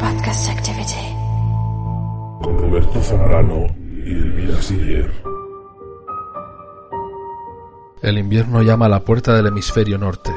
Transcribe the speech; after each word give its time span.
Podcast 0.00 0.48
Activity. 0.48 1.14
con 2.40 2.58
Roberto 2.58 3.02
Zambrano 3.02 3.66
y 4.04 4.12
Elvira 4.12 4.62
Siller. 4.62 5.12
El 8.02 8.18
invierno 8.18 8.62
llama 8.62 8.86
a 8.86 8.88
la 8.88 9.04
puerta 9.04 9.34
del 9.34 9.48
hemisferio 9.48 9.98
norte. 9.98 10.30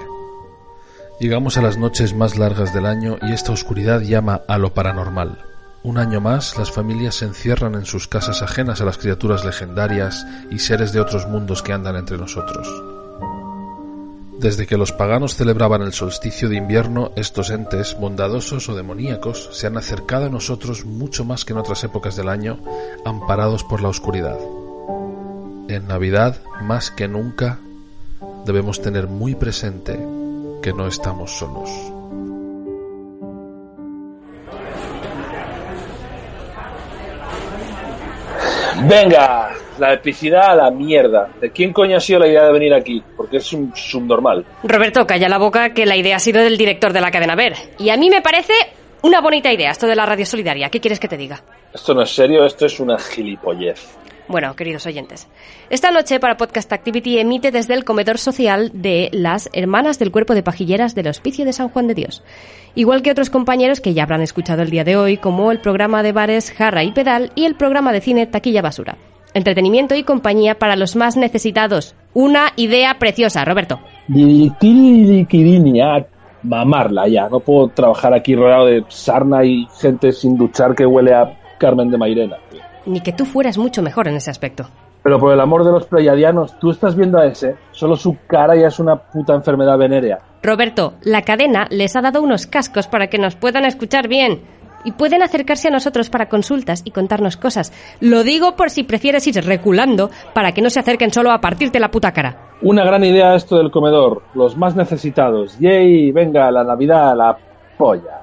Llegamos 1.20 1.58
a 1.58 1.62
las 1.62 1.78
noches 1.78 2.16
más 2.16 2.38
largas 2.38 2.74
del 2.74 2.88
año 2.88 3.18
y 3.22 3.34
esta 3.34 3.52
oscuridad 3.52 4.02
llama 4.02 4.42
a 4.48 4.58
lo 4.58 4.74
paranormal. 4.74 5.38
Un 5.84 5.98
año 6.00 6.22
más, 6.22 6.58
las 6.58 6.72
familias 6.72 7.16
se 7.16 7.26
encierran 7.26 7.76
en 7.76 7.86
sus 7.86 8.08
casas 8.08 8.42
ajenas 8.42 8.82
a 8.82 8.86
las 8.86 8.98
criaturas 8.98 9.46
legendarias 9.46 10.26
y 10.50 10.60
seres 10.60 10.92
de 10.92 11.02
otros 11.02 11.28
mundos 11.28 11.62
que 11.62 11.74
andan 11.74 11.96
entre 11.96 12.18
nosotros. 12.18 12.68
Desde 14.42 14.66
que 14.66 14.76
los 14.76 14.92
paganos 14.92 15.36
celebraban 15.36 15.84
el 15.84 15.94
solsticio 15.94 16.50
de 16.50 16.56
invierno, 16.56 17.12
estos 17.16 17.52
entes, 17.52 17.96
bondadosos 18.00 18.70
o 18.70 18.76
demoníacos, 18.76 19.52
se 19.52 19.68
han 19.68 19.78
acercado 19.78 20.26
a 20.26 20.30
nosotros 20.30 20.84
mucho 20.84 21.24
más 21.24 21.46
que 21.46 21.54
en 21.54 21.60
otras 21.60 21.84
épocas 21.84 22.16
del 22.16 22.28
año, 22.28 22.58
amparados 23.06 23.64
por 23.64 23.84
la 23.84 23.90
oscuridad. 23.90 24.40
En 25.68 25.88
Navidad, 25.88 26.42
más 26.64 26.90
que 26.90 27.08
nunca, 27.08 27.60
debemos 28.44 28.82
tener 28.82 29.06
muy 29.06 29.36
presente 29.36 30.00
que 30.64 30.74
no 30.74 30.88
estamos 30.88 31.38
solos. 31.38 31.70
Venga, 38.88 39.52
la 39.78 39.94
epicidad 39.94 40.52
a 40.52 40.56
la 40.56 40.72
mierda. 40.72 41.30
¿De 41.40 41.52
quién 41.52 41.72
coño 41.72 41.98
ha 41.98 42.00
sido 42.00 42.20
la 42.20 42.28
idea 42.28 42.46
de 42.46 42.52
venir 42.52 42.74
aquí? 42.74 43.02
Porque 43.16 43.38
es 43.38 43.54
un 43.54 43.76
subnormal. 43.76 44.44
Roberto, 44.64 45.06
calla 45.06 45.30
la 45.30 45.38
boca 45.38 45.72
que 45.72 45.86
la 45.86 45.96
idea 45.96 46.16
ha 46.16 46.20
sido 46.20 46.42
del 46.42 46.58
director 46.58 46.92
de 46.92 47.02
la 47.02 47.12
cadena 47.12 47.36
Ver. 47.36 47.54
Y 47.78 47.90
a 47.90 47.98
mí 47.98 48.10
me 48.10 48.22
parece 48.22 48.54
una 49.04 49.22
bonita 49.22 49.52
idea 49.52 49.72
esto 49.72 49.86
de 49.86 49.96
la 49.96 50.06
radio 50.06 50.26
solidaria. 50.26 50.70
¿Qué 50.70 50.80
quieres 50.80 51.00
que 51.00 51.08
te 51.08 51.18
diga? 51.18 51.44
Esto 51.74 51.94
no 51.94 52.02
es 52.02 52.10
serio, 52.10 52.44
esto 52.44 52.66
es 52.66 52.80
una 52.80 52.98
gilipollez. 52.98 53.98
Bueno, 54.28 54.56
queridos 54.56 54.86
oyentes, 54.86 55.28
esta 55.70 55.92
noche 55.92 56.20
para 56.20 56.38
Podcast 56.38 56.72
Activity 56.72 57.20
emite 57.20 57.52
desde 57.52 57.74
el 57.74 57.84
comedor 57.84 58.18
social 58.18 58.72
de 58.74 59.10
las 59.12 59.50
Hermanas 59.52 60.00
del 60.00 60.12
Cuerpo 60.12 60.36
de 60.36 60.44
Pajilleras 60.44 60.96
del 60.96 61.08
Hospicio 61.08 61.44
de 61.44 61.54
San 61.54 61.70
Juan 61.70 61.88
de 61.88 61.96
Dios. 61.96 62.24
Igual 62.76 63.02
que 63.02 63.12
otros 63.12 63.30
compañeros 63.30 63.82
que 63.82 63.94
ya 63.94 64.04
habrán 64.04 64.22
escuchado 64.22 64.62
el 64.62 64.70
día 64.70 64.84
de 64.84 64.96
hoy, 64.96 65.18
como 65.18 65.52
el 65.52 65.60
programa 65.60 66.04
de 66.04 66.14
bares 66.14 66.52
Jarra 66.52 66.84
y 66.84 66.92
Pedal 66.92 67.32
y 67.36 67.46
el 67.46 67.56
programa 67.56 67.92
de 67.92 68.02
cine 68.02 68.26
Taquilla 68.26 68.62
Basura. 68.62 68.98
Entretenimiento 69.34 69.96
y 69.96 70.04
compañía 70.04 70.56
para 70.56 70.76
los 70.76 70.96
más 70.96 71.18
necesitados. 71.18 71.96
Una 72.14 72.52
idea 72.58 73.00
preciosa, 73.00 73.46
Roberto. 73.46 73.80
Mamarla 76.44 77.08
ya. 77.08 77.30
No 77.30 77.40
puedo 77.40 77.70
trabajar 77.70 78.14
aquí 78.14 78.36
rodeado 78.36 78.66
de 78.66 78.84
sarna 78.90 79.46
y 79.46 79.68
gente 79.80 80.12
sin 80.12 80.38
duchar 80.38 80.76
que 80.76 80.86
huele 80.86 81.14
a 81.14 81.38
Carmen 81.58 81.90
de 81.90 81.98
Mairena. 81.98 82.38
Ni 82.86 83.02
que 83.02 83.14
tú 83.14 83.26
fueras 83.26 83.58
mucho 83.58 83.82
mejor 83.82 84.08
en 84.08 84.16
ese 84.16 84.32
aspecto. 84.32 84.68
Pero 85.04 85.20
por 85.20 85.34
el 85.34 85.40
amor 85.40 85.64
de 85.64 85.72
los 85.72 85.86
pleiadianos, 85.86 86.58
tú 86.60 86.72
estás 86.72 86.96
viendo 86.96 87.18
a 87.18 87.26
ese. 87.26 87.56
Solo 87.72 87.96
su 87.96 88.18
cara 88.28 88.56
ya 88.56 88.68
es 88.68 88.80
una 88.80 88.96
puta 88.96 89.34
enfermedad 89.34 89.78
venérea. 89.78 90.20
Roberto, 90.44 90.94
la 91.02 91.24
cadena 91.24 91.68
les 91.70 91.96
ha 91.96 92.02
dado 92.02 92.22
unos 92.22 92.46
cascos 92.46 92.88
para 92.88 93.08
que 93.08 93.18
nos 93.18 93.36
puedan 93.36 93.66
escuchar 93.66 94.08
bien. 94.08 94.42
Y 94.84 94.94
pueden 94.94 95.22
acercarse 95.22 95.68
a 95.68 95.72
nosotros 95.72 96.10
para 96.10 96.28
consultas 96.28 96.82
y 96.84 96.92
contarnos 96.92 97.38
cosas. 97.38 97.72
Lo 98.00 98.24
digo 98.24 98.56
por 98.56 98.72
si 98.72 98.84
prefieres 98.84 99.28
ir 99.28 99.36
reculando 99.44 100.10
para 100.34 100.54
que 100.54 100.62
no 100.62 100.72
se 100.72 100.80
acerquen 100.80 101.14
solo 101.14 101.32
a 101.32 101.40
partirte 101.40 101.80
la 101.80 101.92
puta 101.92 102.12
cara. 102.12 102.50
Una 102.64 102.84
gran 102.84 103.04
idea 103.04 103.36
esto 103.36 103.58
del 103.58 103.70
comedor. 103.70 104.24
Los 104.34 104.58
más 104.58 104.76
necesitados. 104.76 105.58
Yay, 105.60 106.12
venga, 106.12 106.50
la 106.50 106.64
Navidad, 106.64 107.16
la 107.16 107.38
polla. 107.78 108.22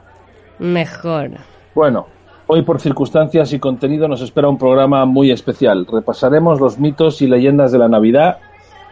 Mejor. 0.59 1.31
Bueno, 1.75 2.07
hoy 2.49 2.63
por 2.63 2.81
circunstancias 2.81 3.53
y 3.53 3.61
contenido 3.61 4.09
nos 4.09 4.23
espera 4.23 4.49
un 4.49 4.59
programa 4.59 5.05
muy 5.05 5.31
especial. 5.31 5.87
Repasaremos 5.87 6.61
los 6.61 6.79
mitos 6.79 7.23
y 7.23 7.29
leyendas 7.29 7.71
de 7.71 7.79
la 7.79 7.89
Navidad 7.89 8.39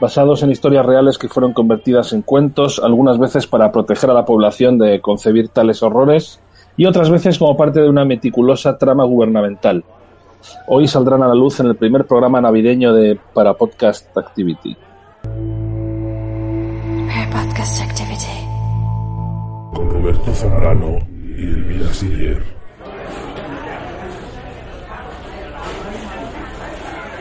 basados 0.01 0.43
en 0.43 0.51
historias 0.51 0.85
reales 0.85 1.17
que 1.17 1.29
fueron 1.29 1.55
convertidas 1.55 2.13
en 2.13 2.21
cuentos, 2.21 2.79
algunas 2.79 3.19
veces 3.19 3.47
para 3.47 3.73
proteger 3.73 4.11
a 4.11 4.15
la 4.15 4.27
población 4.27 4.79
de 4.79 5.01
concebir 5.01 5.49
tales 5.49 5.83
horrores 5.83 6.39
y 6.77 6.85
otras 6.85 7.09
veces 7.09 7.39
como 7.39 7.57
parte 7.57 7.81
de 7.81 7.89
una 7.89 8.05
meticulosa 8.05 8.77
trama 8.77 9.05
gubernamental. 9.05 9.85
Hoy 10.69 10.87
saldrán 10.87 11.23
a 11.23 11.29
la 11.29 11.35
luz 11.35 11.59
en 11.61 11.67
el 11.67 11.77
primer 11.77 12.05
programa 12.05 12.43
navideño 12.43 12.93
de 12.93 13.19
Para 13.33 13.55
Podcast 13.55 14.15
Activity. 14.17 14.77
Podcast 17.33 17.83
Activity. 17.83 18.47
Con 19.75 19.91
Roberto 19.91 20.33
Zambrano 20.35 20.99
y 21.39 21.43
Elvira 21.43 21.93
Siller. 21.95 22.56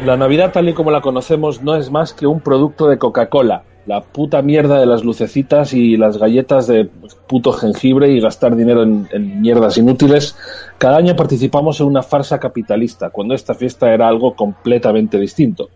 La 0.06 0.18
Navidad 0.18 0.52
tal 0.52 0.70
y 0.70 0.74
como 0.74 0.92
la 0.92 1.02
conocemos 1.02 1.64
no 1.64 1.76
es 1.76 1.90
más 1.90 2.14
que 2.14 2.28
un 2.28 2.40
producto 2.40 2.88
de 2.88 3.00
Coca-Cola. 3.00 3.64
La 3.88 4.02
puta 4.02 4.44
mierda 4.44 4.80
de 4.80 4.86
las 4.86 5.04
lucecitas 5.04 5.74
y 5.74 5.98
las 5.98 6.20
galletas 6.20 6.68
de 6.68 6.88
puto 7.28 7.52
jengibre 7.52 8.12
y 8.12 8.20
gastar 8.20 8.56
dinero 8.56 8.84
en, 8.84 9.08
en 9.12 9.42
mierdas 9.42 9.80
inútiles. 9.80 10.36
Cada 10.78 10.98
año 10.98 11.16
participamos 11.16 11.80
en 11.80 11.88
una 11.88 12.04
farsa 12.04 12.40
capitalista, 12.40 13.10
cuando 13.10 13.34
esta 13.34 13.56
fiesta 13.56 13.92
era 13.92 14.08
algo 14.08 14.36
completamente 14.36 15.18
distinto. 15.18 15.70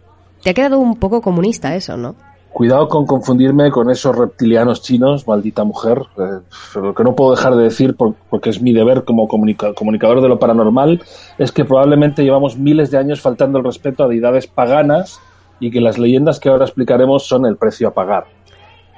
Te 0.43 0.51
ha 0.51 0.53
quedado 0.53 0.77
un 0.77 0.95
poco 0.97 1.21
comunista 1.21 1.75
eso, 1.75 1.97
¿no? 1.97 2.15
Cuidado 2.59 2.89
con 2.89 3.06
confundirme 3.06 3.71
con 3.71 3.89
esos 3.89 4.13
reptilianos 4.13 4.81
chinos, 4.81 5.25
maldita 5.25 5.63
mujer. 5.63 6.01
Eh, 6.17 6.39
pero 6.73 6.88
lo 6.88 6.94
que 6.94 7.06
no 7.06 7.15
puedo 7.15 7.31
dejar 7.31 7.56
de 7.56 7.63
decir, 7.63 7.95
por- 7.95 8.15
porque 8.29 8.50
es 8.50 8.61
mi 8.61 8.73
deber 8.73 9.06
como 9.06 9.29
comunica- 9.29 9.73
comunicador 9.73 10.19
de 10.21 10.27
lo 10.27 10.39
paranormal, 10.39 11.01
es 11.38 11.53
que 11.53 11.63
probablemente 11.63 12.21
llevamos 12.21 12.57
miles 12.57 12.91
de 12.91 12.97
años 12.97 13.21
faltando 13.21 13.59
el 13.59 13.63
respeto 13.63 14.03
a 14.03 14.09
deidades 14.09 14.45
paganas 14.47 15.21
y 15.61 15.71
que 15.71 15.79
las 15.79 15.97
leyendas 15.97 16.38
que 16.41 16.50
ahora 16.50 16.65
explicaremos 16.65 17.25
son 17.25 17.45
el 17.45 17.56
precio 17.56 17.88
a 17.88 17.94
pagar. 17.94 18.25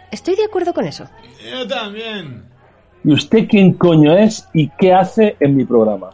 Estoy 0.09 0.35
de 0.35 0.45
acuerdo 0.45 0.73
con 0.73 0.85
eso. 0.85 1.03
Yo 1.47 1.67
también. 1.67 2.43
¿Y 3.03 3.13
usted 3.13 3.47
quién 3.47 3.73
coño 3.73 4.17
es 4.17 4.49
y 4.53 4.69
qué 4.79 4.91
hace 4.91 5.35
en 5.39 5.55
mi 5.55 5.65
programa? 5.65 6.09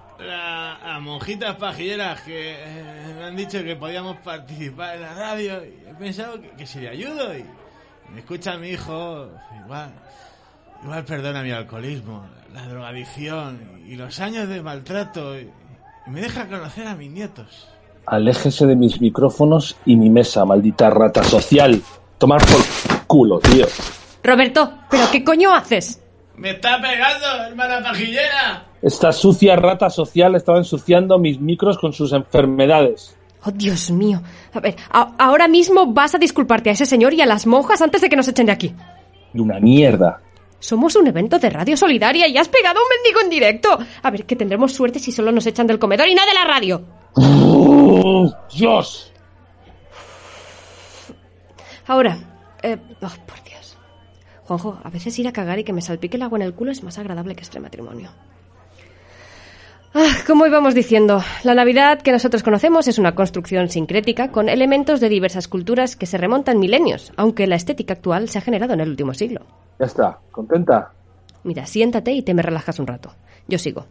La- 0.97 1.03
Las 1.03 1.05
monjitas 1.05 1.55
pajilleras 1.57 2.21
que 2.21 2.53
eh, 2.57 3.13
me 3.17 3.25
han 3.25 3.35
dicho 3.35 3.63
que 3.63 3.75
podíamos 3.75 4.17
participar 4.17 4.95
en 4.95 5.01
la 5.01 5.13
radio 5.13 5.63
y 5.63 5.89
he 5.89 5.93
pensado 5.93 6.41
que, 6.41 6.49
que 6.51 6.65
si 6.65 6.79
le 6.79 6.89
ayudo 6.89 7.37
y 7.37 7.45
me 8.13 8.19
escucha 8.19 8.57
mi 8.57 8.69
hijo, 8.69 9.29
igual, 9.63 9.91
igual 10.83 11.05
perdona 11.05 11.43
mi 11.43 11.51
alcoholismo, 11.51 12.25
la 12.53 12.67
drogadicción 12.67 13.83
y 13.87 13.95
los 13.95 14.19
años 14.19 14.47
de 14.49 14.61
maltrato 14.61 15.37
y, 15.39 15.49
y 16.07 16.09
me 16.09 16.21
deja 16.21 16.47
conocer 16.47 16.87
a 16.87 16.95
mis 16.95 17.11
nietos. 17.11 17.67
Aléjese 18.05 18.65
de 18.65 18.75
mis 18.75 18.99
micrófonos 19.01 19.75
y 19.85 19.95
mi 19.97 20.09
mesa, 20.09 20.45
maldita 20.45 20.89
rata 20.89 21.23
social. 21.23 21.81
Tomar 22.17 22.41
por 22.45 23.05
culo, 23.05 23.39
tío. 23.39 23.65
Roberto, 24.23 24.73
¿pero 24.89 25.03
qué 25.11 25.23
coño 25.23 25.53
haces? 25.53 26.01
¡Me 26.37 26.51
está 26.51 26.79
pegando, 26.81 27.25
hermana 27.47 27.81
pajillera! 27.83 28.65
Esta 28.81 29.11
sucia 29.11 29.55
rata 29.55 29.89
social 29.89 30.35
estaba 30.35 30.59
ensuciando 30.59 31.17
mis 31.17 31.39
micros 31.41 31.77
con 31.79 31.93
sus 31.93 32.13
enfermedades. 32.13 33.17
Oh, 33.43 33.51
Dios 33.51 33.89
mío. 33.91 34.21
A 34.53 34.59
ver, 34.59 34.75
a- 34.91 35.13
ahora 35.17 35.47
mismo 35.47 35.87
vas 35.93 36.13
a 36.15 36.19
disculparte 36.19 36.69
a 36.69 36.73
ese 36.73 36.85
señor 36.85 37.13
y 37.13 37.21
a 37.21 37.25
las 37.25 37.47
monjas 37.47 37.81
antes 37.81 38.01
de 38.01 38.09
que 38.09 38.15
nos 38.15 38.27
echen 38.27 38.45
de 38.45 38.51
aquí. 38.51 38.75
De 39.33 39.41
una 39.41 39.59
mierda. 39.59 40.21
Somos 40.59 40.95
un 40.95 41.07
evento 41.07 41.37
de 41.39 41.49
radio 41.49 41.77
solidaria 41.77 42.27
y 42.27 42.37
has 42.37 42.49
pegado 42.49 42.79
a 42.79 42.81
un 42.83 42.87
mendigo 42.89 43.21
en 43.21 43.29
directo. 43.29 43.77
A 44.03 44.11
ver, 44.11 44.25
que 44.25 44.35
tendremos 44.35 44.73
suerte 44.73 44.99
si 44.99 45.11
solo 45.11 45.31
nos 45.31 45.45
echan 45.47 45.67
del 45.67 45.79
comedor 45.79 46.07
y 46.07 46.15
no 46.15 46.25
de 46.25 46.33
la 46.33 46.45
radio. 46.45 46.81
¡Oh, 47.15 48.31
¡Dios! 48.53 49.11
Ahora, 51.87 52.17
eh, 52.63 52.77
oh, 53.01 53.07
por 53.25 53.43
Dios. 53.43 53.46
Juanjo, 54.47 54.79
a 54.83 54.89
veces 54.89 55.17
ir 55.19 55.27
a 55.27 55.33
cagar 55.33 55.59
y 55.59 55.63
que 55.65 55.73
me 55.73 55.81
salpique 55.81 56.15
el 56.17 56.23
agua 56.23 56.37
en 56.39 56.43
el 56.43 56.53
culo 56.53 56.71
es 56.71 56.81
más 56.83 56.97
agradable 56.97 57.35
que 57.35 57.43
este 57.43 57.59
matrimonio. 57.59 58.09
Ah, 59.93 60.15
como 60.25 60.45
íbamos 60.45 60.73
diciendo, 60.75 61.21
la 61.43 61.53
Navidad 61.55 62.01
que 62.01 62.11
nosotros 62.11 62.43
conocemos 62.43 62.87
es 62.87 62.99
una 62.99 63.15
construcción 63.15 63.69
sincrética 63.69 64.31
con 64.31 64.47
elementos 64.47 64.99
de 64.99 65.09
diversas 65.09 65.47
culturas 65.47 65.95
que 65.95 66.05
se 66.05 66.17
remontan 66.17 66.59
milenios, 66.59 67.11
aunque 67.17 67.47
la 67.47 67.55
estética 67.55 67.93
actual 67.93 68.29
se 68.29 68.37
ha 68.37 68.41
generado 68.41 68.73
en 68.73 68.81
el 68.81 68.89
último 68.89 69.13
siglo. 69.13 69.41
Ya 69.79 69.85
está. 69.85 70.19
¿Contenta? 70.31 70.91
Mira, 71.43 71.65
siéntate 71.65 72.11
y 72.11 72.21
te 72.21 72.33
me 72.33 72.41
relajas 72.41 72.79
un 72.79 72.87
rato. 72.87 73.13
Yo 73.47 73.57
sigo. 73.57 73.85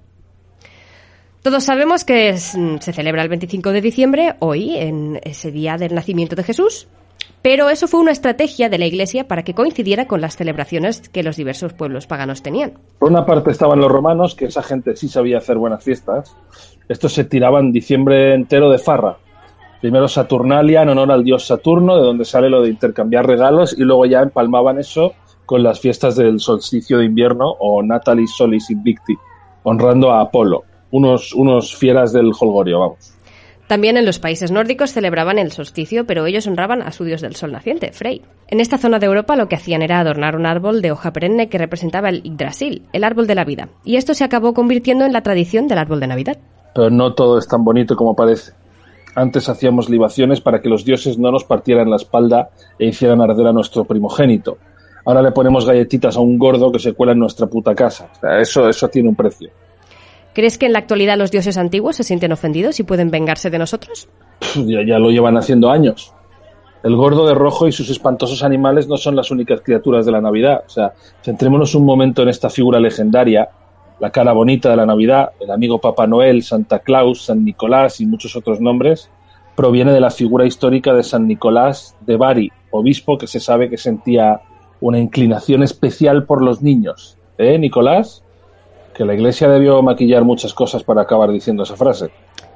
Todos 1.42 1.64
sabemos 1.64 2.04
que 2.04 2.30
es- 2.30 2.56
mm, 2.56 2.78
se 2.78 2.92
celebra 2.92 3.22
el 3.22 3.28
25 3.28 3.72
de 3.72 3.80
diciembre, 3.80 4.36
hoy, 4.40 4.76
en 4.76 5.18
ese 5.22 5.50
día 5.50 5.76
del 5.76 5.94
nacimiento 5.94 6.36
de 6.36 6.42
Jesús, 6.44 6.88
pero 7.46 7.70
eso 7.70 7.86
fue 7.86 8.00
una 8.00 8.10
estrategia 8.10 8.68
de 8.68 8.76
la 8.76 8.86
Iglesia 8.86 9.28
para 9.28 9.44
que 9.44 9.54
coincidiera 9.54 10.08
con 10.08 10.20
las 10.20 10.34
celebraciones 10.34 11.08
que 11.08 11.22
los 11.22 11.36
diversos 11.36 11.72
pueblos 11.74 12.08
paganos 12.08 12.42
tenían. 12.42 12.72
Por 12.98 13.08
una 13.08 13.24
parte 13.24 13.52
estaban 13.52 13.78
los 13.78 13.88
romanos, 13.88 14.34
que 14.34 14.46
esa 14.46 14.64
gente 14.64 14.96
sí 14.96 15.06
sabía 15.06 15.38
hacer 15.38 15.56
buenas 15.56 15.84
fiestas. 15.84 16.36
Estos 16.88 17.12
se 17.12 17.22
tiraban 17.22 17.70
diciembre 17.70 18.34
entero 18.34 18.68
de 18.68 18.78
farra. 18.78 19.18
Primero 19.80 20.08
Saturnalia 20.08 20.82
en 20.82 20.88
honor 20.88 21.12
al 21.12 21.22
dios 21.22 21.46
Saturno, 21.46 21.94
de 21.94 22.02
donde 22.02 22.24
sale 22.24 22.50
lo 22.50 22.62
de 22.62 22.70
intercambiar 22.70 23.24
regalos, 23.24 23.78
y 23.78 23.82
luego 23.82 24.06
ya 24.06 24.22
empalmaban 24.22 24.80
eso 24.80 25.12
con 25.44 25.62
las 25.62 25.78
fiestas 25.78 26.16
del 26.16 26.40
solsticio 26.40 26.98
de 26.98 27.04
invierno 27.04 27.48
o 27.60 27.80
Natalis 27.80 28.34
Solis 28.34 28.70
Invicti, 28.70 29.14
honrando 29.62 30.10
a 30.10 30.20
Apolo. 30.20 30.64
Unos, 30.90 31.32
unos 31.32 31.76
fieras 31.76 32.12
del 32.12 32.32
holgorio, 32.36 32.80
vamos. 32.80 33.15
También 33.66 33.96
en 33.96 34.06
los 34.06 34.20
países 34.20 34.52
nórdicos 34.52 34.92
celebraban 34.92 35.38
el 35.38 35.50
solsticio, 35.50 36.06
pero 36.06 36.24
ellos 36.26 36.46
honraban 36.46 36.82
a 36.82 36.92
su 36.92 37.04
dios 37.04 37.20
del 37.20 37.34
sol 37.34 37.50
naciente, 37.50 37.92
Frey. 37.92 38.22
En 38.46 38.60
esta 38.60 38.78
zona 38.78 39.00
de 39.00 39.06
Europa 39.06 39.34
lo 39.34 39.48
que 39.48 39.56
hacían 39.56 39.82
era 39.82 39.98
adornar 39.98 40.36
un 40.36 40.46
árbol 40.46 40.82
de 40.82 40.92
hoja 40.92 41.12
perenne 41.12 41.48
que 41.48 41.58
representaba 41.58 42.08
el 42.08 42.22
Yggdrasil, 42.22 42.82
el 42.92 43.02
árbol 43.02 43.26
de 43.26 43.34
la 43.34 43.44
vida, 43.44 43.68
y 43.84 43.96
esto 43.96 44.14
se 44.14 44.22
acabó 44.22 44.54
convirtiendo 44.54 45.04
en 45.04 45.12
la 45.12 45.22
tradición 45.22 45.66
del 45.66 45.78
árbol 45.78 45.98
de 45.98 46.06
Navidad. 46.06 46.38
Pero 46.74 46.90
no 46.90 47.14
todo 47.14 47.38
es 47.38 47.48
tan 47.48 47.64
bonito 47.64 47.96
como 47.96 48.14
parece. 48.14 48.52
Antes 49.16 49.48
hacíamos 49.48 49.88
libaciones 49.88 50.40
para 50.40 50.60
que 50.60 50.68
los 50.68 50.84
dioses 50.84 51.18
no 51.18 51.32
nos 51.32 51.42
partieran 51.42 51.90
la 51.90 51.96
espalda 51.96 52.50
e 52.78 52.86
hicieran 52.86 53.20
arder 53.20 53.48
a 53.48 53.52
nuestro 53.52 53.84
primogénito. 53.84 54.58
Ahora 55.06 55.22
le 55.22 55.32
ponemos 55.32 55.66
galletitas 55.66 56.16
a 56.16 56.20
un 56.20 56.38
gordo 56.38 56.70
que 56.70 56.78
se 56.78 56.92
cuela 56.92 57.12
en 57.12 57.20
nuestra 57.20 57.46
puta 57.46 57.74
casa. 57.74 58.10
Eso, 58.40 58.68
eso 58.68 58.88
tiene 58.88 59.08
un 59.08 59.16
precio. 59.16 59.50
¿Crees 60.36 60.58
que 60.58 60.66
en 60.66 60.74
la 60.74 60.80
actualidad 60.80 61.16
los 61.16 61.30
dioses 61.30 61.56
antiguos 61.56 61.96
se 61.96 62.04
sienten 62.04 62.30
ofendidos 62.30 62.78
y 62.78 62.82
pueden 62.82 63.10
vengarse 63.10 63.48
de 63.48 63.58
nosotros? 63.58 64.06
Ya 64.66 64.98
lo 64.98 65.10
llevan 65.10 65.38
haciendo 65.38 65.70
años. 65.70 66.12
El 66.84 66.94
gordo 66.94 67.26
de 67.26 67.32
rojo 67.32 67.66
y 67.66 67.72
sus 67.72 67.88
espantosos 67.88 68.42
animales 68.42 68.86
no 68.86 68.98
son 68.98 69.16
las 69.16 69.30
únicas 69.30 69.62
criaturas 69.62 70.04
de 70.04 70.12
la 70.12 70.20
Navidad. 70.20 70.64
O 70.66 70.68
sea, 70.68 70.92
centrémonos 71.22 71.74
un 71.74 71.86
momento 71.86 72.20
en 72.20 72.28
esta 72.28 72.50
figura 72.50 72.78
legendaria, 72.78 73.48
la 73.98 74.10
cara 74.10 74.34
bonita 74.34 74.68
de 74.68 74.76
la 74.76 74.84
Navidad, 74.84 75.30
el 75.40 75.50
amigo 75.50 75.80
Papá 75.80 76.06
Noel, 76.06 76.42
Santa 76.42 76.80
Claus, 76.80 77.24
San 77.24 77.42
Nicolás 77.42 78.02
y 78.02 78.06
muchos 78.06 78.36
otros 78.36 78.60
nombres, 78.60 79.08
proviene 79.54 79.92
de 79.92 80.00
la 80.00 80.10
figura 80.10 80.44
histórica 80.44 80.92
de 80.92 81.02
San 81.02 81.26
Nicolás 81.26 81.96
de 82.02 82.18
Bari, 82.18 82.52
obispo 82.72 83.16
que 83.16 83.26
se 83.26 83.40
sabe 83.40 83.70
que 83.70 83.78
sentía 83.78 84.42
una 84.82 84.98
inclinación 84.98 85.62
especial 85.62 86.26
por 86.26 86.42
los 86.42 86.60
niños. 86.60 87.16
¿Eh, 87.38 87.58
Nicolás? 87.58 88.22
Que 88.96 89.04
la 89.04 89.12
iglesia 89.12 89.46
debió 89.46 89.82
maquillar 89.82 90.24
muchas 90.24 90.54
cosas 90.54 90.82
para 90.82 91.02
acabar 91.02 91.30
diciendo 91.30 91.64
esa 91.64 91.76
frase. 91.76 92.10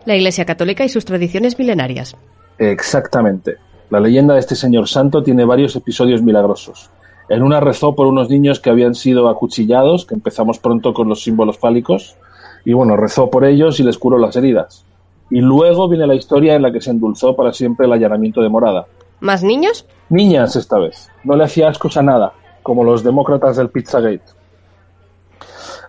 La 0.07 0.17
Iglesia 0.17 0.47
Católica 0.47 0.83
y 0.85 0.89
sus 0.89 1.05
tradiciones 1.05 1.59
milenarias. 1.59 2.17
Exactamente. 2.57 3.57
La 3.91 4.01
leyenda 4.01 4.33
de 4.33 4.41
este 4.41 4.57
señor 4.57 4.89
santo 4.89 5.23
tiene 5.23 5.45
varios 5.45 5.77
episodios 5.77 6.23
milagrosos. 6.23 6.89
En 7.29 7.43
una 7.43 7.61
rezó 7.61 7.95
por 7.95 8.07
unos 8.07 8.31
niños 8.31 8.59
que 8.59 8.71
habían 8.71 8.95
sido 8.95 9.29
acuchillados, 9.29 10.07
que 10.07 10.15
empezamos 10.15 10.59
pronto 10.59 10.95
con 10.95 11.11
los 11.11 11.23
símbolos 11.23 11.59
fálicos, 11.59 12.17
y 12.65 12.73
bueno, 12.73 12.97
rezó 12.97 13.29
por 13.29 13.45
ellos 13.45 13.79
y 13.79 13.83
les 13.83 13.99
curó 13.99 14.17
las 14.17 14.35
heridas. 14.35 14.87
Y 15.31 15.43
luego 15.43 15.91
viene 15.91 16.07
la 16.07 16.15
historia 16.15 16.55
en 16.55 16.63
la 16.63 16.73
que 16.73 16.81
se 16.81 16.91
endulzó 16.91 17.37
para 17.37 17.53
siempre 17.53 17.85
el 17.85 17.93
allanamiento 17.93 18.41
de 18.41 18.49
morada. 18.49 18.87
¿Más 19.21 19.43
niños? 19.43 19.85
Niñas 20.09 20.57
esta 20.57 20.79
vez. 20.79 21.11
No 21.23 21.37
le 21.37 21.45
hacía 21.45 21.69
ascos 21.69 21.99
a 21.99 22.03
nada, 22.03 22.33
como 22.63 22.83
los 22.83 23.05
demócratas 23.05 23.59
del 23.59 23.69
Pizzagate. 23.69 24.40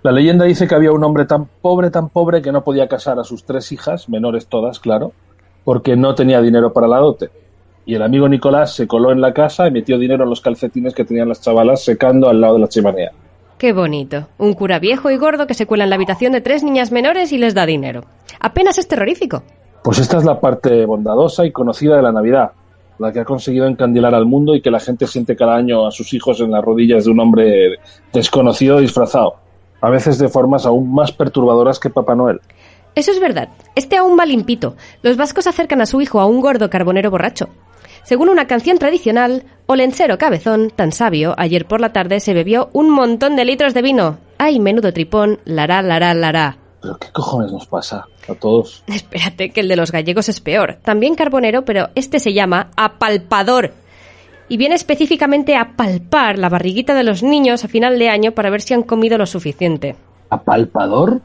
La 0.03 0.11
leyenda 0.11 0.45
dice 0.45 0.67
que 0.67 0.73
había 0.73 0.91
un 0.91 1.03
hombre 1.03 1.25
tan 1.25 1.45
pobre, 1.45 1.91
tan 1.91 2.09
pobre, 2.09 2.41
que 2.41 2.51
no 2.51 2.63
podía 2.63 2.87
casar 2.87 3.19
a 3.19 3.23
sus 3.23 3.43
tres 3.43 3.71
hijas, 3.71 4.09
menores 4.09 4.47
todas, 4.47 4.79
claro, 4.79 5.11
porque 5.63 5.95
no 5.95 6.15
tenía 6.15 6.41
dinero 6.41 6.73
para 6.73 6.87
la 6.87 6.97
dote. 6.97 7.29
Y 7.85 7.93
el 7.93 8.01
amigo 8.01 8.27
Nicolás 8.27 8.73
se 8.73 8.87
coló 8.87 9.11
en 9.11 9.21
la 9.21 9.31
casa 9.31 9.67
y 9.67 9.71
metió 9.71 9.99
dinero 9.99 10.23
en 10.23 10.29
los 10.31 10.41
calcetines 10.41 10.95
que 10.95 11.05
tenían 11.05 11.29
las 11.29 11.41
chavalas 11.41 11.83
secando 11.83 12.29
al 12.29 12.41
lado 12.41 12.55
de 12.55 12.61
la 12.61 12.67
chimenea. 12.67 13.11
Qué 13.59 13.73
bonito. 13.73 14.27
Un 14.39 14.53
cura 14.53 14.79
viejo 14.79 15.11
y 15.11 15.17
gordo 15.17 15.45
que 15.45 15.53
se 15.53 15.67
cuela 15.67 15.83
en 15.83 15.91
la 15.91 15.97
habitación 15.97 16.31
de 16.31 16.41
tres 16.41 16.63
niñas 16.63 16.91
menores 16.91 17.31
y 17.31 17.37
les 17.37 17.53
da 17.53 17.67
dinero. 17.67 18.01
Apenas 18.39 18.79
es 18.79 18.87
terrorífico. 18.87 19.43
Pues 19.83 19.99
esta 19.99 20.17
es 20.17 20.25
la 20.25 20.39
parte 20.39 20.83
bondadosa 20.87 21.45
y 21.45 21.51
conocida 21.51 21.95
de 21.95 22.01
la 22.01 22.11
Navidad, 22.11 22.53
la 22.97 23.11
que 23.11 23.19
ha 23.19 23.25
conseguido 23.25 23.67
encandilar 23.67 24.15
al 24.15 24.25
mundo 24.25 24.55
y 24.55 24.61
que 24.61 24.71
la 24.71 24.79
gente 24.79 25.05
siente 25.05 25.35
cada 25.35 25.55
año 25.55 25.85
a 25.85 25.91
sus 25.91 26.11
hijos 26.15 26.39
en 26.39 26.49
las 26.49 26.65
rodillas 26.65 27.05
de 27.05 27.11
un 27.11 27.19
hombre 27.19 27.77
desconocido 28.11 28.79
disfrazado, 28.79 29.35
a 29.81 29.89
veces 29.89 30.17
de 30.19 30.29
formas 30.29 30.65
aún 30.65 30.93
más 30.93 31.11
perturbadoras 31.11 31.79
que 31.79 31.89
Papá 31.89 32.15
Noel. 32.15 32.39
Eso 32.95 33.11
es 33.11 33.19
verdad. 33.19 33.49
Este 33.75 33.97
aún 33.97 34.17
va 34.19 34.25
limpito. 34.25 34.75
Los 35.01 35.17
vascos 35.17 35.47
acercan 35.47 35.81
a 35.81 35.85
su 35.85 36.01
hijo 36.01 36.19
a 36.19 36.25
un 36.25 36.41
gordo 36.41 36.69
carbonero 36.69 37.09
borracho. 37.09 37.49
Según 38.03 38.29
una 38.29 38.47
canción 38.47 38.77
tradicional, 38.77 39.43
Olencero 39.67 40.17
Cabezón, 40.17 40.71
tan 40.75 40.91
sabio, 40.91 41.35
ayer 41.37 41.67
por 41.67 41.81
la 41.81 41.93
tarde 41.93 42.19
se 42.19 42.33
bebió 42.33 42.69
un 42.73 42.89
montón 42.89 43.35
de 43.35 43.45
litros 43.45 43.73
de 43.73 43.81
vino. 43.81 44.17
¡Ay, 44.37 44.59
menudo 44.59 44.91
tripón! 44.91 45.39
Lará, 45.45 45.81
lará, 45.81 46.13
lará. 46.13 46.57
¿Pero 46.81 46.97
qué 46.97 47.09
cojones 47.11 47.51
nos 47.51 47.67
pasa 47.67 48.05
a 48.27 48.33
todos? 48.33 48.83
Espérate, 48.87 49.51
que 49.51 49.61
el 49.61 49.67
de 49.67 49.75
los 49.75 49.91
gallegos 49.91 50.29
es 50.29 50.39
peor. 50.39 50.79
También 50.83 51.15
carbonero, 51.15 51.63
pero 51.63 51.89
este 51.95 52.19
se 52.19 52.33
llama 52.33 52.71
apalpador. 52.75 53.73
Y 54.51 54.57
viene 54.57 54.75
específicamente 54.75 55.55
a 55.55 55.77
palpar 55.77 56.37
la 56.37 56.49
barriguita 56.49 56.93
de 56.93 57.03
los 57.03 57.23
niños 57.23 57.63
a 57.63 57.69
final 57.69 57.97
de 57.97 58.09
año 58.09 58.33
para 58.33 58.49
ver 58.49 58.61
si 58.61 58.73
han 58.73 58.83
comido 58.83 59.17
lo 59.17 59.25
suficiente. 59.25 59.95
¿Apalpador? 60.29 61.21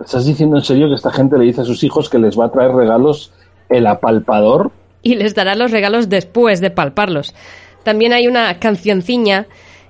¿Estás 0.00 0.24
diciendo 0.24 0.56
en 0.56 0.62
serio 0.62 0.88
que 0.88 0.94
esta 0.94 1.12
gente 1.12 1.36
le 1.36 1.44
dice 1.44 1.60
a 1.60 1.64
sus 1.64 1.84
hijos 1.84 2.08
que 2.08 2.18
les 2.18 2.38
va 2.38 2.46
a 2.46 2.50
traer 2.50 2.72
regalos 2.72 3.30
el 3.68 3.86
apalpador? 3.86 4.72
y 5.02 5.16
les 5.16 5.34
dará 5.34 5.54
los 5.54 5.70
regalos 5.70 6.08
después 6.08 6.60
de 6.60 6.70
palparlos. 6.70 7.34
También 7.82 8.12
hay 8.12 8.28
una 8.28 8.58
cancionciña 8.58 9.46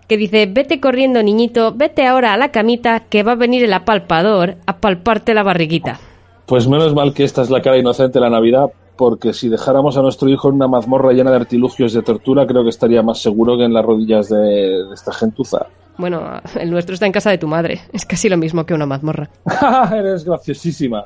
que 0.08 0.16
dice, 0.16 0.46
vete 0.46 0.80
corriendo 0.80 1.22
niñito, 1.22 1.72
vete 1.74 2.06
ahora 2.06 2.32
a 2.32 2.36
la 2.36 2.50
camita 2.50 3.00
que 3.00 3.22
va 3.22 3.32
a 3.32 3.36
venir 3.36 3.62
el 3.64 3.72
apalpador 3.72 4.56
a 4.66 4.78
palparte 4.78 5.34
la 5.34 5.42
barriguita. 5.42 6.00
Pues 6.46 6.66
menos 6.66 6.94
mal 6.94 7.14
que 7.14 7.24
esta 7.24 7.42
es 7.42 7.50
la 7.50 7.62
cara 7.62 7.78
inocente 7.78 8.18
de 8.18 8.24
la 8.24 8.30
Navidad, 8.30 8.70
porque 8.96 9.32
si 9.32 9.49
dejáramos 9.49 9.96
a 9.96 10.02
nuestro 10.02 10.28
hijo 10.28 10.49
en 10.49 10.56
una 10.56 10.68
mazmorra 10.68 11.12
llena 11.12 11.30
de 11.30 11.37
artilugios 11.37 11.92
de 11.92 12.02
tortura, 12.02 12.46
creo 12.46 12.62
que 12.62 12.70
estaría 12.70 13.02
más 13.02 13.20
seguro 13.20 13.56
que 13.56 13.64
en 13.64 13.72
las 13.72 13.84
rodillas 13.84 14.28
de, 14.28 14.38
de 14.38 14.94
esta 14.94 15.12
gentuza. 15.12 15.66
Bueno, 15.99 16.40
el 16.61 16.70
nuestro 16.70 16.94
está 16.94 17.06
en 17.06 17.12
casa 17.12 17.30
de 17.30 17.38
tu 17.38 17.49
madre. 17.49 17.82
Es 17.92 18.04
casi 18.04 18.28
lo 18.28 18.37
mismo 18.37 18.64
que 18.64 18.75
una 18.75 18.87
mazmorra. 18.87 19.28
Eres 19.92 20.25
graciosísima. 20.25 21.04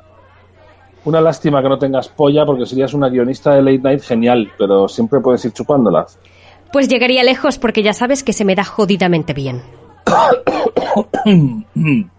Una 1.05 1.21
lástima 1.21 1.61
que 1.61 1.69
no 1.69 1.77
tengas 1.77 2.09
polla 2.09 2.45
porque 2.45 2.65
serías 2.65 2.93
una 2.93 3.07
guionista 3.07 3.53
de 3.53 3.61
late 3.61 3.79
night 3.79 4.01
genial, 4.01 4.51
pero 4.57 4.89
siempre 4.89 5.21
puedes 5.21 5.45
ir 5.45 5.53
chupándolas. 5.53 6.19
Pues 6.73 6.89
llegaría 6.89 7.23
lejos 7.23 7.57
porque 7.57 7.81
ya 7.81 7.93
sabes 7.93 8.23
que 8.23 8.33
se 8.33 8.43
me 8.43 8.55
da 8.55 8.63
jodidamente 8.63 9.33
bien. 9.33 9.61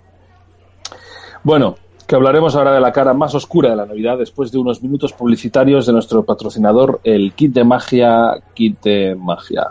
Bueno, 1.45 1.77
que 2.09 2.17
hablaremos 2.17 2.57
ahora 2.57 2.73
de 2.73 2.81
la 2.81 2.91
cara 2.91 3.13
más 3.13 3.35
oscura 3.35 3.69
de 3.71 3.77
la 3.77 3.85
Navidad 3.85 4.17
después 4.17 4.51
de 4.51 4.57
unos 4.57 4.83
minutos 4.83 5.13
publicitarios 5.13 5.85
de 5.87 5.93
nuestro 5.93 6.25
patrocinador, 6.25 7.01
el 7.05 7.35
Kit 7.35 7.53
de 7.53 7.65
Magia, 7.65 8.43
Kit 8.55 8.81
de 8.83 9.15
Magia. 9.15 9.67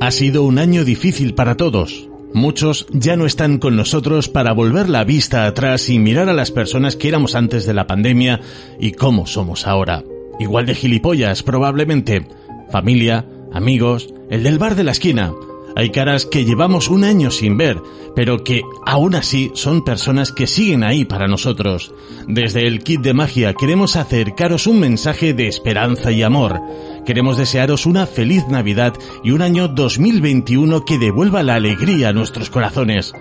Ha 0.00 0.10
sido 0.10 0.42
un 0.42 0.58
año 0.58 0.84
difícil 0.84 1.34
para 1.34 1.56
todos. 1.56 2.10
Muchos 2.34 2.86
ya 2.92 3.16
no 3.16 3.24
están 3.24 3.58
con 3.58 3.74
nosotros 3.74 4.28
para 4.28 4.52
volver 4.52 4.90
la 4.90 5.04
vista 5.04 5.46
atrás 5.46 5.88
y 5.88 5.98
mirar 5.98 6.28
a 6.28 6.34
las 6.34 6.50
personas 6.50 6.96
que 6.96 7.08
éramos 7.08 7.34
antes 7.34 7.64
de 7.64 7.72
la 7.72 7.86
pandemia 7.86 8.40
y 8.78 8.92
cómo 8.92 9.26
somos 9.26 9.66
ahora. 9.66 10.04
Igual 10.40 10.66
de 10.66 10.74
gilipollas, 10.74 11.42
probablemente. 11.42 12.26
Familia, 12.70 13.24
amigos, 13.50 14.12
el 14.28 14.42
del 14.42 14.58
bar 14.58 14.74
de 14.74 14.84
la 14.84 14.92
esquina. 14.92 15.32
Hay 15.74 15.90
caras 15.90 16.26
que 16.26 16.44
llevamos 16.44 16.88
un 16.88 17.04
año 17.04 17.30
sin 17.30 17.56
ver, 17.56 17.80
pero 18.14 18.44
que 18.44 18.62
aún 18.84 19.14
así 19.14 19.50
son 19.54 19.84
personas 19.84 20.32
que 20.32 20.46
siguen 20.46 20.84
ahí 20.84 21.04
para 21.04 21.28
nosotros. 21.28 21.94
Desde 22.26 22.66
el 22.66 22.82
kit 22.82 23.00
de 23.00 23.14
magia 23.14 23.54
queremos 23.54 23.96
acercaros 23.96 24.66
un 24.66 24.80
mensaje 24.80 25.32
de 25.32 25.48
esperanza 25.48 26.12
y 26.12 26.22
amor. 26.22 26.60
Queremos 27.06 27.36
desearos 27.36 27.86
una 27.86 28.06
feliz 28.06 28.46
Navidad 28.48 28.94
y 29.24 29.30
un 29.30 29.42
año 29.42 29.68
2021 29.68 30.84
que 30.84 30.98
devuelva 30.98 31.42
la 31.42 31.54
alegría 31.54 32.10
a 32.10 32.12
nuestros 32.12 32.50
corazones. 32.50 33.12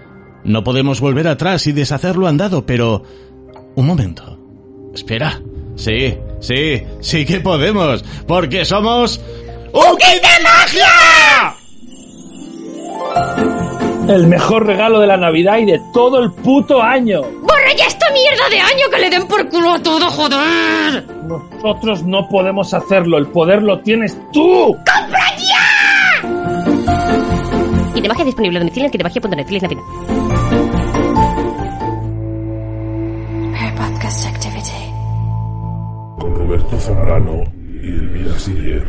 No 0.43 0.63
podemos 0.63 1.00
volver 1.00 1.27
atrás 1.27 1.67
y 1.67 1.72
deshacer 1.72 2.15
lo 2.15 2.27
andado, 2.27 2.65
pero... 2.65 3.03
Un 3.75 3.86
momento. 3.86 4.38
Espera. 4.93 5.41
Sí, 5.75 6.17
sí, 6.41 6.84
sí 7.00 7.25
que 7.25 7.39
podemos, 7.39 8.03
porque 8.27 8.65
somos... 8.65 9.22
¡Un 9.74 9.98
kit 9.98 10.22
de 10.22 10.43
magia! 10.43 11.61
El 14.08 14.27
mejor 14.27 14.65
regalo 14.65 15.00
de 15.00 15.08
la 15.08 15.18
Navidad 15.18 15.58
y 15.60 15.65
de 15.65 15.80
todo 15.94 16.20
el 16.20 16.32
puto 16.32 16.82
año. 16.82 17.22
¡Borra 17.22 17.74
ya 17.77 17.86
esta 17.86 18.06
mierda 18.12 18.50
de 18.50 18.60
año 18.60 18.89
que 18.91 19.00
le 19.00 19.10
den 19.10 19.27
por 19.27 19.48
culo 19.48 19.72
a 19.74 19.80
todo, 19.80 20.10
joder! 20.10 21.06
Nosotros 21.27 22.03
no 22.03 22.27
podemos 22.27 22.74
hacerlo, 22.74 23.18
el 23.18 23.27
poder 23.27 23.63
lo 23.63 23.80
tienes 23.82 24.18
tú. 24.34 24.75
¡Compra 24.75 25.24
ya! 25.38 26.22
Kit 27.94 28.03
de 28.03 28.10
magia 28.10 28.25
disponible 28.25 28.58
a 28.58 28.62
domicilio 28.62 28.86
en 28.88 28.91
kitdemagia.net. 28.91 29.46
Feliz 29.46 29.62
Navidad. 29.63 29.84
Podcast 33.77 34.27
Activity. 34.27 34.94
Con 36.20 36.36
Roberto 36.36 36.77
Zambrano 36.80 37.44
y 37.82 37.88
Elvira 37.88 38.38
Siller. 38.38 38.88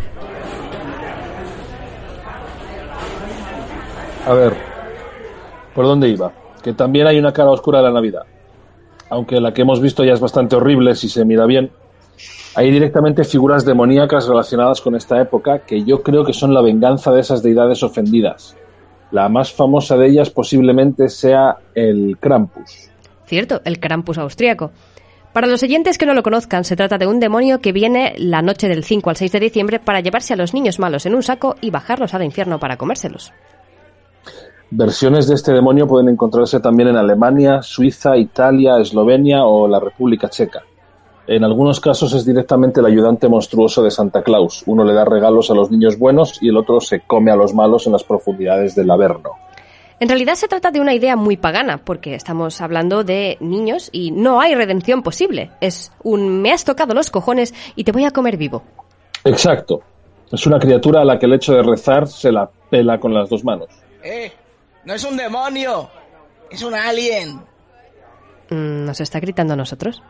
A 4.24 4.34
ver, 4.34 4.54
¿por 5.74 5.84
dónde 5.84 6.08
iba? 6.08 6.32
Que 6.62 6.72
también 6.72 7.08
hay 7.08 7.18
una 7.18 7.32
cara 7.32 7.50
oscura 7.50 7.78
de 7.78 7.84
la 7.86 7.92
Navidad. 7.92 8.22
Aunque 9.10 9.40
la 9.40 9.52
que 9.52 9.62
hemos 9.62 9.80
visto 9.80 10.04
ya 10.04 10.12
es 10.12 10.20
bastante 10.20 10.54
horrible 10.54 10.94
si 10.94 11.08
se 11.08 11.24
mira 11.24 11.44
bien. 11.44 11.72
Hay 12.54 12.70
directamente 12.70 13.24
figuras 13.24 13.64
demoníacas 13.64 14.28
relacionadas 14.28 14.80
con 14.80 14.94
esta 14.94 15.20
época 15.20 15.60
que 15.60 15.82
yo 15.82 16.02
creo 16.02 16.24
que 16.24 16.32
son 16.32 16.54
la 16.54 16.62
venganza 16.62 17.10
de 17.10 17.20
esas 17.20 17.42
deidades 17.42 17.82
ofendidas. 17.82 18.56
La 19.10 19.28
más 19.28 19.52
famosa 19.52 19.96
de 19.96 20.06
ellas 20.06 20.30
posiblemente 20.30 21.08
sea 21.08 21.56
el 21.74 22.16
Krampus. 22.20 22.90
Cierto, 23.26 23.60
el 23.64 23.80
Krampus 23.80 24.18
austríaco. 24.18 24.70
Para 25.32 25.48
los 25.48 25.62
oyentes 25.62 25.98
que 25.98 26.06
no 26.06 26.14
lo 26.14 26.22
conozcan, 26.22 26.62
se 26.62 26.76
trata 26.76 26.96
de 26.96 27.08
un 27.08 27.18
demonio 27.18 27.58
que 27.58 27.72
viene 27.72 28.14
la 28.18 28.40
noche 28.40 28.68
del 28.68 28.84
5 28.84 29.10
al 29.10 29.16
6 29.16 29.32
de 29.32 29.40
diciembre 29.40 29.80
para 29.80 30.00
llevarse 30.00 30.34
a 30.34 30.36
los 30.36 30.54
niños 30.54 30.78
malos 30.78 31.06
en 31.06 31.14
un 31.14 31.22
saco 31.22 31.56
y 31.60 31.70
bajarlos 31.70 32.14
al 32.14 32.22
infierno 32.22 32.60
para 32.60 32.76
comérselos. 32.76 33.32
Versiones 34.74 35.28
de 35.28 35.34
este 35.34 35.52
demonio 35.52 35.86
pueden 35.86 36.08
encontrarse 36.08 36.58
también 36.58 36.88
en 36.88 36.96
Alemania, 36.96 37.60
Suiza, 37.60 38.16
Italia, 38.16 38.78
Eslovenia 38.78 39.44
o 39.44 39.68
la 39.68 39.78
República 39.78 40.30
Checa. 40.30 40.62
En 41.26 41.44
algunos 41.44 41.78
casos 41.78 42.14
es 42.14 42.24
directamente 42.24 42.80
el 42.80 42.86
ayudante 42.86 43.28
monstruoso 43.28 43.82
de 43.82 43.90
Santa 43.90 44.22
Claus. 44.22 44.62
Uno 44.64 44.82
le 44.82 44.94
da 44.94 45.04
regalos 45.04 45.50
a 45.50 45.54
los 45.54 45.70
niños 45.70 45.98
buenos 45.98 46.42
y 46.42 46.48
el 46.48 46.56
otro 46.56 46.80
se 46.80 47.00
come 47.00 47.30
a 47.30 47.36
los 47.36 47.52
malos 47.52 47.86
en 47.86 47.92
las 47.92 48.02
profundidades 48.02 48.74
del 48.74 48.90
Averno. 48.90 49.32
En 50.00 50.08
realidad 50.08 50.36
se 50.36 50.48
trata 50.48 50.70
de 50.70 50.80
una 50.80 50.94
idea 50.94 51.16
muy 51.16 51.36
pagana, 51.36 51.76
porque 51.84 52.14
estamos 52.14 52.62
hablando 52.62 53.04
de 53.04 53.36
niños 53.40 53.90
y 53.92 54.10
no 54.10 54.40
hay 54.40 54.54
redención 54.54 55.02
posible. 55.02 55.50
Es 55.60 55.92
un 56.02 56.40
me 56.40 56.50
has 56.50 56.64
tocado 56.64 56.94
los 56.94 57.10
cojones 57.10 57.52
y 57.76 57.84
te 57.84 57.92
voy 57.92 58.06
a 58.06 58.10
comer 58.10 58.38
vivo. 58.38 58.62
Exacto. 59.22 59.82
Es 60.32 60.46
una 60.46 60.58
criatura 60.58 61.02
a 61.02 61.04
la 61.04 61.18
que 61.18 61.26
el 61.26 61.34
hecho 61.34 61.52
de 61.52 61.62
rezar 61.62 62.08
se 62.08 62.32
la 62.32 62.48
pela 62.70 62.98
con 62.98 63.12
las 63.12 63.28
dos 63.28 63.44
manos. 63.44 63.68
¡Eh! 64.02 64.32
¡No 64.84 64.94
es 64.94 65.04
un 65.04 65.16
demonio! 65.16 65.88
¡Es 66.50 66.62
un 66.62 66.74
alien! 66.74 67.40
Mm, 68.50 68.84
¿Nos 68.84 69.00
está 69.00 69.20
gritando 69.20 69.54
a 69.54 69.56
nosotros? 69.56 70.02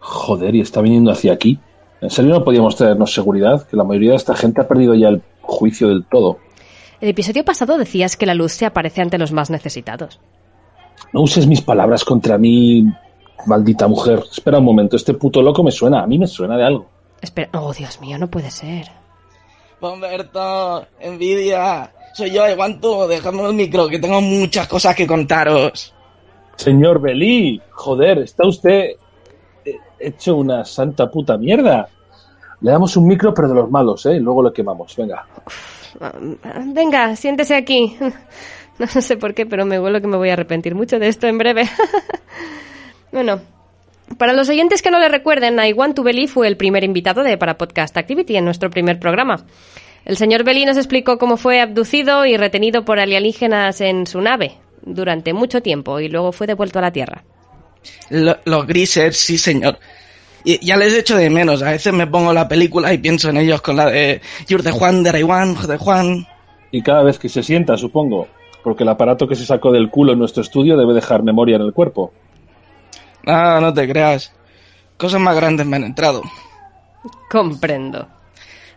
Joder, 0.00 0.54
y 0.54 0.60
está 0.60 0.80
viniendo 0.80 1.10
hacia 1.10 1.32
aquí. 1.32 1.58
¿En 2.00 2.10
serio 2.10 2.32
no 2.32 2.44
podíamos 2.44 2.76
traernos 2.76 3.14
seguridad? 3.14 3.66
Que 3.66 3.76
la 3.76 3.84
mayoría 3.84 4.10
de 4.10 4.16
esta 4.16 4.34
gente 4.34 4.60
ha 4.60 4.68
perdido 4.68 4.94
ya 4.94 5.08
el 5.08 5.22
juicio 5.40 5.88
del 5.88 6.04
todo. 6.04 6.38
El 7.00 7.10
episodio 7.10 7.44
pasado 7.44 7.78
decías 7.78 8.16
que 8.16 8.26
la 8.26 8.34
luz 8.34 8.52
se 8.52 8.66
aparece 8.66 9.02
ante 9.02 9.18
los 9.18 9.32
más 9.32 9.50
necesitados. 9.50 10.20
No 11.12 11.22
uses 11.22 11.46
mis 11.46 11.60
palabras 11.60 12.04
contra 12.04 12.38
mí, 12.38 12.86
maldita 13.46 13.86
mujer. 13.88 14.22
Espera 14.30 14.58
un 14.58 14.64
momento, 14.64 14.96
este 14.96 15.14
puto 15.14 15.42
loco 15.42 15.62
me 15.62 15.70
suena. 15.70 16.02
A 16.02 16.06
mí 16.06 16.18
me 16.18 16.26
suena 16.26 16.56
de 16.56 16.64
algo. 16.64 16.86
Espera, 17.20 17.50
oh 17.54 17.72
Dios 17.72 18.00
mío, 18.00 18.18
no 18.18 18.28
puede 18.28 18.50
ser. 18.50 18.90
Humberto, 19.80 20.86
envidia. 20.98 21.92
Soy 22.14 22.30
yo, 22.30 22.44
aguanto. 22.44 23.08
Dejadme 23.08 23.46
el 23.46 23.54
micro, 23.54 23.88
que 23.88 23.98
tengo 23.98 24.20
muchas 24.20 24.68
cosas 24.68 24.94
que 24.94 25.06
contaros. 25.06 25.92
Señor 26.56 27.00
Belí, 27.00 27.60
joder, 27.70 28.18
está 28.18 28.46
usted 28.46 28.90
eh, 29.64 29.78
hecho 29.98 30.36
una 30.36 30.64
santa 30.64 31.10
puta 31.10 31.36
mierda. 31.36 31.88
Le 32.60 32.70
damos 32.70 32.96
un 32.96 33.08
micro, 33.08 33.34
pero 33.34 33.48
de 33.48 33.54
los 33.54 33.70
malos, 33.70 34.06
¿eh? 34.06 34.20
Luego 34.20 34.42
lo 34.42 34.52
quemamos, 34.52 34.94
venga. 34.96 35.26
Venga, 36.66 37.16
siéntese 37.16 37.54
aquí. 37.54 37.96
No 38.76 38.88
sé 38.88 39.16
por 39.16 39.34
qué, 39.34 39.46
pero 39.46 39.64
me 39.64 39.78
huelo 39.78 40.00
que 40.00 40.08
me 40.08 40.16
voy 40.16 40.30
a 40.30 40.32
arrepentir 40.32 40.74
mucho 40.74 40.98
de 40.98 41.06
esto 41.06 41.28
en 41.28 41.38
breve. 41.38 41.68
Bueno, 43.12 43.40
para 44.18 44.32
los 44.32 44.48
oyentes 44.48 44.82
que 44.82 44.90
no 44.90 44.98
le 44.98 45.08
recuerden, 45.08 45.60
Aiwan 45.60 45.94
Tubeli 45.94 46.26
fue 46.26 46.48
el 46.48 46.56
primer 46.56 46.82
invitado 46.82 47.22
de 47.22 47.38
Para 47.38 47.56
Podcast 47.56 47.96
Activity 47.96 48.36
en 48.36 48.44
nuestro 48.44 48.70
primer 48.70 48.98
programa. 48.98 49.44
El 50.04 50.16
señor 50.16 50.44
Belí 50.44 50.64
nos 50.66 50.76
explicó 50.76 51.18
cómo 51.18 51.36
fue 51.36 51.60
abducido 51.60 52.26
y 52.26 52.36
retenido 52.36 52.84
por 52.84 52.98
alienígenas 52.98 53.80
en 53.80 54.06
su 54.06 54.20
nave 54.20 54.58
durante 54.82 55.32
mucho 55.32 55.62
tiempo 55.62 55.98
y 56.00 56.08
luego 56.08 56.32
fue 56.32 56.46
devuelto 56.46 56.78
a 56.78 56.82
la 56.82 56.92
Tierra. 56.92 57.24
Lo- 58.10 58.36
los 58.44 58.66
grises, 58.66 59.16
sí, 59.16 59.38
señor. 59.38 59.78
Y 60.44 60.64
ya 60.64 60.76
les 60.76 60.92
echo 60.94 61.16
de 61.16 61.30
menos. 61.30 61.62
A 61.62 61.70
veces 61.70 61.92
me 61.94 62.06
pongo 62.06 62.34
la 62.34 62.46
película 62.48 62.92
y 62.92 62.98
pienso 62.98 63.30
en 63.30 63.38
ellos 63.38 63.62
con 63.62 63.76
la 63.76 63.86
de 63.86 64.20
You're 64.46 64.62
the 64.62 64.72
Juan 64.72 65.02
de 65.02 65.12
Raiwan, 65.12 65.56
de 65.66 65.78
Juan. 65.78 66.26
Y 66.70 66.82
cada 66.82 67.02
vez 67.02 67.18
que 67.18 67.30
se 67.30 67.42
sienta, 67.42 67.78
supongo, 67.78 68.28
porque 68.62 68.82
el 68.82 68.90
aparato 68.90 69.26
que 69.26 69.36
se 69.36 69.46
sacó 69.46 69.72
del 69.72 69.88
culo 69.90 70.12
en 70.12 70.18
nuestro 70.18 70.42
estudio 70.42 70.76
debe 70.76 70.92
dejar 70.92 71.22
memoria 71.22 71.56
en 71.56 71.62
el 71.62 71.72
cuerpo. 71.72 72.12
No, 73.24 73.58
no 73.60 73.72
te 73.72 73.88
creas. 73.88 74.34
Cosas 74.98 75.20
más 75.20 75.34
grandes 75.34 75.64
me 75.66 75.76
han 75.76 75.84
entrado. 75.84 76.20
Comprendo. 77.30 78.06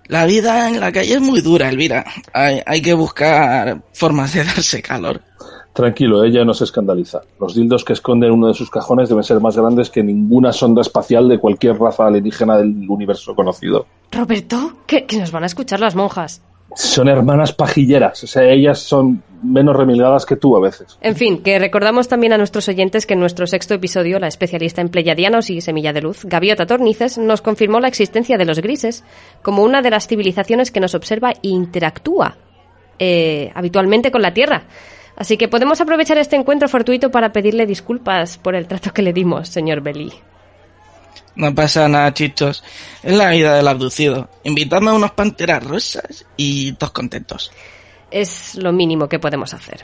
La 0.07 0.25
vida 0.25 0.69
en 0.69 0.79
la 0.79 0.91
calle 0.91 1.15
es 1.15 1.21
muy 1.21 1.41
dura, 1.41 1.69
Elvira. 1.69 2.05
Hay, 2.33 2.61
hay 2.65 2.81
que 2.81 2.93
buscar 2.93 3.81
formas 3.93 4.33
de 4.33 4.43
darse 4.43 4.81
calor. 4.81 5.21
Tranquilo, 5.73 6.23
ella 6.23 6.43
no 6.43 6.55
se 6.55 6.63
escandaliza. 6.63 7.21
Los 7.39 7.53
dildos 7.53 7.85
que 7.85 7.93
esconde 7.93 8.25
en 8.25 8.33
uno 8.33 8.47
de 8.47 8.55
sus 8.55 8.71
cajones 8.71 9.09
deben 9.09 9.23
ser 9.23 9.39
más 9.39 9.55
grandes 9.55 9.91
que 9.91 10.01
ninguna 10.01 10.51
sonda 10.51 10.81
espacial 10.81 11.29
de 11.29 11.37
cualquier 11.37 11.77
raza 11.77 12.07
alienígena 12.07 12.57
del 12.57 12.89
universo 12.89 13.35
conocido. 13.35 13.85
Roberto, 14.11 14.77
que, 14.87 15.05
que 15.05 15.19
nos 15.19 15.31
van 15.31 15.43
a 15.43 15.45
escuchar 15.45 15.79
las 15.79 15.93
monjas. 15.93 16.41
Son 16.75 17.07
hermanas 17.07 17.53
pajilleras, 17.53 18.23
o 18.23 18.27
sea, 18.27 18.43
ellas 18.43 18.79
son 18.79 19.23
menos 19.41 19.75
remilgadas 19.75 20.25
que 20.25 20.35
tú 20.35 20.55
a 20.55 20.59
veces. 20.59 20.97
En 21.01 21.15
fin, 21.15 21.41
que 21.41 21.59
recordamos 21.59 22.07
también 22.07 22.33
a 22.33 22.37
nuestros 22.37 22.67
oyentes 22.67 23.05
que 23.05 23.13
en 23.13 23.19
nuestro 23.19 23.47
sexto 23.47 23.73
episodio, 23.73 24.19
la 24.19 24.27
especialista 24.27 24.81
en 24.81 24.89
pleyadianos 24.89 25.49
y 25.49 25.61
semilla 25.61 25.93
de 25.93 26.01
luz, 26.01 26.25
Gaviota 26.25 26.65
Tornices, 26.65 27.17
nos 27.17 27.41
confirmó 27.41 27.79
la 27.79 27.87
existencia 27.87 28.37
de 28.37 28.45
los 28.45 28.59
grises 28.59 29.03
como 29.41 29.63
una 29.63 29.81
de 29.81 29.89
las 29.89 30.07
civilizaciones 30.07 30.71
que 30.71 30.79
nos 30.79 30.95
observa 30.95 31.31
e 31.31 31.49
interactúa 31.49 32.37
eh, 32.99 33.51
habitualmente 33.53 34.11
con 34.11 34.21
la 34.21 34.33
Tierra. 34.33 34.63
Así 35.15 35.37
que 35.37 35.47
podemos 35.47 35.81
aprovechar 35.81 36.17
este 36.17 36.35
encuentro 36.35 36.69
fortuito 36.69 37.09
para 37.09 37.31
pedirle 37.31 37.65
disculpas 37.65 38.37
por 38.37 38.55
el 38.55 38.67
trato 38.67 38.93
que 38.93 39.01
le 39.01 39.13
dimos, 39.13 39.49
señor 39.49 39.81
Belí. 39.81 40.11
No 41.35 41.53
pasa 41.53 41.87
nada, 41.87 42.13
chichos. 42.13 42.63
Es 43.03 43.15
la 43.15 43.29
vida 43.29 43.55
del 43.55 43.67
abducido. 43.67 44.29
Invitadme 44.43 44.89
a 44.91 44.93
unos 44.93 45.11
panteras 45.11 45.63
rosas 45.63 46.25
y 46.35 46.73
todos 46.73 46.91
contentos. 46.93 47.51
Es 48.11 48.55
lo 48.55 48.71
mínimo 48.71 49.07
que 49.09 49.19
podemos 49.19 49.53
hacer. 49.53 49.81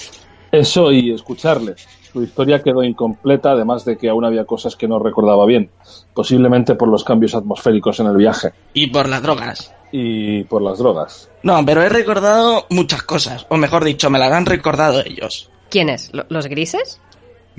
Eso 0.52 0.92
y 0.92 1.12
escucharle. 1.14 1.76
Su 2.12 2.22
historia 2.24 2.62
quedó 2.62 2.84
incompleta, 2.84 3.52
además 3.52 3.86
de 3.86 3.98
que 3.98 4.08
aún 4.10 4.24
había 4.24 4.46
cosas 4.46 4.76
que 4.76 4.88
no 4.88 5.00
recordaba 5.00 5.46
bien, 5.48 5.72
posiblemente 6.14 6.76
por 6.76 6.88
los 6.88 7.04
cambios 7.04 7.34
atmosféricos 7.34 8.00
en 8.00 8.06
el 8.08 8.18
viaje 8.18 8.52
Y 8.74 8.88
por 8.88 9.10
las 9.10 9.24
drogas. 9.24 9.74
y 9.92 10.44
por 10.44 10.62
las 10.62 10.78
drogas. 10.78 11.30
No, 11.42 11.66
pero 11.66 11.82
he 11.82 11.90
recordado 11.90 12.68
muchas 12.70 13.02
cosas. 13.04 13.46
O 13.50 13.58
mejor 13.58 13.84
dicho, 13.84 14.10
me 14.12 14.20
las 14.20 14.32
han 14.32 14.46
recordado 14.46 15.02
ellos. 15.04 15.50
¿Quiénes? 15.72 16.12
¿Lo- 16.14 16.26
¿Los 16.30 16.46
grises? 16.48 17.00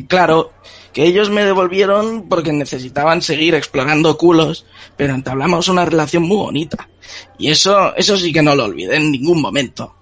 Claro, 0.08 0.50
que 0.92 1.04
ellos 1.04 1.30
me 1.30 1.44
devolvieron 1.44 2.28
porque 2.28 2.52
necesitaban 2.52 3.22
seguir 3.22 3.54
explorando 3.54 4.16
culos, 4.16 4.66
pero 4.96 5.14
entablamos 5.14 5.68
una 5.68 5.84
relación 5.84 6.24
muy 6.24 6.36
bonita. 6.36 6.88
Y 7.38 7.50
eso, 7.50 7.94
eso 7.96 8.16
sí 8.16 8.32
que 8.32 8.42
no 8.42 8.54
lo 8.54 8.64
olvidé 8.64 8.96
en 8.96 9.12
ningún 9.12 9.40
momento. 9.40 9.94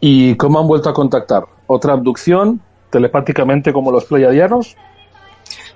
¿Y 0.00 0.34
cómo 0.36 0.60
han 0.60 0.66
vuelto 0.66 0.88
a 0.88 0.94
contactar? 0.94 1.44
otra 1.72 1.94
abducción, 1.94 2.60
telepáticamente 2.90 3.72
como 3.72 3.90
los 3.90 4.04
pleiadianos. 4.04 4.76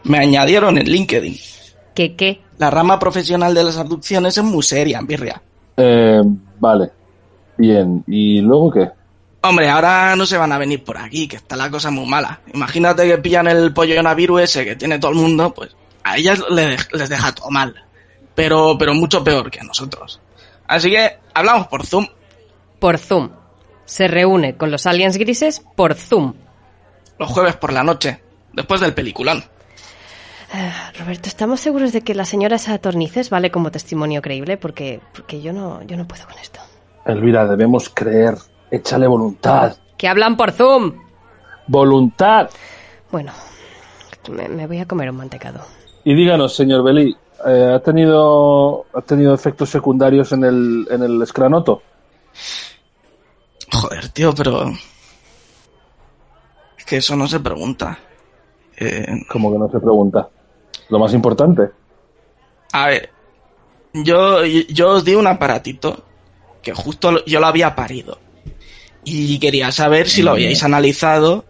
Me 0.04 0.18
añadieron 0.18 0.78
en 0.78 0.86
LinkedIn. 0.86 1.36
¿Qué 1.94 2.14
qué? 2.14 2.40
La 2.58 2.70
rama 2.70 2.98
profesional 2.98 3.54
de 3.54 3.64
las 3.64 3.78
abducciones 3.78 4.36
es 4.36 4.44
muy 4.44 4.62
seria, 4.62 5.00
birria. 5.02 5.42
Eh, 5.76 6.22
vale. 6.60 6.90
Bien. 7.56 8.04
¿Y 8.06 8.40
luego 8.40 8.70
qué? 8.70 8.90
Hombre, 9.48 9.68
ahora 9.68 10.16
no 10.16 10.26
se 10.26 10.36
van 10.38 10.52
a 10.52 10.58
venir 10.58 10.82
por 10.84 10.98
aquí, 10.98 11.28
que 11.28 11.36
está 11.36 11.56
la 11.56 11.70
cosa 11.70 11.90
muy 11.90 12.06
mala. 12.06 12.40
Imagínate 12.52 13.06
que 13.06 13.18
pillan 13.18 13.46
el 13.48 13.72
pollonavirus 13.72 14.42
ese 14.42 14.64
que 14.64 14.76
tiene 14.76 14.98
todo 14.98 15.12
el 15.12 15.16
mundo, 15.18 15.52
pues 15.54 15.74
a 16.04 16.16
ellas 16.16 16.42
le- 16.50 16.76
les 16.92 17.08
deja 17.08 17.32
todo 17.34 17.50
mal. 17.50 17.74
Pero, 18.34 18.76
pero 18.78 18.94
mucho 18.94 19.22
peor 19.24 19.50
que 19.50 19.60
a 19.60 19.64
nosotros. 19.64 20.20
Así 20.66 20.90
que 20.90 21.18
hablamos 21.34 21.68
por 21.68 21.86
Zoom. 21.86 22.06
Por 22.78 22.98
Zoom. 22.98 23.30
Se 23.84 24.08
reúne 24.08 24.56
con 24.56 24.70
los 24.70 24.86
aliens 24.86 25.16
grises 25.16 25.62
por 25.76 25.94
Zoom. 25.94 26.34
Los 27.18 27.30
jueves 27.30 27.56
por 27.56 27.72
la 27.72 27.82
noche, 27.82 28.20
después 28.52 28.80
del 28.80 28.92
peliculón. 28.94 29.42
Roberto, 30.98 31.28
¿estamos 31.28 31.60
seguros 31.60 31.92
de 31.92 32.02
que 32.02 32.14
la 32.14 32.24
señora 32.24 32.56
esa 32.56 32.78
Tornices 32.78 33.30
vale 33.30 33.50
como 33.50 33.70
testimonio 33.70 34.22
creíble? 34.22 34.56
Porque, 34.56 35.00
porque 35.14 35.40
yo 35.42 35.52
no, 35.52 35.82
yo 35.82 35.96
no 35.96 36.06
puedo 36.06 36.24
con 36.26 36.38
esto. 36.38 36.60
Elvira, 37.04 37.46
debemos 37.46 37.88
creer. 37.88 38.36
Échale 38.76 39.06
voluntad. 39.06 39.76
Que 39.96 40.06
hablan 40.06 40.36
por 40.36 40.52
Zoom. 40.52 40.92
¡Voluntad! 41.66 42.50
Bueno, 43.10 43.32
me, 44.30 44.48
me 44.48 44.66
voy 44.66 44.78
a 44.78 44.86
comer 44.86 45.10
un 45.10 45.16
mantecado. 45.16 45.60
Y 46.04 46.14
díganos, 46.14 46.54
señor 46.54 46.84
Belí, 46.84 47.16
eh, 47.46 47.72
¿ha, 47.74 47.80
tenido, 47.80 48.84
¿ha 48.92 49.00
tenido 49.00 49.32
efectos 49.34 49.70
secundarios 49.70 50.30
en 50.32 50.44
el, 50.44 50.86
en 50.90 51.02
el 51.02 51.22
escranoto? 51.22 51.82
Joder, 53.72 54.08
tío, 54.10 54.34
pero... 54.34 54.70
Es 56.78 56.84
que 56.84 56.98
eso 56.98 57.16
no 57.16 57.26
se 57.26 57.40
pregunta. 57.40 57.98
Eh, 58.78 59.06
Como 59.28 59.50
que 59.52 59.58
no 59.58 59.70
se 59.70 59.80
pregunta. 59.80 60.28
Lo 60.90 60.98
más 60.98 61.14
importante. 61.14 61.70
A 62.72 62.88
ver, 62.88 63.10
yo, 63.94 64.44
yo 64.44 64.90
os 64.90 65.04
di 65.04 65.14
un 65.14 65.26
aparatito 65.26 66.04
que 66.62 66.74
justo 66.74 67.24
yo 67.24 67.40
lo 67.40 67.46
había 67.46 67.74
parido. 67.74 68.18
Y 69.08 69.38
quería 69.38 69.70
saber 69.72 70.08
si 70.08 70.22
lo 70.22 70.32
habíais 70.32 70.62
analizado. 70.64 71.44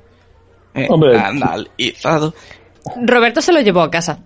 eh, 0.74 0.86
Hombre. 0.90 1.18
analizado. 1.18 2.34
Roberto 3.02 3.40
se 3.40 3.52
lo 3.52 3.60
llevó 3.62 3.80
a 3.80 3.90
casa. 3.90 4.18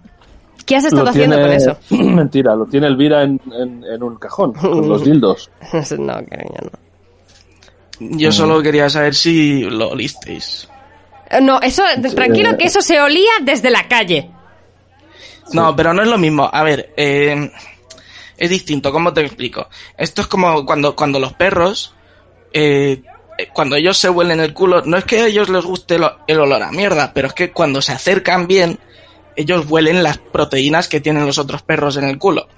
¿Qué 0.66 0.76
has 0.76 0.84
estado 0.84 1.04
Lo 1.04 1.10
haciendo 1.10 1.36
tiene- 1.36 1.48
con 1.48 1.56
eso? 1.56 1.78
Mentira, 2.14 2.54
lo 2.56 2.66
tiene 2.66 2.88
Elvira 2.88 3.22
en, 3.22 3.40
en, 3.52 3.84
en 3.84 4.02
un 4.02 4.16
cajón, 4.16 4.52
con 4.52 4.88
los 4.88 5.04
dildos. 5.04 5.48
no, 5.98 6.12
cariño, 6.26 6.58
no. 8.00 8.10
Yo 8.18 8.32
solo 8.32 8.60
quería 8.62 8.88
saber 8.90 9.14
si 9.14 9.62
lo 9.62 9.90
olisteis. 9.90 10.68
Eh, 11.30 11.40
No, 11.40 11.60
eso, 11.60 11.82
tranquilo 12.14 12.56
que 12.58 12.64
eso 12.64 12.80
se 12.82 13.00
olía 13.00 13.30
desde 13.42 13.70
la 13.70 13.86
calle. 13.88 14.30
No, 15.52 15.74
pero 15.76 15.92
no 15.94 16.02
es 16.02 16.08
lo 16.08 16.18
mismo. 16.18 16.48
A 16.52 16.62
ver, 16.62 16.92
eh, 16.96 17.50
es 18.36 18.50
distinto. 18.50 18.90
¿Cómo 18.92 19.12
te 19.12 19.20
explico? 19.22 19.68
Esto 19.96 20.22
es 20.22 20.28
como 20.28 20.64
cuando, 20.66 20.94
cuando 20.96 21.18
los 21.20 21.32
perros, 21.34 21.94
eh, 22.52 23.02
cuando 23.52 23.76
ellos 23.76 23.96
se 23.98 24.10
huelen 24.10 24.40
el 24.40 24.52
culo, 24.54 24.82
no 24.84 24.96
es 24.96 25.04
que 25.04 25.20
a 25.20 25.26
ellos 25.26 25.48
les 25.48 25.64
guste 25.64 25.98
el 26.26 26.38
olor 26.40 26.62
a 26.62 26.70
mierda, 26.72 27.12
pero 27.12 27.28
es 27.28 27.34
que 27.34 27.50
cuando 27.52 27.80
se 27.82 27.92
acercan 27.92 28.46
bien, 28.46 28.78
ellos 29.36 29.66
huelen 29.68 30.02
las 30.02 30.18
proteínas 30.18 30.88
que 30.88 31.00
tienen 31.00 31.26
los 31.26 31.38
otros 31.38 31.62
perros 31.62 31.96
en 31.96 32.04
el 32.04 32.18
culo. 32.18 32.48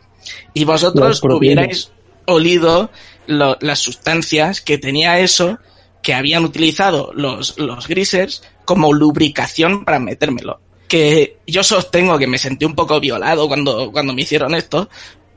Y 0.54 0.64
vosotros 0.64 1.20
hubierais 1.38 1.92
olido 2.26 2.90
lo- 3.26 3.56
las 3.60 3.78
sustancias 3.80 4.60
que 4.60 4.78
tenía 4.78 5.18
eso 5.18 5.58
que 6.02 6.14
habían 6.14 6.44
utilizado 6.44 7.12
los, 7.14 7.58
los 7.58 7.86
grisers 7.88 8.42
como 8.64 8.92
lubricación 8.92 9.84
para 9.84 9.98
metérmelo. 10.00 10.60
Que 10.88 11.38
yo 11.46 11.62
sostengo 11.62 12.18
que 12.18 12.26
me 12.26 12.38
sentí 12.38 12.64
un 12.64 12.74
poco 12.74 12.98
violado 13.00 13.48
cuando, 13.48 13.90
cuando 13.92 14.12
me 14.12 14.22
hicieron 14.22 14.54
esto, 14.54 14.88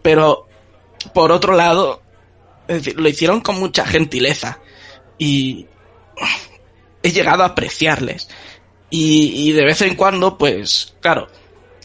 pero 0.01 0.47
por 1.13 1.31
otro 1.31 1.55
lado, 1.55 2.01
es 2.67 2.77
decir, 2.83 2.99
lo 2.99 3.07
hicieron 3.07 3.41
con 3.41 3.59
mucha 3.59 3.85
gentileza 3.85 4.59
y 5.17 5.65
he 7.03 7.11
llegado 7.11 7.43
a 7.43 7.47
apreciarles. 7.47 8.29
Y, 8.89 9.49
y 9.49 9.51
de 9.51 9.65
vez 9.65 9.81
en 9.81 9.95
cuando, 9.95 10.37
pues, 10.37 10.95
claro, 11.01 11.27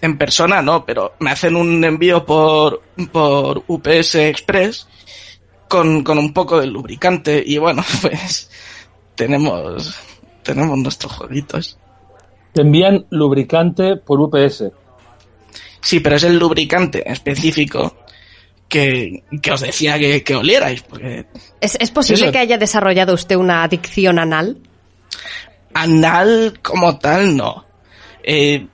en 0.00 0.16
persona 0.16 0.62
no, 0.62 0.84
pero 0.84 1.14
me 1.20 1.30
hacen 1.30 1.56
un 1.56 1.84
envío 1.84 2.24
por, 2.24 2.82
por 3.12 3.64
UPS 3.66 4.14
Express 4.16 4.86
con, 5.68 6.02
con 6.02 6.18
un 6.18 6.32
poco 6.32 6.60
de 6.60 6.66
lubricante 6.66 7.42
y 7.44 7.58
bueno, 7.58 7.84
pues 8.02 8.50
tenemos, 9.14 9.94
tenemos 10.42 10.78
nuestros 10.78 11.12
jueguitos. 11.12 11.78
Te 12.52 12.62
envían 12.62 13.06
lubricante 13.10 13.96
por 13.96 14.20
UPS. 14.20 14.64
Sí, 15.80 16.00
pero 16.00 16.16
es 16.16 16.24
el 16.24 16.38
lubricante 16.38 17.08
específico 17.10 17.96
que, 18.70 19.22
que 19.42 19.52
os 19.52 19.61
decía 19.61 19.98
que, 19.98 20.24
que 20.24 20.35
olierais, 20.37 20.80
porque 20.83 21.26
¿Es, 21.61 21.76
es 21.78 21.90
posible 21.90 22.22
Eso. 22.24 22.33
que 22.33 22.38
haya 22.38 22.56
desarrollado 22.56 23.12
usted 23.12 23.37
una 23.37 23.62
adicción 23.64 24.18
anal? 24.18 24.56
anal 25.74 26.59
como 26.62 26.98
tal 26.98 27.37
no. 27.37 27.64
Eh, 28.22 28.66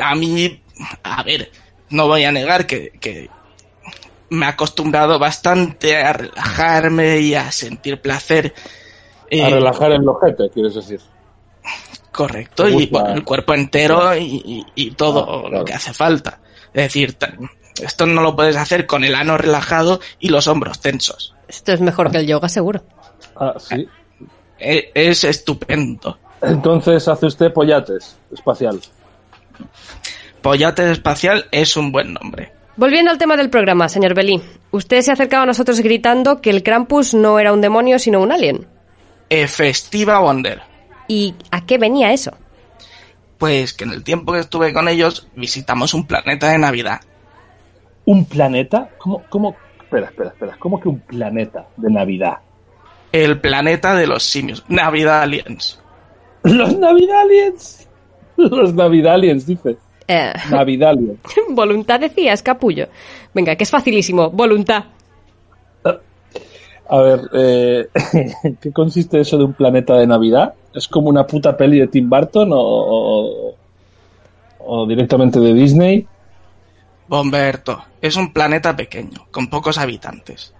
a 0.00 0.14
mí, 0.14 0.62
a 1.02 1.22
ver, 1.22 1.50
no 1.90 2.06
voy 2.06 2.24
a 2.24 2.32
negar 2.32 2.66
que, 2.66 2.90
que 3.00 3.28
me 4.30 4.46
he 4.46 4.48
acostumbrado 4.48 5.18
bastante 5.18 5.96
a 5.96 6.12
relajarme 6.12 7.18
y 7.20 7.34
a 7.34 7.50
sentir 7.50 8.00
placer. 8.00 8.54
Eh, 9.30 9.42
A 9.42 9.48
relajar 9.50 9.92
el 9.92 10.06
ojete, 10.08 10.50
quieres 10.52 10.74
decir. 10.74 11.00
Correcto, 12.12 12.68
y 12.68 12.86
bueno, 12.86 13.12
el 13.14 13.22
cuerpo 13.24 13.54
entero 13.54 14.16
y, 14.16 14.42
y- 14.44 14.66
y 14.74 14.90
todo 14.92 15.20
Ah, 15.22 15.40
claro. 15.42 15.58
lo 15.58 15.64
que 15.64 15.74
hace 15.74 15.92
falta. 15.94 16.40
Es 16.72 16.82
decir, 16.84 17.16
esto 17.82 18.06
no 18.06 18.22
lo 18.22 18.36
puedes 18.36 18.56
hacer 18.56 18.86
con 18.86 19.04
el 19.04 19.14
ano 19.14 19.38
relajado 19.38 20.00
y 20.18 20.28
los 20.28 20.46
hombros 20.46 20.80
tensos. 20.80 21.34
Esto 21.48 21.72
es 21.72 21.80
mejor 21.80 22.10
que 22.10 22.18
el 22.18 22.26
yoga, 22.26 22.48
seguro. 22.48 22.82
Ah, 23.36 23.54
sí. 23.58 23.86
E- 24.58 24.90
Es 24.94 25.24
estupendo. 25.24 26.18
Entonces 26.42 27.06
hace 27.08 27.26
usted 27.26 27.52
pollates 27.52 28.16
espacial. 28.32 28.80
Pollate 30.42 30.90
espacial 30.90 31.46
es 31.50 31.76
un 31.76 31.92
buen 31.92 32.14
nombre. 32.14 32.52
Volviendo 32.76 33.10
al 33.10 33.18
tema 33.18 33.36
del 33.36 33.50
programa, 33.50 33.88
señor 33.88 34.14
Belí. 34.14 34.40
Usted 34.70 35.02
se 35.02 35.12
acercaba 35.12 35.42
a 35.42 35.46
nosotros 35.46 35.80
gritando 35.80 36.40
que 36.40 36.50
el 36.50 36.62
Krampus 36.62 37.12
no 37.12 37.38
era 37.38 37.52
un 37.52 37.60
demonio, 37.60 37.98
sino 37.98 38.20
un 38.20 38.32
alien. 38.32 38.66
E 39.28 39.46
Festiva 39.48 40.18
Wonder. 40.20 40.62
¿Y 41.08 41.34
a 41.50 41.66
qué 41.66 41.76
venía 41.76 42.12
eso? 42.12 42.32
Pues 43.36 43.72
que 43.74 43.84
en 43.84 43.90
el 43.92 44.02
tiempo 44.02 44.32
que 44.32 44.38
estuve 44.40 44.72
con 44.72 44.88
ellos 44.88 45.26
visitamos 45.34 45.92
un 45.92 46.06
planeta 46.06 46.48
de 46.48 46.58
Navidad. 46.58 47.00
¿Un 48.04 48.24
planeta? 48.24 48.88
¿Cómo, 48.98 49.22
cómo? 49.28 49.56
Espera, 49.80 50.06
espera, 50.06 50.30
espera. 50.30 50.56
¿Cómo 50.58 50.80
que 50.80 50.88
un 50.88 51.00
planeta 51.00 51.66
de 51.76 51.90
Navidad? 51.90 52.38
El 53.12 53.40
planeta 53.40 53.94
de 53.94 54.06
los 54.06 54.22
simios. 54.22 54.64
Navidad 54.68 55.22
Aliens. 55.22 55.80
¡Los 56.42 56.76
Navidaliens! 56.78 57.88
Los 58.36 58.72
Navidaliens, 58.74 59.46
dice. 59.46 59.76
Eh, 60.08 60.32
Navidaliens. 60.50 61.18
voluntad 61.50 62.00
decías, 62.00 62.42
capullo. 62.42 62.88
Venga, 63.34 63.54
que 63.56 63.64
es 63.64 63.70
facilísimo. 63.70 64.30
Voluntad. 64.30 64.84
A 66.88 66.98
ver, 67.02 67.20
eh, 67.34 67.88
¿qué 68.60 68.72
consiste 68.72 69.20
eso 69.20 69.38
de 69.38 69.44
un 69.44 69.52
planeta 69.52 69.94
de 69.96 70.06
Navidad? 70.08 70.54
¿Es 70.74 70.88
como 70.88 71.08
una 71.08 71.24
puta 71.24 71.56
peli 71.56 71.78
de 71.78 71.86
Tim 71.86 72.10
Burton 72.10 72.50
o, 72.52 72.58
o- 72.58 73.54
o 74.58 74.86
directamente 74.86 75.38
de 75.38 75.54
Disney? 75.54 76.06
Bomberto. 77.10 77.84
Es 78.00 78.14
un 78.14 78.32
planeta 78.32 78.76
pequeño, 78.76 79.26
con 79.32 79.48
pocos 79.48 79.78
habitantes. 79.78 80.54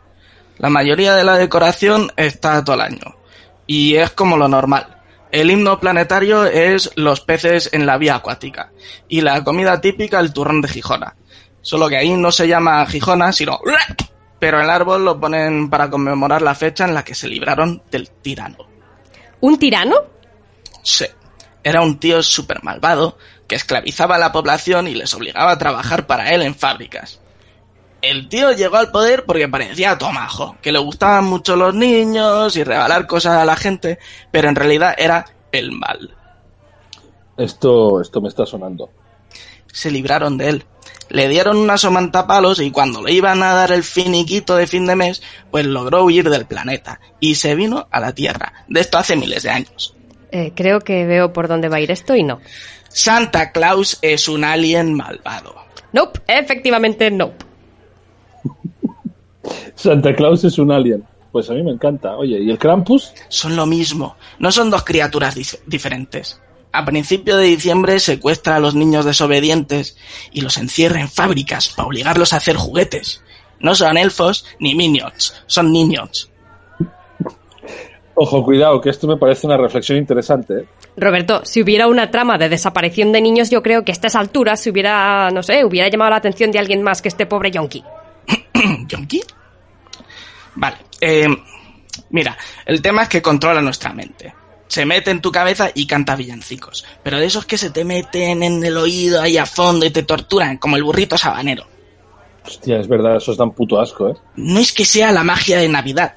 La 0.58 0.68
mayoría 0.68 1.14
de 1.14 1.22
la 1.22 1.38
decoración 1.38 2.10
está 2.16 2.64
todo 2.64 2.74
el 2.74 2.82
año. 2.82 3.14
Y 3.68 3.94
es 3.94 4.10
como 4.10 4.36
lo 4.36 4.48
normal. 4.48 4.98
El 5.30 5.48
himno 5.52 5.78
planetario 5.78 6.44
es 6.46 6.90
los 6.96 7.20
peces 7.20 7.70
en 7.72 7.86
la 7.86 7.98
vía 7.98 8.16
acuática. 8.16 8.72
Y 9.06 9.20
la 9.20 9.44
comida 9.44 9.80
típica 9.80 10.18
el 10.18 10.32
turrón 10.32 10.60
de 10.60 10.66
Gijona. 10.66 11.14
Solo 11.62 11.88
que 11.88 11.98
ahí 11.98 12.10
no 12.14 12.32
se 12.32 12.48
llama 12.48 12.84
Gijona, 12.84 13.30
sino... 13.30 13.60
Pero 14.40 14.60
el 14.60 14.70
árbol 14.70 15.04
lo 15.04 15.20
ponen 15.20 15.70
para 15.70 15.88
conmemorar 15.88 16.42
la 16.42 16.56
fecha 16.56 16.84
en 16.84 16.94
la 16.94 17.04
que 17.04 17.14
se 17.14 17.28
libraron 17.28 17.80
del 17.92 18.10
tirano. 18.10 18.66
¿Un 19.38 19.56
tirano? 19.56 19.94
Sí. 20.82 21.06
Era 21.62 21.80
un 21.82 22.00
tío 22.00 22.24
súper 22.24 22.64
malvado 22.64 23.18
que 23.50 23.56
esclavizaba 23.56 24.14
a 24.14 24.18
la 24.20 24.30
población 24.30 24.86
y 24.86 24.94
les 24.94 25.12
obligaba 25.12 25.50
a 25.50 25.58
trabajar 25.58 26.06
para 26.06 26.32
él 26.32 26.42
en 26.42 26.54
fábricas. 26.54 27.18
El 28.00 28.28
tío 28.28 28.52
llegó 28.52 28.76
al 28.76 28.92
poder 28.92 29.24
porque 29.24 29.48
parecía 29.48 29.98
tomajo, 29.98 30.56
que 30.62 30.70
le 30.70 30.78
gustaban 30.78 31.24
mucho 31.24 31.56
los 31.56 31.74
niños 31.74 32.54
y 32.54 32.62
regalar 32.62 33.08
cosas 33.08 33.38
a 33.38 33.44
la 33.44 33.56
gente, 33.56 33.98
pero 34.30 34.48
en 34.48 34.54
realidad 34.54 34.94
era 34.96 35.26
el 35.50 35.72
mal. 35.72 36.16
Esto, 37.36 38.00
esto 38.00 38.20
me 38.20 38.28
está 38.28 38.46
sonando. 38.46 38.88
Se 39.72 39.90
libraron 39.90 40.38
de 40.38 40.48
él. 40.48 40.64
le 41.08 41.28
dieron 41.28 41.56
una 41.56 41.76
somantapalos 41.76 42.60
y 42.60 42.70
cuando 42.70 43.02
le 43.02 43.12
iban 43.12 43.42
a 43.42 43.52
dar 43.52 43.72
el 43.72 43.82
finiquito 43.82 44.54
de 44.54 44.68
fin 44.68 44.86
de 44.86 44.94
mes, 44.94 45.22
pues 45.50 45.66
logró 45.66 46.04
huir 46.04 46.30
del 46.30 46.46
planeta 46.46 47.00
y 47.18 47.34
se 47.34 47.56
vino 47.56 47.88
a 47.90 47.98
la 47.98 48.12
Tierra. 48.12 48.64
De 48.68 48.78
esto 48.78 48.96
hace 48.96 49.16
miles 49.16 49.42
de 49.42 49.50
años. 49.50 49.96
Eh, 50.30 50.52
creo 50.54 50.78
que 50.78 51.04
veo 51.04 51.32
por 51.32 51.48
dónde 51.48 51.68
va 51.68 51.78
a 51.78 51.80
ir 51.80 51.90
esto 51.90 52.14
y 52.14 52.22
no. 52.22 52.40
Santa 52.90 53.52
Claus 53.52 53.98
es 54.02 54.28
un 54.28 54.44
alien 54.44 54.94
malvado. 54.94 55.54
Nope, 55.92 56.20
efectivamente 56.26 57.10
nope. 57.10 57.44
Santa 59.74 60.14
Claus 60.14 60.44
es 60.44 60.58
un 60.58 60.70
alien. 60.70 61.04
Pues 61.32 61.48
a 61.48 61.54
mí 61.54 61.62
me 61.62 61.70
encanta. 61.70 62.16
Oye, 62.16 62.40
¿y 62.40 62.50
el 62.50 62.58
Krampus? 62.58 63.12
Son 63.28 63.54
lo 63.56 63.64
mismo, 63.66 64.16
no 64.38 64.50
son 64.52 64.68
dos 64.70 64.82
criaturas 64.84 65.36
dif- 65.36 65.58
diferentes. 65.66 66.40
A 66.72 66.84
principio 66.84 67.36
de 67.36 67.46
diciembre 67.46 67.98
secuestra 68.00 68.56
a 68.56 68.60
los 68.60 68.74
niños 68.74 69.04
desobedientes 69.04 69.96
y 70.32 70.40
los 70.40 70.56
encierra 70.56 71.00
en 71.00 71.08
fábricas 71.08 71.68
para 71.70 71.86
obligarlos 71.88 72.32
a 72.32 72.36
hacer 72.36 72.56
juguetes. 72.56 73.22
No 73.60 73.74
son 73.74 73.96
elfos 73.98 74.44
ni 74.58 74.74
minions, 74.74 75.34
son 75.46 75.72
niños. 75.72 76.29
Ojo, 78.22 78.44
cuidado, 78.44 78.82
que 78.82 78.90
esto 78.90 79.06
me 79.06 79.16
parece 79.16 79.46
una 79.46 79.56
reflexión 79.56 79.96
interesante. 79.96 80.52
¿eh? 80.52 80.64
Roberto, 80.94 81.40
si 81.42 81.62
hubiera 81.62 81.86
una 81.86 82.10
trama 82.10 82.36
de 82.36 82.50
desaparición 82.50 83.12
de 83.12 83.22
niños, 83.22 83.48
yo 83.48 83.62
creo 83.62 83.82
que 83.82 83.92
a 83.92 83.94
estas 83.94 84.14
alturas 84.14 84.60
se 84.60 84.68
hubiera, 84.68 85.30
no 85.30 85.42
sé, 85.42 85.64
hubiera 85.64 85.88
llamado 85.88 86.10
la 86.10 86.18
atención 86.18 86.50
de 86.50 86.58
alguien 86.58 86.82
más 86.82 87.00
que 87.00 87.08
este 87.08 87.24
pobre 87.24 87.50
yonki. 87.50 87.82
¿Yonki? 88.88 89.22
Vale. 90.54 90.76
eh, 91.00 91.28
mira, 92.10 92.36
el 92.66 92.82
tema 92.82 93.04
es 93.04 93.08
que 93.08 93.22
controla 93.22 93.62
nuestra 93.62 93.94
mente. 93.94 94.34
Se 94.66 94.84
mete 94.84 95.10
en 95.12 95.22
tu 95.22 95.32
cabeza 95.32 95.70
y 95.74 95.86
canta 95.86 96.14
villancicos. 96.14 96.84
Pero 97.02 97.18
de 97.18 97.24
esos 97.24 97.46
que 97.46 97.56
se 97.56 97.70
te 97.70 97.86
meten 97.86 98.42
en 98.42 98.62
el 98.62 98.76
oído 98.76 99.22
ahí 99.22 99.38
a 99.38 99.46
fondo 99.46 99.86
y 99.86 99.90
te 99.90 100.02
torturan, 100.02 100.58
como 100.58 100.76
el 100.76 100.84
burrito 100.84 101.16
sabanero. 101.16 101.64
Hostia, 102.44 102.80
es 102.80 102.86
verdad, 102.86 103.16
eso 103.16 103.34
dan 103.34 103.52
puto 103.52 103.80
asco, 103.80 104.10
¿eh? 104.10 104.14
No 104.36 104.60
es 104.60 104.72
que 104.74 104.84
sea 104.84 105.10
la 105.10 105.24
magia 105.24 105.58
de 105.58 105.70
Navidad, 105.70 106.16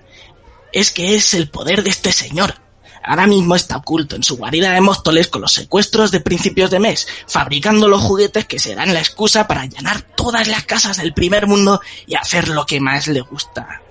es 0.73 0.91
que 0.91 1.15
es 1.15 1.33
el 1.33 1.49
poder 1.49 1.83
de 1.83 1.91
este 1.91 2.12
señor. 2.12 2.55
Ahora 3.05 3.27
mismo 3.27 3.55
está 3.55 3.77
oculto 3.77 4.15
en 4.15 4.23
su 4.23 4.38
guarida 4.38 4.71
de 4.71 4.81
Móstoles 4.81 5.27
con 5.27 5.41
los 5.41 5.51
secuestros 5.51 6.12
de 6.12 6.21
principios 6.21 6.71
de 6.71 6.79
mes, 6.79 7.07
fabricando 7.27 7.88
los 7.88 8.01
juguetes 8.01 8.45
que 8.45 8.59
serán 8.59 8.93
la 8.93 8.99
excusa 8.99 9.45
para 9.47 9.62
allanar 9.62 10.01
todas 10.15 10.47
las 10.47 10.63
casas 10.63 10.97
del 10.97 11.13
primer 11.13 11.47
mundo 11.47 11.81
y 12.07 12.15
hacer 12.15 12.47
lo 12.47 12.65
que 12.65 12.79
más 12.79 13.07
le 13.07 13.21
gusta. 13.21 13.81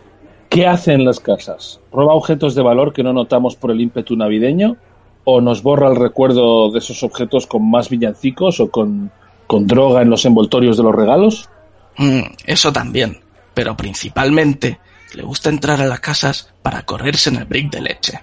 ¿Qué 0.48 0.66
hace 0.66 0.92
en 0.92 1.04
las 1.04 1.20
casas? 1.20 1.80
¿Roba 1.92 2.14
objetos 2.14 2.54
de 2.54 2.62
valor 2.62 2.92
que 2.92 3.02
no 3.02 3.12
notamos 3.12 3.54
por 3.54 3.70
el 3.70 3.80
ímpetu 3.80 4.16
navideño? 4.16 4.76
¿O 5.24 5.40
nos 5.40 5.62
borra 5.62 5.88
el 5.88 5.96
recuerdo 5.96 6.70
de 6.70 6.78
esos 6.78 7.02
objetos 7.02 7.46
con 7.46 7.70
más 7.70 7.90
villancicos 7.90 8.60
o 8.60 8.70
con, 8.70 9.12
con 9.46 9.66
droga 9.66 10.02
en 10.02 10.10
los 10.10 10.24
envoltorios 10.24 10.76
de 10.76 10.82
los 10.82 10.94
regalos? 10.94 11.48
Mm, 11.96 12.22
eso 12.46 12.72
también, 12.72 13.20
pero 13.54 13.76
principalmente 13.76 14.80
le 15.14 15.22
gusta 15.22 15.48
entrar 15.50 15.80
a 15.80 15.86
las 15.86 16.00
casas 16.00 16.48
para 16.62 16.84
correrse 16.84 17.30
en 17.30 17.36
el 17.36 17.44
brick 17.44 17.70
de 17.70 17.80
leche. 17.80 18.20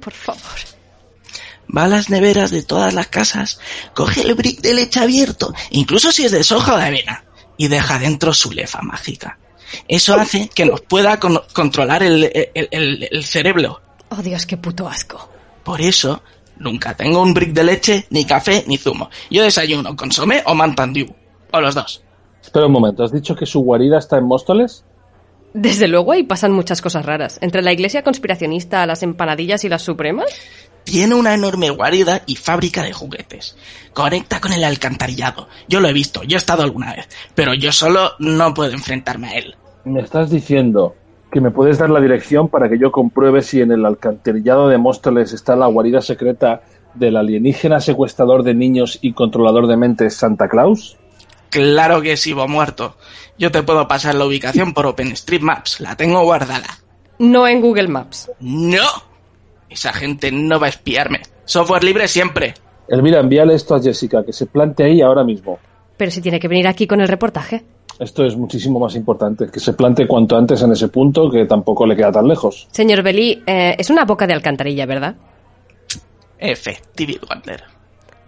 Por 0.00 0.12
favor. 0.12 0.40
Va 1.74 1.84
a 1.84 1.88
las 1.88 2.10
neveras 2.10 2.50
de 2.50 2.62
todas 2.62 2.92
las 2.92 3.06
casas, 3.08 3.58
coge 3.94 4.22
el 4.22 4.34
brick 4.34 4.60
de 4.60 4.74
leche 4.74 5.00
abierto, 5.00 5.54
incluso 5.70 6.12
si 6.12 6.24
es 6.26 6.32
de 6.32 6.44
soja 6.44 6.74
o 6.74 6.78
de 6.78 6.84
avena, 6.86 7.24
y 7.56 7.68
deja 7.68 7.98
dentro 7.98 8.34
su 8.34 8.50
lefa 8.52 8.82
mágica. 8.82 9.38
Eso 9.88 10.14
hace 10.14 10.48
que 10.48 10.66
nos 10.66 10.82
pueda 10.82 11.18
con- 11.18 11.40
controlar 11.54 12.02
el, 12.02 12.24
el- 12.54 12.68
el- 12.70 13.08
el 13.10 13.24
cerebro. 13.24 13.80
Oh 14.10 14.16
Dios, 14.16 14.44
qué 14.44 14.58
puto 14.58 14.86
asco. 14.86 15.30
Por 15.64 15.80
eso, 15.80 16.22
nunca 16.58 16.94
tengo 16.94 17.22
un 17.22 17.32
brick 17.32 17.52
de 17.54 17.64
leche, 17.64 18.06
ni 18.10 18.26
café, 18.26 18.64
ni 18.66 18.76
zumo. 18.76 19.08
Yo 19.30 19.42
desayuno 19.42 19.96
consomé 19.96 20.42
o 20.44 20.54
Mountain 20.54 20.92
Dew. 20.92 21.14
O 21.52 21.60
los 21.60 21.74
dos. 21.74 22.02
Espera 22.42 22.66
un 22.66 22.72
momento, 22.72 23.02
¿has 23.04 23.12
dicho 23.12 23.34
que 23.34 23.46
su 23.46 23.60
guarida 23.60 23.98
está 23.98 24.18
en 24.18 24.24
Móstoles? 24.24 24.84
Desde 25.54 25.88
luego 25.88 26.12
ahí 26.12 26.22
pasan 26.22 26.52
muchas 26.52 26.80
cosas 26.80 27.04
raras. 27.04 27.38
Entre 27.42 27.62
la 27.62 27.72
iglesia 27.72 28.02
conspiracionista, 28.02 28.86
las 28.86 29.02
empanadillas 29.02 29.64
y 29.64 29.68
las 29.68 29.82
supremas. 29.82 30.26
Tiene 30.84 31.14
una 31.14 31.34
enorme 31.34 31.70
guarida 31.70 32.22
y 32.26 32.36
fábrica 32.36 32.82
de 32.82 32.92
juguetes. 32.92 33.56
Conecta 33.92 34.40
con 34.40 34.52
el 34.52 34.64
alcantarillado. 34.64 35.48
Yo 35.68 35.80
lo 35.80 35.88
he 35.88 35.92
visto, 35.92 36.22
yo 36.24 36.36
he 36.36 36.38
estado 36.38 36.62
alguna 36.62 36.94
vez. 36.94 37.08
Pero 37.34 37.54
yo 37.54 37.70
solo 37.70 38.12
no 38.18 38.52
puedo 38.54 38.72
enfrentarme 38.72 39.28
a 39.28 39.38
él. 39.38 39.54
Me 39.84 40.00
estás 40.00 40.30
diciendo 40.30 40.94
que 41.30 41.40
me 41.40 41.50
puedes 41.50 41.78
dar 41.78 41.90
la 41.90 42.00
dirección 42.00 42.48
para 42.48 42.68
que 42.68 42.78
yo 42.78 42.90
compruebe 42.90 43.42
si 43.42 43.60
en 43.60 43.72
el 43.72 43.86
alcantarillado 43.86 44.68
de 44.68 44.78
Móstoles 44.78 45.32
está 45.32 45.54
la 45.54 45.66
guarida 45.66 46.00
secreta 46.00 46.62
del 46.94 47.16
alienígena 47.16 47.80
secuestrador 47.80 48.42
de 48.42 48.54
niños 48.54 48.98
y 49.00 49.12
controlador 49.12 49.66
de 49.66 49.76
mentes 49.76 50.14
Santa 50.14 50.48
Claus? 50.48 50.98
Claro 51.52 52.00
que 52.00 52.16
sí, 52.16 52.32
bo 52.32 52.48
muerto. 52.48 52.96
Yo 53.36 53.52
te 53.52 53.62
puedo 53.62 53.86
pasar 53.86 54.14
la 54.14 54.24
ubicación 54.24 54.72
por 54.72 54.86
OpenStreetMaps. 54.86 55.80
La 55.80 55.94
tengo 55.94 56.24
guardada. 56.24 56.78
No 57.18 57.46
en 57.46 57.60
Google 57.60 57.88
Maps. 57.88 58.30
¡No! 58.40 58.86
Esa 59.68 59.92
gente 59.92 60.32
no 60.32 60.58
va 60.58 60.66
a 60.66 60.70
espiarme. 60.70 61.20
Software 61.44 61.84
libre 61.84 62.08
siempre. 62.08 62.54
Elvira, 62.88 63.20
envíale 63.20 63.54
esto 63.54 63.74
a 63.74 63.82
Jessica, 63.82 64.24
que 64.24 64.32
se 64.32 64.46
plante 64.46 64.82
ahí 64.84 65.02
ahora 65.02 65.24
mismo. 65.24 65.58
Pero 65.98 66.10
si 66.10 66.22
tiene 66.22 66.40
que 66.40 66.48
venir 66.48 66.66
aquí 66.66 66.86
con 66.86 67.02
el 67.02 67.08
reportaje. 67.08 67.62
Esto 67.98 68.24
es 68.24 68.34
muchísimo 68.34 68.80
más 68.80 68.96
importante, 68.96 69.50
que 69.52 69.60
se 69.60 69.74
plante 69.74 70.06
cuanto 70.06 70.38
antes 70.38 70.62
en 70.62 70.72
ese 70.72 70.88
punto, 70.88 71.30
que 71.30 71.44
tampoco 71.44 71.86
le 71.86 71.94
queda 71.94 72.12
tan 72.12 72.26
lejos. 72.26 72.66
Señor 72.70 73.02
Belí, 73.02 73.42
eh, 73.46 73.76
es 73.78 73.90
una 73.90 74.06
boca 74.06 74.26
de 74.26 74.32
alcantarilla, 74.32 74.86
¿verdad? 74.86 75.16
Efectivo, 76.38 77.26
Wandler. 77.28 77.71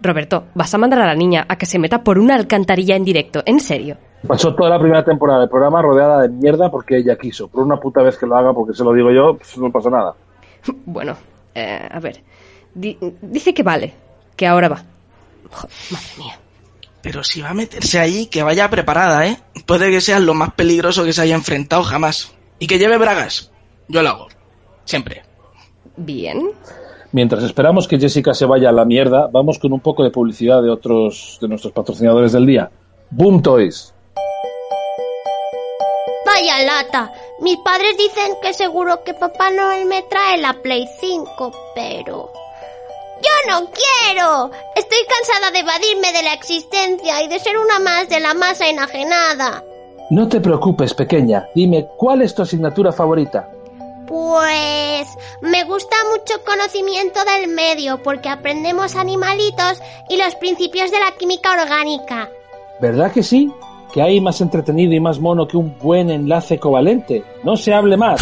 Roberto, 0.01 0.45
vas 0.53 0.73
a 0.73 0.77
mandar 0.77 0.99
a 0.99 1.05
la 1.07 1.15
niña 1.15 1.45
a 1.47 1.57
que 1.57 1.65
se 1.65 1.79
meta 1.79 2.03
por 2.03 2.19
una 2.19 2.35
alcantarilla 2.35 2.95
en 2.95 3.03
directo, 3.05 3.41
en 3.45 3.59
serio. 3.59 3.97
Pasó 4.27 4.55
toda 4.55 4.69
la 4.71 4.79
primera 4.79 5.03
temporada 5.05 5.41
del 5.41 5.49
programa 5.49 5.81
rodeada 5.81 6.21
de 6.23 6.29
mierda 6.29 6.69
porque 6.71 6.97
ella 6.97 7.15
quiso. 7.17 7.47
Por 7.47 7.63
una 7.63 7.77
puta 7.77 8.01
vez 8.01 8.17
que 8.17 8.25
lo 8.25 8.35
haga, 8.35 8.53
porque 8.53 8.75
se 8.75 8.83
lo 8.83 8.91
digo 8.93 9.11
yo, 9.11 9.37
pues 9.37 9.57
no 9.57 9.71
pasa 9.71 9.89
nada. 9.89 10.13
Bueno, 10.85 11.15
eh, 11.53 11.87
a 11.91 11.99
ver. 11.99 12.23
Di- 12.73 12.97
dice 13.21 13.53
que 13.53 13.61
vale, 13.63 13.93
que 14.35 14.47
ahora 14.47 14.67
va. 14.69 14.83
Joder, 15.51 15.71
madre 15.91 16.07
mía. 16.17 16.39
Pero 17.01 17.23
si 17.23 17.39
va 17.41 17.49
a 17.51 17.53
meterse 17.53 17.99
ahí, 17.99 18.25
que 18.25 18.41
vaya 18.41 18.67
preparada, 18.69 19.27
¿eh? 19.27 19.37
Puede 19.67 19.91
que 19.91 20.01
sea 20.01 20.19
lo 20.19 20.33
más 20.33 20.53
peligroso 20.53 21.03
que 21.05 21.13
se 21.13 21.21
haya 21.21 21.35
enfrentado 21.35 21.83
jamás. 21.83 22.33
Y 22.57 22.65
que 22.65 22.79
lleve 22.79 22.97
bragas. 22.97 23.51
Yo 23.87 24.01
lo 24.01 24.09
hago. 24.09 24.27
Siempre. 24.85 25.21
Bien. 25.97 26.49
Mientras 27.15 27.45
esperamos 27.45 27.87
que 27.87 27.97
Jessica 27.97 28.33
se 28.33 28.45
vaya 28.45 28.67
a 28.67 28.73
la 28.73 28.83
mierda, 28.83 29.29
vamos 29.31 29.57
con 29.57 29.71
un 29.71 29.79
poco 29.79 30.03
de 30.03 30.11
publicidad 30.11 30.61
de 30.61 30.69
otros 30.69 31.37
de 31.39 31.47
nuestros 31.47 31.71
patrocinadores 31.71 32.33
del 32.33 32.45
día. 32.45 32.69
Boom 33.09 33.41
Toys. 33.41 33.93
Vaya 36.25 36.65
lata. 36.65 37.13
Mis 37.39 37.55
padres 37.63 37.95
dicen 37.97 38.33
que 38.41 38.53
seguro 38.53 39.01
que 39.05 39.13
Papá 39.13 39.49
Noel 39.49 39.85
me 39.85 40.01
trae 40.01 40.39
la 40.39 40.61
Play 40.61 40.89
5, 40.99 41.53
pero... 41.73 42.33
¡Yo 43.23 43.49
no 43.49 43.69
quiero! 43.71 44.51
Estoy 44.75 44.99
cansada 45.07 45.51
de 45.51 45.59
evadirme 45.59 46.11
de 46.11 46.21
la 46.21 46.33
existencia 46.33 47.23
y 47.23 47.29
de 47.29 47.39
ser 47.39 47.57
una 47.57 47.79
más 47.79 48.09
de 48.09 48.19
la 48.19 48.33
masa 48.33 48.67
enajenada. 48.67 49.63
No 50.09 50.27
te 50.27 50.41
preocupes, 50.41 50.93
pequeña. 50.93 51.47
Dime, 51.55 51.87
¿cuál 51.95 52.23
es 52.23 52.35
tu 52.35 52.41
asignatura 52.41 52.91
favorita? 52.91 53.54
Pues 54.07 55.07
me 55.41 55.63
gusta 55.63 55.95
mucho 56.11 56.43
conocimiento 56.45 57.19
del 57.25 57.49
medio 57.49 58.01
porque 58.03 58.29
aprendemos 58.29 58.95
animalitos 58.95 59.81
y 60.09 60.17
los 60.17 60.35
principios 60.35 60.91
de 60.91 60.99
la 60.99 61.11
química 61.17 61.51
orgánica. 61.53 62.29
¿Verdad 62.79 63.11
que 63.11 63.23
sí? 63.23 63.51
Que 63.93 64.01
hay 64.01 64.19
más 64.21 64.41
entretenido 64.41 64.93
y 64.93 64.99
más 64.99 65.19
mono 65.19 65.47
que 65.47 65.57
un 65.57 65.77
buen 65.79 66.09
enlace 66.09 66.59
covalente. 66.59 67.23
No 67.43 67.55
se 67.55 67.73
hable 67.73 67.97
más. 67.97 68.21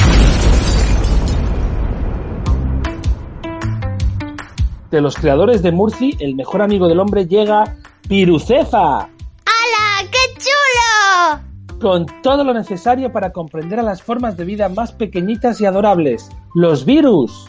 De 4.91 5.01
los 5.01 5.15
creadores 5.15 5.63
de 5.63 5.71
Murci, 5.71 6.15
el 6.19 6.35
mejor 6.35 6.61
amigo 6.61 6.87
del 6.87 6.99
hombre 6.99 7.25
llega 7.25 7.77
Pirucefa. 8.07 8.99
¡Hala! 8.99 10.09
¡Qué 10.11 10.33
chulo! 10.37 11.52
Con 11.83 12.05
todo 12.21 12.45
lo 12.45 12.53
necesario 12.53 13.11
para 13.11 13.33
comprender 13.33 13.77
a 13.77 13.83
las 13.83 14.01
formas 14.01 14.37
de 14.37 14.45
vida 14.45 14.69
más 14.69 14.93
pequeñitas 14.93 15.59
y 15.59 15.65
adorables, 15.65 16.29
los 16.55 16.85
virus. 16.85 17.45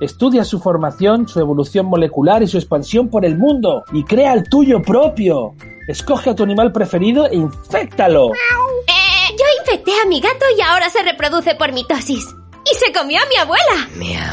Estudia 0.00 0.44
su 0.44 0.60
formación, 0.60 1.26
su 1.26 1.40
evolución 1.40 1.86
molecular 1.86 2.44
y 2.44 2.46
su 2.46 2.58
expansión 2.58 3.10
por 3.10 3.24
el 3.24 3.36
mundo 3.36 3.82
y 3.92 4.04
crea 4.04 4.34
el 4.34 4.48
tuyo 4.48 4.80
propio. 4.82 5.54
Escoge 5.88 6.30
a 6.30 6.34
tu 6.36 6.44
animal 6.44 6.70
preferido 6.70 7.26
e 7.26 7.34
inféctalo. 7.34 8.28
Yo 8.28 9.44
infecté 9.58 9.90
a 10.00 10.06
mi 10.06 10.20
gato 10.20 10.44
y 10.56 10.60
ahora 10.60 10.88
se 10.88 11.02
reproduce 11.02 11.56
por 11.56 11.72
mitosis. 11.72 12.24
Y 12.70 12.74
se 12.74 12.92
comió 12.92 13.18
a 13.18 13.28
mi 13.28 13.36
abuela. 13.36 13.88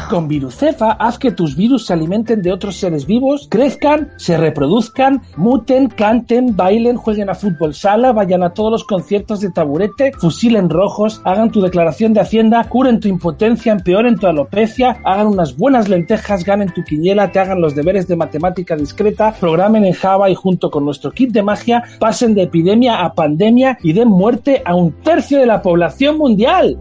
Con 0.08 0.28
Virucefa, 0.28 0.92
haz 0.92 1.18
que 1.18 1.32
tus 1.32 1.56
virus 1.56 1.86
se 1.86 1.92
alimenten 1.92 2.42
de 2.42 2.52
otros 2.52 2.76
seres 2.76 3.06
vivos, 3.06 3.48
crezcan, 3.50 4.10
se 4.16 4.36
reproduzcan, 4.36 5.22
muten, 5.36 5.88
canten, 5.88 6.56
bailen, 6.56 6.96
jueguen 6.96 7.30
a 7.30 7.34
fútbol 7.34 7.74
sala, 7.74 8.12
vayan 8.12 8.42
a 8.42 8.54
todos 8.54 8.70
los 8.70 8.84
conciertos 8.84 9.40
de 9.40 9.50
taburete, 9.50 10.12
fusilen 10.18 10.70
rojos, 10.70 11.20
hagan 11.24 11.50
tu 11.50 11.60
declaración 11.60 12.14
de 12.14 12.20
hacienda, 12.20 12.64
curen 12.64 13.00
tu 13.00 13.08
impotencia, 13.08 13.72
empeoren 13.72 14.16
tu 14.16 14.26
alopecia, 14.26 15.00
hagan 15.04 15.28
unas 15.28 15.56
buenas 15.56 15.88
lentejas, 15.88 16.44
ganen 16.44 16.72
tu 16.72 16.84
quiniela, 16.84 17.32
te 17.32 17.38
hagan 17.38 17.60
los 17.60 17.74
deberes 17.74 18.06
de 18.08 18.16
matemática 18.16 18.76
discreta, 18.76 19.34
programen 19.38 19.84
en 19.84 19.92
Java 19.92 20.30
y 20.30 20.34
junto 20.34 20.70
con 20.70 20.84
nuestro 20.84 21.10
kit 21.12 21.30
de 21.30 21.42
magia 21.42 21.84
pasen 21.98 22.34
de 22.34 22.42
epidemia 22.42 23.04
a 23.04 23.14
pandemia 23.14 23.78
y 23.82 23.92
den 23.92 24.08
muerte 24.08 24.62
a 24.64 24.74
un 24.74 24.92
tercio 25.02 25.38
de 25.38 25.46
la 25.46 25.62
población 25.62 26.18
mundial. 26.18 26.78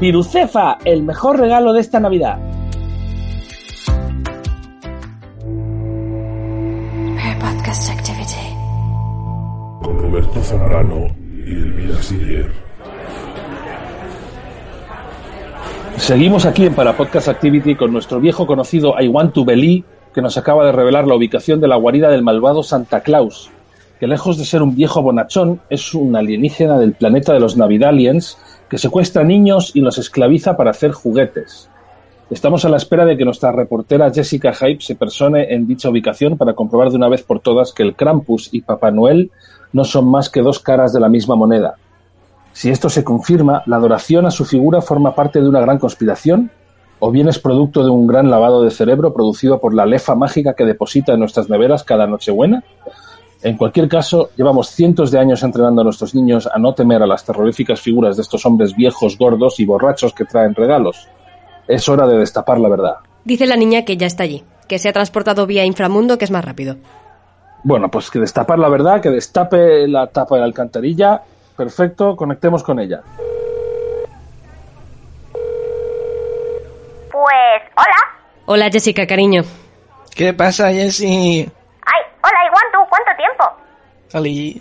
Virucefa, 0.00 0.78
el 0.86 1.02
mejor 1.02 1.38
regalo 1.38 1.74
de 1.74 1.82
esta 1.82 2.00
Navidad. 2.00 2.38
Podcast 7.38 7.90
Activity. 7.90 8.56
Con 9.82 9.98
Roberto 9.98 10.42
Zambrano 10.42 11.06
y 11.46 11.52
Elvira 11.52 12.02
Siller. 12.02 12.50
Seguimos 15.98 16.46
aquí 16.46 16.64
en 16.64 16.74
Para 16.74 16.96
Podcast 16.96 17.28
Activity 17.28 17.74
con 17.74 17.92
nuestro 17.92 18.20
viejo 18.20 18.46
conocido 18.46 18.94
I 18.98 19.08
Want 19.08 19.34
to 19.34 19.44
Believe, 19.44 19.84
que 20.14 20.22
nos 20.22 20.38
acaba 20.38 20.64
de 20.64 20.72
revelar 20.72 21.06
la 21.06 21.14
ubicación 21.14 21.60
de 21.60 21.68
la 21.68 21.76
guarida 21.76 22.08
del 22.08 22.22
malvado 22.22 22.62
Santa 22.62 23.02
Claus, 23.02 23.50
que 24.00 24.06
lejos 24.06 24.38
de 24.38 24.46
ser 24.46 24.62
un 24.62 24.74
viejo 24.74 25.02
bonachón, 25.02 25.60
es 25.68 25.92
un 25.92 26.16
alienígena 26.16 26.78
del 26.78 26.94
planeta 26.94 27.34
de 27.34 27.40
los 27.40 27.58
Navidaliens 27.58 28.38
que 28.70 28.78
secuestra 28.78 29.24
niños 29.24 29.72
y 29.74 29.80
los 29.80 29.98
esclaviza 29.98 30.56
para 30.56 30.70
hacer 30.70 30.92
juguetes. 30.92 31.68
Estamos 32.30 32.64
a 32.64 32.68
la 32.68 32.76
espera 32.76 33.04
de 33.04 33.16
que 33.16 33.24
nuestra 33.24 33.50
reportera 33.50 34.12
Jessica 34.12 34.52
Hype 34.52 34.80
se 34.80 34.94
persone 34.94 35.52
en 35.52 35.66
dicha 35.66 35.90
ubicación 35.90 36.38
para 36.38 36.54
comprobar 36.54 36.90
de 36.90 36.96
una 36.96 37.08
vez 37.08 37.24
por 37.24 37.40
todas 37.40 37.72
que 37.72 37.82
el 37.82 37.96
Krampus 37.96 38.48
y 38.52 38.60
Papá 38.60 38.92
Noel 38.92 39.32
no 39.72 39.82
son 39.82 40.08
más 40.08 40.30
que 40.30 40.40
dos 40.40 40.60
caras 40.60 40.92
de 40.92 41.00
la 41.00 41.08
misma 41.08 41.34
moneda. 41.34 41.74
Si 42.52 42.70
esto 42.70 42.88
se 42.88 43.02
confirma, 43.02 43.64
la 43.66 43.76
adoración 43.76 44.26
a 44.26 44.30
su 44.30 44.44
figura 44.44 44.80
forma 44.80 45.16
parte 45.16 45.40
de 45.40 45.48
una 45.48 45.60
gran 45.60 45.78
conspiración, 45.78 46.52
o 47.00 47.10
bien 47.10 47.28
es 47.28 47.40
producto 47.40 47.82
de 47.82 47.90
un 47.90 48.06
gran 48.06 48.30
lavado 48.30 48.62
de 48.62 48.70
cerebro 48.70 49.12
producido 49.12 49.60
por 49.60 49.74
la 49.74 49.86
lefa 49.86 50.14
mágica 50.14 50.54
que 50.54 50.64
deposita 50.64 51.12
en 51.12 51.20
nuestras 51.20 51.48
neveras 51.48 51.82
cada 51.82 52.06
Nochebuena. 52.06 52.62
En 53.42 53.56
cualquier 53.56 53.88
caso, 53.88 54.30
llevamos 54.36 54.70
cientos 54.70 55.10
de 55.10 55.18
años 55.18 55.42
entrenando 55.42 55.80
a 55.80 55.84
nuestros 55.84 56.14
niños 56.14 56.46
a 56.46 56.58
no 56.58 56.74
temer 56.74 57.02
a 57.02 57.06
las 57.06 57.24
terroríficas 57.24 57.80
figuras 57.80 58.16
de 58.16 58.22
estos 58.22 58.44
hombres 58.44 58.76
viejos, 58.76 59.16
gordos 59.16 59.58
y 59.60 59.64
borrachos 59.64 60.12
que 60.12 60.24
traen 60.26 60.54
regalos. 60.54 61.08
Es 61.66 61.88
hora 61.88 62.06
de 62.06 62.18
destapar 62.18 62.58
la 62.58 62.68
verdad. 62.68 62.96
Dice 63.24 63.46
la 63.46 63.56
niña 63.56 63.84
que 63.84 63.96
ya 63.96 64.06
está 64.06 64.24
allí, 64.24 64.44
que 64.68 64.78
se 64.78 64.88
ha 64.88 64.92
transportado 64.92 65.46
vía 65.46 65.64
inframundo, 65.64 66.18
que 66.18 66.24
es 66.24 66.30
más 66.30 66.44
rápido. 66.44 66.76
Bueno, 67.62 67.90
pues 67.90 68.10
que 68.10 68.18
destapar 68.18 68.58
la 68.58 68.68
verdad, 68.68 69.00
que 69.00 69.10
destape 69.10 69.86
la 69.86 70.06
tapa 70.06 70.36
de 70.36 70.40
la 70.40 70.46
alcantarilla. 70.46 71.22
Perfecto, 71.56 72.16
conectemos 72.16 72.62
con 72.62 72.78
ella. 72.78 73.02
Pues, 77.10 77.62
hola. 77.76 77.96
Hola 78.46 78.70
Jessica, 78.70 79.06
cariño. 79.06 79.42
¿Qué 80.14 80.32
pasa, 80.32 80.72
Jessie? 80.72 81.50
Ay, 81.84 82.02
hola, 82.22 82.46
Iguan, 82.46 82.64
¿tú 82.72 82.78
cuánto 82.88 83.10
tiempo? 83.16 83.44
Salí. 84.10 84.60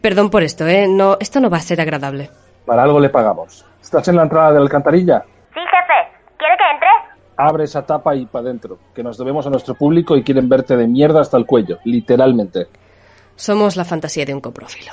Perdón 0.00 0.30
por 0.30 0.44
esto, 0.44 0.64
¿eh? 0.66 0.86
No, 0.88 1.16
esto 1.18 1.40
no 1.40 1.50
va 1.50 1.56
a 1.56 1.60
ser 1.60 1.80
agradable. 1.80 2.30
Para 2.64 2.84
algo 2.84 3.00
le 3.00 3.08
pagamos. 3.08 3.64
¿Estás 3.82 4.06
en 4.08 4.16
la 4.16 4.22
entrada 4.22 4.52
de 4.52 4.54
la 4.54 4.62
alcantarilla? 4.62 5.24
Sí, 5.52 5.60
jefe. 5.60 6.16
¿Quiere 6.38 6.56
que 6.56 6.64
entre? 6.72 6.88
Abre 7.36 7.64
esa 7.64 7.84
tapa 7.84 8.14
y 8.14 8.26
para 8.26 8.44
adentro, 8.44 8.78
que 8.94 9.02
nos 9.02 9.18
debemos 9.18 9.44
a 9.46 9.50
nuestro 9.50 9.74
público 9.74 10.16
y 10.16 10.22
quieren 10.22 10.48
verte 10.48 10.76
de 10.76 10.86
mierda 10.86 11.20
hasta 11.20 11.36
el 11.36 11.46
cuello, 11.46 11.78
literalmente. 11.84 12.68
Somos 13.34 13.76
la 13.76 13.84
fantasía 13.84 14.24
de 14.24 14.34
un 14.34 14.40
coprófilo. 14.40 14.92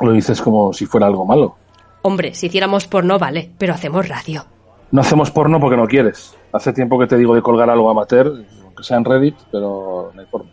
Lo 0.00 0.12
dices 0.12 0.40
como 0.42 0.72
si 0.74 0.84
fuera 0.84 1.06
algo 1.06 1.24
malo. 1.24 1.56
Hombre, 2.02 2.34
si 2.34 2.46
hiciéramos 2.46 2.86
porno, 2.86 3.18
vale, 3.18 3.50
pero 3.58 3.72
hacemos 3.72 4.06
radio. 4.06 4.44
No 4.90 5.00
hacemos 5.00 5.30
porno 5.30 5.58
porque 5.58 5.76
no 5.76 5.86
quieres. 5.86 6.36
Hace 6.52 6.72
tiempo 6.72 6.98
que 6.98 7.06
te 7.06 7.16
digo 7.16 7.34
de 7.34 7.42
colgar 7.42 7.70
algo 7.70 7.90
amateur, 7.90 8.44
aunque 8.64 8.82
sea 8.82 8.98
en 8.98 9.04
Reddit, 9.04 9.36
pero 9.50 10.10
no 10.14 10.20
hay 10.20 10.26
forma. 10.26 10.50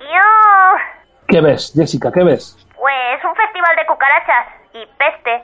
Yo... 0.00 1.21
¿Qué 1.32 1.40
ves, 1.40 1.72
Jessica? 1.74 2.12
¿Qué 2.12 2.22
ves? 2.22 2.58
Pues 2.76 3.24
un 3.24 3.34
festival 3.34 3.74
de 3.74 3.86
cucarachas 3.86 4.48
y 4.74 4.84
peste. 4.98 5.42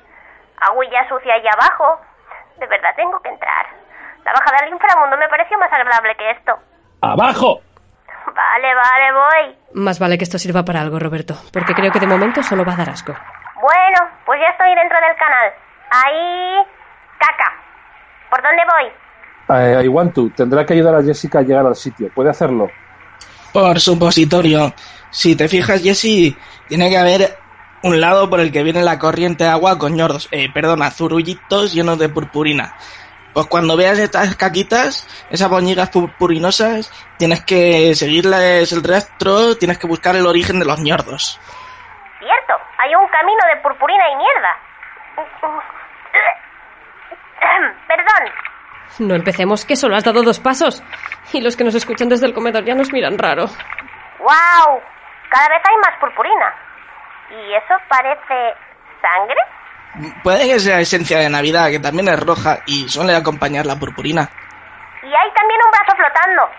Agüilla 0.61 1.09
sucia 1.09 1.33
ahí 1.33 1.47
abajo. 1.49 1.99
De 2.59 2.67
verdad 2.67 2.91
tengo 2.95 3.19
que 3.23 3.31
entrar. 3.31 3.65
La 4.23 4.33
bajada 4.35 4.59
al 4.67 4.69
inframundo 4.69 5.17
me 5.17 5.27
pareció 5.31 5.57
más 5.59 5.73
agradable 5.73 6.15
que 6.17 6.31
esto. 6.33 6.59
¡Abajo! 7.01 7.63
Vale, 8.27 8.75
vale, 8.75 9.13
voy. 9.15 9.59
Más 9.73 9.99
vale 9.99 10.19
que 10.19 10.25
esto 10.25 10.37
sirva 10.37 10.63
para 10.63 10.83
algo, 10.83 10.99
Roberto, 10.99 11.33
porque 11.55 11.73
creo 11.73 11.91
que 11.91 12.01
de 12.01 12.07
momento 12.07 12.43
solo 12.43 12.67
va 12.67 12.75
a 12.75 12.77
dar 12.77 12.91
asco. 12.91 13.15
Bueno, 13.55 14.13
pues 14.27 14.39
ya 14.43 14.49
estoy 14.49 14.75
dentro 14.75 14.99
del 15.01 15.17
canal. 15.17 15.53
Ahí... 15.91 16.67
Caca. 17.19 17.51
¿Por 18.29 18.43
dónde 18.43 18.63
voy? 18.69 19.57
Eh, 19.57 19.85
I 19.85 19.89
want 19.89 20.15
to. 20.15 20.29
Tendrá 20.37 20.67
que 20.67 20.75
ayudar 20.75 20.97
a 20.97 21.03
Jessica 21.03 21.39
a 21.39 21.43
llegar 21.43 21.65
al 21.65 21.77
sitio. 21.77 22.11
¿Puede 22.15 22.29
hacerlo? 22.29 22.69
Por 23.59 23.81
supositorio. 23.81 24.73
Si 25.11 25.35
te 25.35 25.49
fijas, 25.49 25.83
Jessie, 25.83 26.37
tiene 26.69 26.89
que 26.91 26.97
haber 26.97 27.37
un 27.83 28.01
lado 28.01 28.31
por 28.31 28.39
el 28.39 28.53
que 28.53 28.63
viene 28.63 28.83
la 28.83 29.01
corriente 29.01 29.43
de 29.43 29.51
agua 29.51 29.77
con 29.79 29.97
ñordos, 29.97 30.29
eh, 30.31 30.49
perdona, 30.55 30.93
zurullitos 30.93 31.75
llenos 31.75 31.99
de 31.99 32.09
purpurina. 32.09 32.77
Pues 33.35 33.47
cuando 33.49 33.77
veas 33.77 33.99
estas 33.99 34.37
caquitas, 34.37 35.09
esas 35.29 35.51
boñigas 35.51 35.91
purpurinosas, 35.91 36.93
tienes 37.19 37.45
que 37.45 37.97
seguirles 37.97 38.73
el 38.73 38.85
rastro, 38.85 39.57
tienes 39.57 39.77
que 39.77 39.89
buscar 39.89 40.15
el 40.15 40.29
origen 40.29 40.61
de 40.61 40.65
los 40.65 40.79
ñordos. 40.79 41.41
Cierto, 42.21 42.55
hay 42.79 42.95
un 42.95 43.09
camino 43.09 43.43
de 43.53 43.61
purpurina 43.61 44.05
y 44.09 44.17
mierda. 44.19 44.57
Perdón. 47.89 48.33
No 48.99 49.15
empecemos, 49.15 49.65
que 49.65 49.77
solo 49.77 49.97
has 49.97 50.05
dado 50.05 50.23
dos 50.23 50.41
pasos. 50.41 50.83
Y 51.33 51.41
los 51.41 51.57
que 51.57 51.65
nos 51.65 51.75
escuchan 51.75 52.09
desde 52.09 52.27
el 52.27 52.35
comedor 52.35 52.65
ya 52.65 52.75
nos 52.75 52.93
miran 52.93 53.19
raro. 53.19 53.47
¡Wow! 54.19 54.81
Cada 55.31 55.49
vez 55.49 55.63
hay 55.69 55.77
más 55.77 56.01
purpurina. 56.01 56.55
¿Y 57.31 57.55
eso 57.55 57.75
parece 57.89 58.55
sangre? 59.01 60.15
Puede 60.23 60.47
que 60.47 60.59
sea 60.59 60.81
esencia 60.81 61.19
de 61.19 61.29
Navidad, 61.29 61.71
que 61.71 61.79
también 61.79 62.09
es 62.09 62.21
roja 62.21 62.61
y 62.67 62.89
suele 62.89 63.15
acompañar 63.15 63.67
la 63.67 63.77
purpurina. 63.79 64.29
Y 65.03 65.07
hay 65.07 65.33
también 65.35 65.61
un 65.65 65.71
brazo 65.71 65.97
flotando. 65.97 66.51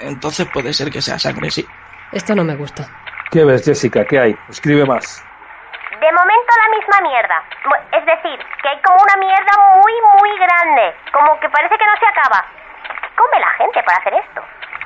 Entonces 0.00 0.46
puede 0.52 0.72
ser 0.72 0.90
que 0.90 1.02
sea 1.02 1.18
sangre, 1.18 1.50
sí. 1.50 1.66
Esto 2.12 2.34
no 2.34 2.44
me 2.44 2.54
gusta. 2.54 2.86
¿Qué 3.30 3.44
ves, 3.44 3.64
Jessica? 3.64 4.04
¿Qué 4.04 4.18
hay? 4.18 4.36
Escribe 4.48 4.84
más. 4.84 5.24
De 6.00 6.10
momento 6.12 6.50
la 6.58 6.68
misma 6.76 7.00
mierda. 7.08 7.44
Es 7.92 8.04
decir, 8.04 8.38
que 8.62 8.68
hay 8.68 8.80
como 8.82 8.98
una 9.00 9.16
mierda 9.16 9.52
muy, 9.76 9.92
muy 10.18 10.38
grande. 10.38 10.94
Como 11.12 11.38
que 11.38 11.48
parece 11.48 11.76
que 11.78 11.86
no 11.86 11.96
se 11.98 12.06
acaba. 12.06 12.44
¿Qué 12.82 13.16
come 13.16 13.38
la 13.38 13.50
gente 13.58 13.82
para 13.84 13.98
hacer 13.98 14.14
esto? 14.14 14.42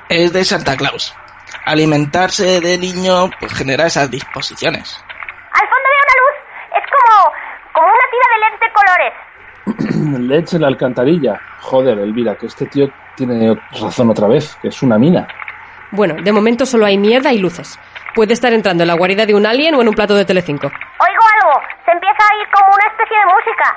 Es 0.08 0.32
de 0.32 0.44
Santa 0.44 0.76
Claus. 0.76 1.16
Alimentarse 1.64 2.60
de 2.60 2.78
niño 2.78 3.30
pues 3.40 3.54
genera 3.54 3.86
esas 3.86 4.10
disposiciones. 4.10 5.02
Al 5.52 5.68
fondo 5.68 5.88
veo 5.88 6.04
una 6.04 6.16
luz. 6.22 6.36
Es 6.76 6.84
como, 6.92 7.32
como 7.72 7.88
una 7.88 8.06
tira 8.12 8.26
de 8.32 8.38
LED 8.44 8.54
de 8.60 8.72
colores. 8.72 9.12
Leche 10.28 10.56
en 10.56 10.62
la 10.62 10.68
alcantarilla. 10.68 11.40
Joder, 11.60 11.98
Elvira, 11.98 12.36
que 12.36 12.46
este 12.46 12.66
tío 12.66 12.88
tiene 13.16 13.54
razón 13.80 14.10
otra 14.10 14.28
vez, 14.28 14.56
que 14.60 14.68
es 14.68 14.82
una 14.82 14.98
mina. 14.98 15.26
Bueno, 15.90 16.14
de 16.22 16.32
momento 16.32 16.66
solo 16.66 16.84
hay 16.84 16.98
mierda 16.98 17.32
y 17.32 17.38
luces. 17.38 17.78
Puede 18.18 18.32
estar 18.32 18.52
entrando 18.52 18.82
en 18.82 18.88
la 18.88 18.96
guarida 18.96 19.26
de 19.26 19.32
un 19.32 19.46
alien 19.46 19.76
o 19.76 19.80
en 19.80 19.86
un 19.86 19.94
plato 19.94 20.16
de 20.16 20.24
Telecinco. 20.24 20.66
Oigo 20.66 21.22
algo. 21.38 21.62
Se 21.84 21.92
empieza 21.92 22.18
a 22.18 22.34
ir 22.34 22.50
como 22.50 22.74
una 22.74 22.86
especie 22.88 23.16
de 23.16 23.26
música. 23.26 23.76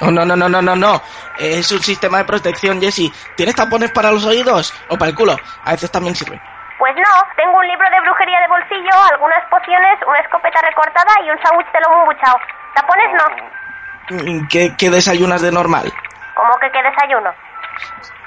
Oh, 0.00 0.10
no, 0.10 0.24
no, 0.24 0.34
no, 0.34 0.48
no, 0.48 0.60
no, 0.60 0.74
no. 0.74 1.00
Es 1.38 1.70
un 1.70 1.78
sistema 1.78 2.18
de 2.18 2.24
protección, 2.24 2.80
Jesse. 2.80 3.12
¿Tienes 3.36 3.54
tapones 3.54 3.92
para 3.92 4.10
los 4.10 4.26
oídos? 4.26 4.74
O 4.88 4.98
para 4.98 5.10
el 5.10 5.14
culo. 5.14 5.36
A 5.62 5.70
veces 5.70 5.88
también 5.88 6.16
sirve. 6.16 6.42
Pues 6.80 6.96
no, 6.96 7.12
tengo 7.36 7.56
un 7.56 7.68
libro 7.68 7.86
de 7.88 8.00
brujería 8.00 8.40
de 8.40 8.48
bolsillo, 8.48 8.90
algunas 9.12 9.44
pociones, 9.48 10.00
una 10.04 10.18
escopeta 10.18 10.60
recortada 10.62 11.12
y 11.24 11.30
un 11.30 11.38
sándwich 11.40 11.70
de 11.70 11.80
lomo 11.82 12.00
embuchado. 12.00 12.38
Tapones 12.74 13.10
no. 13.14 14.48
¿Qué, 14.48 14.74
qué 14.76 14.90
desayunas 14.90 15.42
de 15.42 15.52
normal? 15.52 15.92
¿Cómo 16.34 16.58
que 16.58 16.68
qué 16.72 16.82
desayuno? 16.82 17.30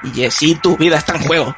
Y 0.04 0.12
Jesse, 0.14 0.58
tu 0.62 0.78
vida 0.78 0.96
está 0.96 1.18
en 1.18 1.28
juego. 1.28 1.54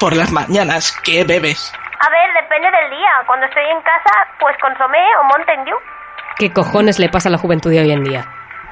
Por 0.00 0.16
las 0.16 0.32
mañanas, 0.32 0.98
¿qué 1.04 1.24
bebes? 1.24 1.70
A 2.04 2.10
ver, 2.10 2.42
depende 2.42 2.68
del 2.70 2.90
día. 2.90 3.10
Cuando 3.26 3.46
estoy 3.46 3.62
en 3.64 3.80
casa, 3.82 4.10
pues 4.40 4.56
consomé 4.60 4.98
o 5.20 5.24
Mountain 5.24 5.64
Dew. 5.64 5.76
¿Qué 6.36 6.52
cojones 6.52 6.98
le 6.98 7.08
pasa 7.08 7.28
a 7.28 7.32
la 7.32 7.38
juventud 7.38 7.70
de 7.70 7.80
hoy 7.80 7.92
en 7.92 8.02
día? 8.02 8.26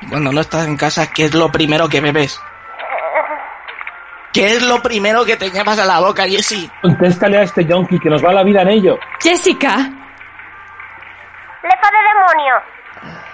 Cuando 0.09 0.33
no 0.33 0.41
estás 0.41 0.67
en 0.67 0.77
casa, 0.77 1.11
¿qué 1.13 1.25
es 1.25 1.35
lo 1.35 1.51
primero 1.53 1.89
que 1.89 2.01
bebes? 2.01 2.43
¿Qué 4.33 4.57
es 4.57 4.63
lo 4.63 4.81
primero 4.81 5.25
que 5.25 5.37
te 5.37 5.51
llevas 5.51 5.79
a 5.79 5.85
la 5.85 6.01
boca, 6.01 6.25
Jesse? 6.25 6.71
Contéstale 6.83 7.39
a 7.39 7.43
este 7.43 7.65
yonki 7.65 7.99
que 7.99 8.09
nos 8.09 8.25
va 8.25 8.33
la 8.33 8.45
vida 8.45 8.63
en 8.63 8.69
ello. 8.69 8.99
¡Jessica! 9.21 9.77
Lefa 11.63 11.91
de 11.91 12.03
demonio. 12.15 12.55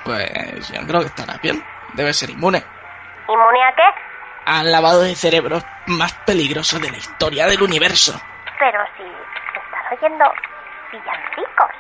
Pues 0.05 0.73
yo 0.73 0.87
creo 0.87 1.01
que 1.01 1.07
estarás 1.07 1.41
bien. 1.41 1.63
Debes 1.93 2.17
ser 2.19 2.31
inmune. 2.31 2.63
¿Inmune 3.29 3.63
a 3.63 3.75
qué? 3.75 3.83
Al 4.47 4.73
lavado 4.73 5.03
de 5.03 5.15
cerebros 5.15 5.65
más 5.87 6.13
peligroso 6.25 6.79
de 6.79 6.91
la 6.91 6.97
historia 6.97 7.47
del 7.47 7.63
universo. 7.63 8.19
Pero 8.59 8.79
si 8.97 9.03
estás 9.03 9.36
oyendo 9.93 10.25
villancicos. 10.93 11.71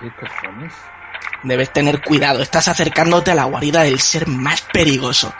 ¿Qué 0.00 0.10
cojones? 0.12 0.90
Debes 1.42 1.72
tener 1.72 2.02
cuidado, 2.02 2.42
estás 2.42 2.68
acercándote 2.68 3.30
a 3.30 3.34
la 3.34 3.44
guarida 3.44 3.82
del 3.82 3.98
ser 3.98 4.28
más 4.28 4.60
peligroso. 4.62 5.32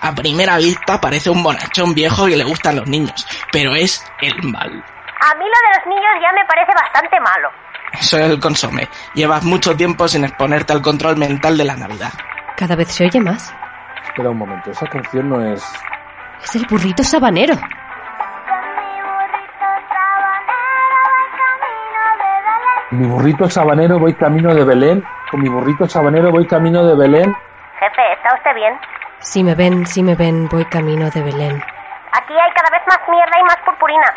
A 0.00 0.14
primera 0.14 0.58
vista 0.58 1.00
parece 1.00 1.30
un 1.30 1.42
bonachón 1.42 1.94
viejo 1.94 2.26
que 2.26 2.36
le 2.36 2.44
gustan 2.44 2.76
los 2.76 2.86
niños, 2.86 3.26
pero 3.50 3.74
es 3.74 4.04
el 4.20 4.42
mal. 4.42 4.68
A 4.68 5.34
mí 5.34 5.44
lo 5.44 5.58
de 5.68 5.78
los 5.78 5.86
niños 5.86 6.12
ya 6.20 6.32
me 6.32 6.44
parece 6.46 6.72
bastante 6.74 7.20
malo. 7.20 7.48
Eso 7.92 8.18
es 8.18 8.30
el 8.30 8.38
consome. 8.38 8.88
Llevas 9.14 9.44
mucho 9.44 9.74
tiempo 9.74 10.06
sin 10.06 10.24
exponerte 10.24 10.74
al 10.74 10.82
control 10.82 11.16
mental 11.16 11.56
de 11.56 11.64
la 11.64 11.76
Navidad. 11.76 12.12
Cada 12.56 12.76
vez 12.76 12.88
se 12.88 13.04
oye 13.04 13.20
más. 13.20 13.54
Espera 14.04 14.30
un 14.30 14.38
momento, 14.38 14.70
esa 14.70 14.86
canción 14.86 15.28
no 15.30 15.42
es... 15.42 15.64
Es 16.42 16.54
el 16.56 16.66
burrito 16.66 17.02
sabanero. 17.02 17.54
Mi 22.90 23.04
burrito 23.04 23.50
sabanero 23.50 23.98
voy 23.98 24.14
camino 24.14 24.54
de 24.54 24.64
Belén. 24.64 25.04
Con 25.30 25.40
mi 25.40 25.48
burrito 25.48 25.88
sabanero 25.88 26.30
voy 26.30 26.46
camino 26.46 26.84
de 26.84 26.94
Belén. 26.96 27.34
Jefe, 27.80 28.12
¿está 28.12 28.34
usted 28.34 28.54
bien? 28.54 28.78
Si 29.18 29.42
me 29.42 29.54
ven, 29.54 29.86
si 29.86 30.02
me 30.02 30.14
ven, 30.14 30.48
voy 30.48 30.64
camino 30.66 31.10
de 31.10 31.22
Belén. 31.22 31.62
Aquí 32.12 32.32
hay 32.32 32.50
cada 32.52 32.70
vez 32.70 32.82
más 32.86 32.98
mierda 33.08 33.40
y 33.40 33.42
más 33.42 33.56
purpurina. 33.64 34.14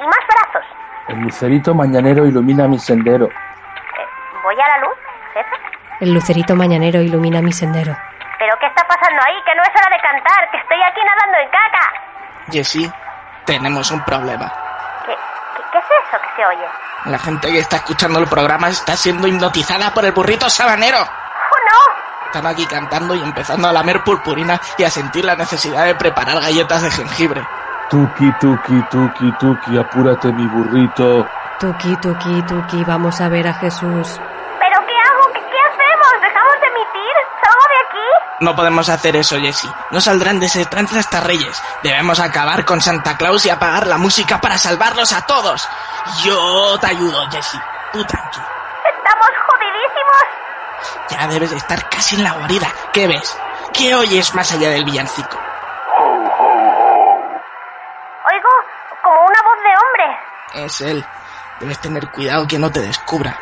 Y 0.00 0.04
más 0.04 0.18
brazos. 0.26 0.68
El 1.08 1.20
lucerito 1.20 1.74
mañanero 1.74 2.26
ilumina 2.26 2.66
mi 2.66 2.78
sendero. 2.78 3.26
Eh, 3.26 4.06
¿Voy 4.42 4.54
a 4.54 4.66
la 4.66 4.78
luz, 4.78 4.96
jefe? 5.34 5.56
El 6.00 6.12
lucerito 6.12 6.56
mañanero 6.56 7.00
ilumina 7.00 7.40
mi 7.40 7.52
sendero. 7.52 7.96
¿Pero 8.38 8.56
qué 8.58 8.66
está 8.66 8.82
pasando 8.84 9.22
ahí? 9.24 9.36
Que 9.46 9.54
no 9.54 9.62
es 9.62 9.70
hora 9.70 9.96
de 9.96 10.02
cantar, 10.02 10.50
que 10.50 10.58
estoy 10.58 10.82
aquí 10.82 11.00
nadando 11.06 11.38
en 11.38 11.48
caca. 11.50 11.92
Jessie, 12.50 12.92
tenemos 13.46 13.90
un 13.92 14.04
problema. 14.04 14.52
¿Qué, 15.06 15.14
qué, 15.72 15.78
es 15.78 15.84
eso 15.84 16.18
que 16.22 16.36
se 16.36 16.46
oye? 16.46 16.68
La 17.06 17.18
gente 17.18 17.48
que 17.50 17.58
está 17.58 17.76
escuchando 17.76 18.18
el 18.18 18.26
programa 18.26 18.68
está 18.68 18.96
siendo 18.96 19.26
hipnotizada 19.26 19.92
por 19.92 20.04
el 20.04 20.12
burrito 20.12 20.48
sabanero. 20.48 20.98
¡Oh, 20.98 21.04
no! 21.04 22.26
Están 22.26 22.46
aquí 22.46 22.66
cantando 22.66 23.14
y 23.14 23.20
empezando 23.20 23.68
a 23.68 23.72
lamer 23.72 24.04
purpurina 24.04 24.60
y 24.78 24.84
a 24.84 24.90
sentir 24.90 25.24
la 25.24 25.34
necesidad 25.36 25.84
de 25.84 25.94
preparar 25.94 26.40
galletas 26.40 26.82
de 26.82 26.90
jengibre. 26.90 27.46
Tuki, 27.90 28.32
tuki, 28.40 28.82
tuki, 28.90 29.32
tuki, 29.38 29.78
apúrate 29.78 30.32
mi 30.32 30.46
burrito. 30.46 31.26
Tuki, 31.58 31.96
tuki, 31.96 32.42
tuki, 32.42 32.84
vamos 32.84 33.20
a 33.20 33.28
ver 33.28 33.48
a 33.48 33.54
Jesús. 33.54 34.20
¿Pero 34.58 34.86
qué 34.86 34.94
hago? 34.96 35.32
¿Qué, 35.34 35.40
qué 35.40 35.58
hacemos? 35.58 36.22
¿Dejamos 36.22 36.60
de 36.60 36.66
emitir? 36.68 37.14
¿Salgo 37.42 37.64
de 37.68 37.78
aquí? 37.86 38.31
No 38.42 38.56
podemos 38.56 38.88
hacer 38.88 39.14
eso, 39.14 39.38
Jessie. 39.38 39.70
No 39.92 40.00
saldrán 40.00 40.40
de 40.40 40.46
ese 40.46 40.64
trance 40.64 40.98
hasta 40.98 41.20
Reyes. 41.20 41.62
Debemos 41.84 42.18
acabar 42.18 42.64
con 42.64 42.80
Santa 42.80 43.16
Claus 43.16 43.46
y 43.46 43.50
apagar 43.50 43.86
la 43.86 43.98
música 43.98 44.40
para 44.40 44.58
salvarlos 44.58 45.12
a 45.12 45.24
todos. 45.24 45.68
Yo 46.24 46.76
te 46.80 46.88
ayudo, 46.88 47.24
Jessie. 47.30 47.60
Tú 47.92 48.04
tranqui. 48.04 48.40
Estamos 48.40 49.28
jodidísimos. 49.46 50.24
Ya 51.08 51.28
debes 51.28 51.50
de 51.52 51.56
estar 51.56 51.88
casi 51.88 52.16
en 52.16 52.24
la 52.24 52.32
guarida. 52.32 52.66
¿Qué 52.92 53.06
ves? 53.06 53.38
¿Qué 53.72 53.94
oyes 53.94 54.34
más 54.34 54.50
allá 54.50 54.70
del 54.70 54.84
villancico? 54.84 55.38
Oigo 58.26 58.48
como 59.04 59.20
una 59.24 59.40
voz 59.44 59.58
de 59.62 59.70
hombre. 59.78 60.66
Es 60.66 60.80
él. 60.80 61.06
Debes 61.60 61.78
tener 61.80 62.10
cuidado 62.10 62.48
que 62.48 62.58
no 62.58 62.72
te 62.72 62.80
descubra. 62.80 63.38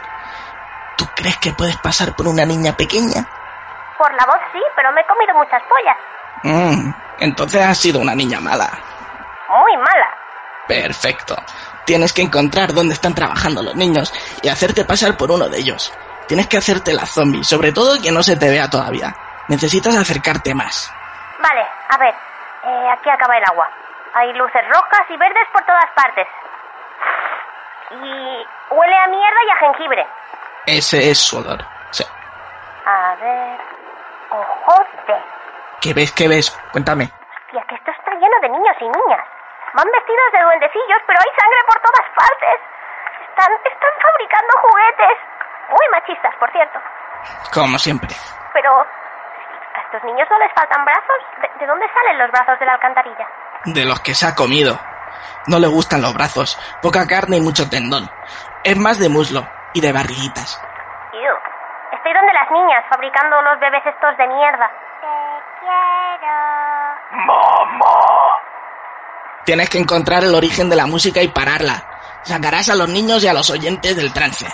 ¿Tú 0.99 1.09
crees 1.17 1.39
que 1.39 1.55
puedes 1.55 1.79
pasar 1.79 2.15
por 2.15 2.29
una 2.29 2.45
niña 2.45 2.77
pequeña? 2.77 3.27
Por 4.01 4.15
la 4.15 4.25
voz 4.25 4.41
sí, 4.51 4.63
pero 4.75 4.91
me 4.93 5.03
he 5.03 5.05
comido 5.05 5.35
muchas 5.35 5.63
pollas. 5.65 5.97
Mm, 6.43 6.91
entonces 7.19 7.61
has 7.61 7.77
sido 7.77 8.01
una 8.01 8.15
niña 8.15 8.41
mala. 8.41 8.71
Muy 9.47 9.77
mala. 9.77 10.17
Perfecto. 10.67 11.37
Tienes 11.85 12.15
que 12.15 12.23
encontrar 12.23 12.73
dónde 12.73 12.95
están 12.95 13.15
trabajando 13.15 13.63
los 13.63 13.77
niños 13.77 14.11
y 14.43 14.49
hacerte 14.49 14.87
pasar 14.87 15.19
por 15.19 15.31
uno 15.31 15.51
de 15.51 15.59
ellos. 15.59 15.93
Tienes 16.27 16.49
que 16.49 16.57
hacerte 16.57 16.95
la 16.95 17.05
zombie, 17.05 17.45
sobre 17.45 17.73
todo 17.73 18.01
que 18.01 18.11
no 18.11 18.23
se 18.23 18.39
te 18.39 18.49
vea 18.49 18.71
todavía. 18.71 19.15
Necesitas 19.49 19.95
acercarte 19.95 20.55
más. 20.55 20.91
Vale, 21.39 21.69
a 21.91 21.99
ver. 21.99 22.15
Eh, 22.65 22.89
aquí 22.97 23.11
acaba 23.11 23.37
el 23.37 23.45
agua. 23.51 23.69
Hay 24.15 24.33
luces 24.33 24.63
rojas 24.67 25.11
y 25.11 25.17
verdes 25.19 25.47
por 25.53 25.63
todas 25.67 25.91
partes. 25.95 26.27
Y 27.91 28.47
huele 28.71 28.97
a 28.97 29.09
mierda 29.09 29.41
y 29.47 29.51
a 29.51 29.57
jengibre. 29.57 30.07
Ese 30.65 31.11
es 31.11 31.19
su 31.19 31.37
olor. 31.37 31.63
Sí. 31.91 32.05
A 32.87 33.15
ver. 33.21 33.70
¡Oh, 34.31 34.45
joder! 34.67 35.23
¿Qué 35.81 35.95
ves? 35.95 36.13
¿Qué 36.13 36.29
ves? 36.29 36.51
Cuéntame. 36.73 37.05
Hostia, 37.05 37.65
que 37.69 37.75
esto 37.75 37.91
está 37.91 38.13
lleno 38.15 38.37
de 38.43 38.49
niños 38.49 38.77
y 38.81 38.85
niñas. 38.85 39.25
Van 39.75 39.87
vestidos 39.87 40.31
de 40.33 40.43
duendecillos, 40.43 41.03
pero 41.07 41.19
hay 41.19 41.33
sangre 41.39 41.61
por 41.67 41.79
todas 41.83 42.07
partes. 42.15 42.57
Están, 43.31 43.53
están 43.65 43.95
fabricando 44.03 44.53
juguetes. 44.63 45.17
Muy 45.71 45.87
machistas, 45.93 46.35
por 46.39 46.51
cierto. 46.53 46.79
Como 47.55 47.79
siempre. 47.79 48.11
Pero, 48.53 48.71
¿a 48.81 49.81
estos 49.87 50.03
niños 50.05 50.29
no 50.31 50.39
les 50.39 50.53
faltan 50.53 50.85
brazos? 50.85 51.21
¿De, 51.41 51.49
de 51.61 51.67
dónde 51.67 51.87
salen 51.95 52.19
los 52.19 52.31
brazos 52.31 52.59
de 52.59 52.67
la 52.67 52.73
alcantarilla? 52.75 53.27
De 53.65 53.85
los 53.85 54.01
que 54.01 54.15
se 54.15 54.27
ha 54.27 54.35
comido. 54.35 54.79
No 55.47 55.59
le 55.59 55.67
gustan 55.69 56.03
los 56.03 56.15
brazos. 56.15 56.59
Poca 56.83 57.07
carne 57.07 57.39
y 57.39 57.41
mucho 57.41 57.69
tendón. 57.71 58.11
Es 58.65 58.77
más 58.77 58.99
de 58.99 59.09
muslo 59.09 59.47
y 59.73 59.81
de 59.81 59.93
barriguitas. 59.93 60.61
Ew. 61.13 61.50
Estoy 61.93 62.13
donde 62.15 62.33
las 62.33 62.51
niñas, 62.51 62.85
fabricando 62.89 63.41
los 63.43 63.59
bebés 63.61 63.85
estos 63.87 64.17
de 64.17 64.27
mierda. 64.29 64.71
Te 65.01 65.43
quiero. 65.61 67.27
¡Mamá! 67.27 67.97
Tienes 69.45 69.69
que 69.71 69.79
encontrar 69.79 70.23
el 70.23 70.35
origen 70.35 70.69
de 70.71 70.77
la 70.77 70.87
música 70.87 71.21
y 71.23 71.29
pararla. 71.29 71.83
Sacarás 72.23 72.69
a 72.71 72.77
los 72.77 72.89
niños 72.89 73.25
y 73.25 73.29
a 73.29 73.33
los 73.35 73.51
oyentes 73.51 73.97
del 73.97 74.13
trance. 74.13 74.47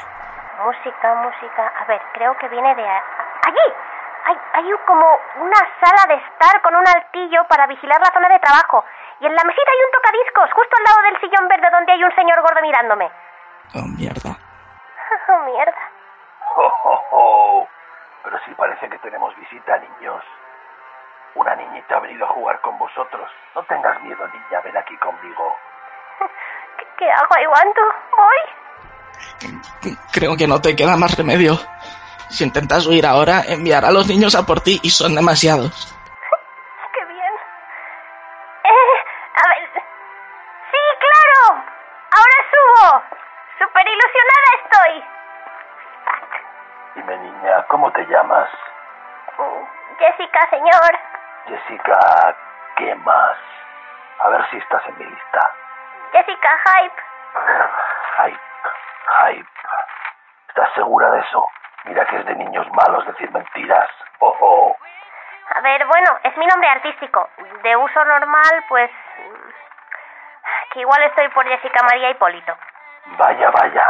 Música, 0.65 1.15
música. 1.23 1.73
A 1.81 1.85
ver, 1.87 2.01
creo 2.15 2.37
que 2.39 2.49
viene 2.49 2.75
de... 2.75 2.89
a- 2.89 3.05
¡Allí! 3.47 3.67
Hay, 4.27 4.37
hay 4.55 4.73
un- 4.73 4.81
como 4.87 5.07
una 5.43 5.59
sala 5.83 6.03
de 6.09 6.15
estar 6.15 6.63
con 6.63 6.75
un 6.75 6.87
altillo 6.89 7.45
para 7.49 7.67
vigilar 7.67 8.01
la 8.01 8.13
zona 8.15 8.29
de 8.29 8.39
trabajo. 8.41 8.85
Y 9.21 9.27
en 9.27 9.35
la 9.35 9.45
mesita 9.45 9.71
hay 9.71 9.85
un 9.85 9.93
tocadiscos, 9.93 10.53
justo 10.55 10.77
al 10.79 10.85
lado 10.85 11.03
del 11.03 11.21
sillón 11.21 11.49
verde 11.49 11.69
donde 11.71 11.93
hay 11.93 12.03
un 12.05 12.15
señor 12.15 12.41
gordo 12.41 12.61
mirándome. 12.63 13.11
Oh, 13.75 13.87
mierda. 13.99 14.31
Oh, 15.29 15.39
mierda. 15.45 15.75
¡Oh, 16.57 16.73
oh, 16.85 17.01
oh! 17.13 17.69
Pero 18.25 18.39
sí 18.45 18.53
parece 18.57 18.89
que 18.89 18.99
tenemos 18.99 19.35
visita, 19.37 19.79
niños. 19.79 20.23
Una 21.35 21.55
niñita 21.55 21.97
ha 21.97 22.01
venido 22.01 22.25
a 22.25 22.29
jugar 22.29 22.61
con 22.63 22.79
vosotros. 22.79 23.31
No 23.55 23.63
tengas 23.65 24.03
miedo, 24.03 24.27
niña, 24.29 24.61
ven 24.65 24.77
aquí 24.77 24.97
conmigo. 24.97 25.55
¿Qué, 26.79 26.87
qué 26.99 27.11
hago, 27.11 27.35
Aiguanto? 27.37 27.81
¿Voy? 28.17 29.97
Creo 30.13 30.37
que 30.37 30.47
no 30.47 30.61
te 30.61 30.75
queda 30.75 30.97
más 30.97 31.17
remedio. 31.17 31.59
Si 32.31 32.45
intentas 32.45 32.87
huir 32.87 33.07
ahora, 33.07 33.43
enviará 33.47 33.89
a 33.89 33.93
los 33.93 34.09
niños 34.09 34.35
a 34.35 34.47
por 34.47 34.61
ti 34.61 34.81
y 34.83 34.91
son 34.91 35.15
demasiados. 35.15 35.96
Señor. 50.51 50.99
Jessica, 51.47 52.37
¿qué 52.77 52.95
más? 52.97 53.37
A 54.21 54.29
ver 54.31 54.49
si 54.51 54.57
estás 54.59 54.83
en 54.89 54.99
mi 54.99 55.05
lista. 55.05 55.51
Jessica 56.13 56.59
Hype. 56.65 57.03
Hype, 58.17 58.41
hype. 59.21 59.49
¿Estás 60.49 60.73
segura 60.75 61.11
de 61.11 61.21
eso? 61.21 61.49
Mira 61.85 62.05
que 62.07 62.17
es 62.17 62.27
de 62.27 62.35
niños 62.35 62.67
malos 62.73 63.07
decir 63.07 63.31
mentiras. 63.31 63.89
Oh, 64.21 64.37
oh. 64.41 64.77
A 65.55 65.61
ver, 65.61 65.85
bueno, 65.87 66.19
es 66.25 66.37
mi 66.37 66.47
nombre 66.47 66.69
artístico. 66.69 67.29
De 67.63 67.77
uso 67.77 68.05
normal, 68.05 68.65
pues... 68.69 68.91
mm, 68.91 69.51
Que 70.73 70.81
igual 70.81 71.03
estoy 71.05 71.29
por 71.29 71.47
Jessica 71.47 71.85
María 71.89 72.11
Hipólito. 72.11 72.57
Vaya, 73.19 73.51
vaya. 73.51 73.87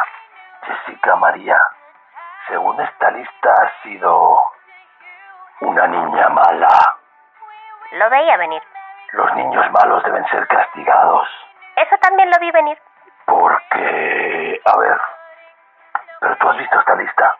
Jessica 0.62 1.16
María, 1.16 1.58
según 2.48 2.80
esta 2.80 3.10
lista 3.12 3.54
has 3.62 3.72
sido 3.82 4.38
una 5.60 5.86
niña 5.86 6.28
mala. 6.28 6.96
Lo 7.92 8.10
veía 8.10 8.36
venir. 8.36 8.62
Los 9.12 9.32
niños 9.34 9.70
malos 9.70 10.02
deben 10.04 10.26
ser 10.26 10.46
castigados. 10.48 11.28
Eso 11.76 11.96
también 11.98 12.30
lo 12.30 12.38
vi 12.40 12.50
venir. 12.50 12.78
Porque... 13.26 14.60
A 14.64 14.78
ver. 14.78 15.00
Pero 16.20 16.36
tú 16.36 16.48
has 16.48 16.56
visto 16.58 16.78
esta 16.78 16.94
lista. 16.96 17.34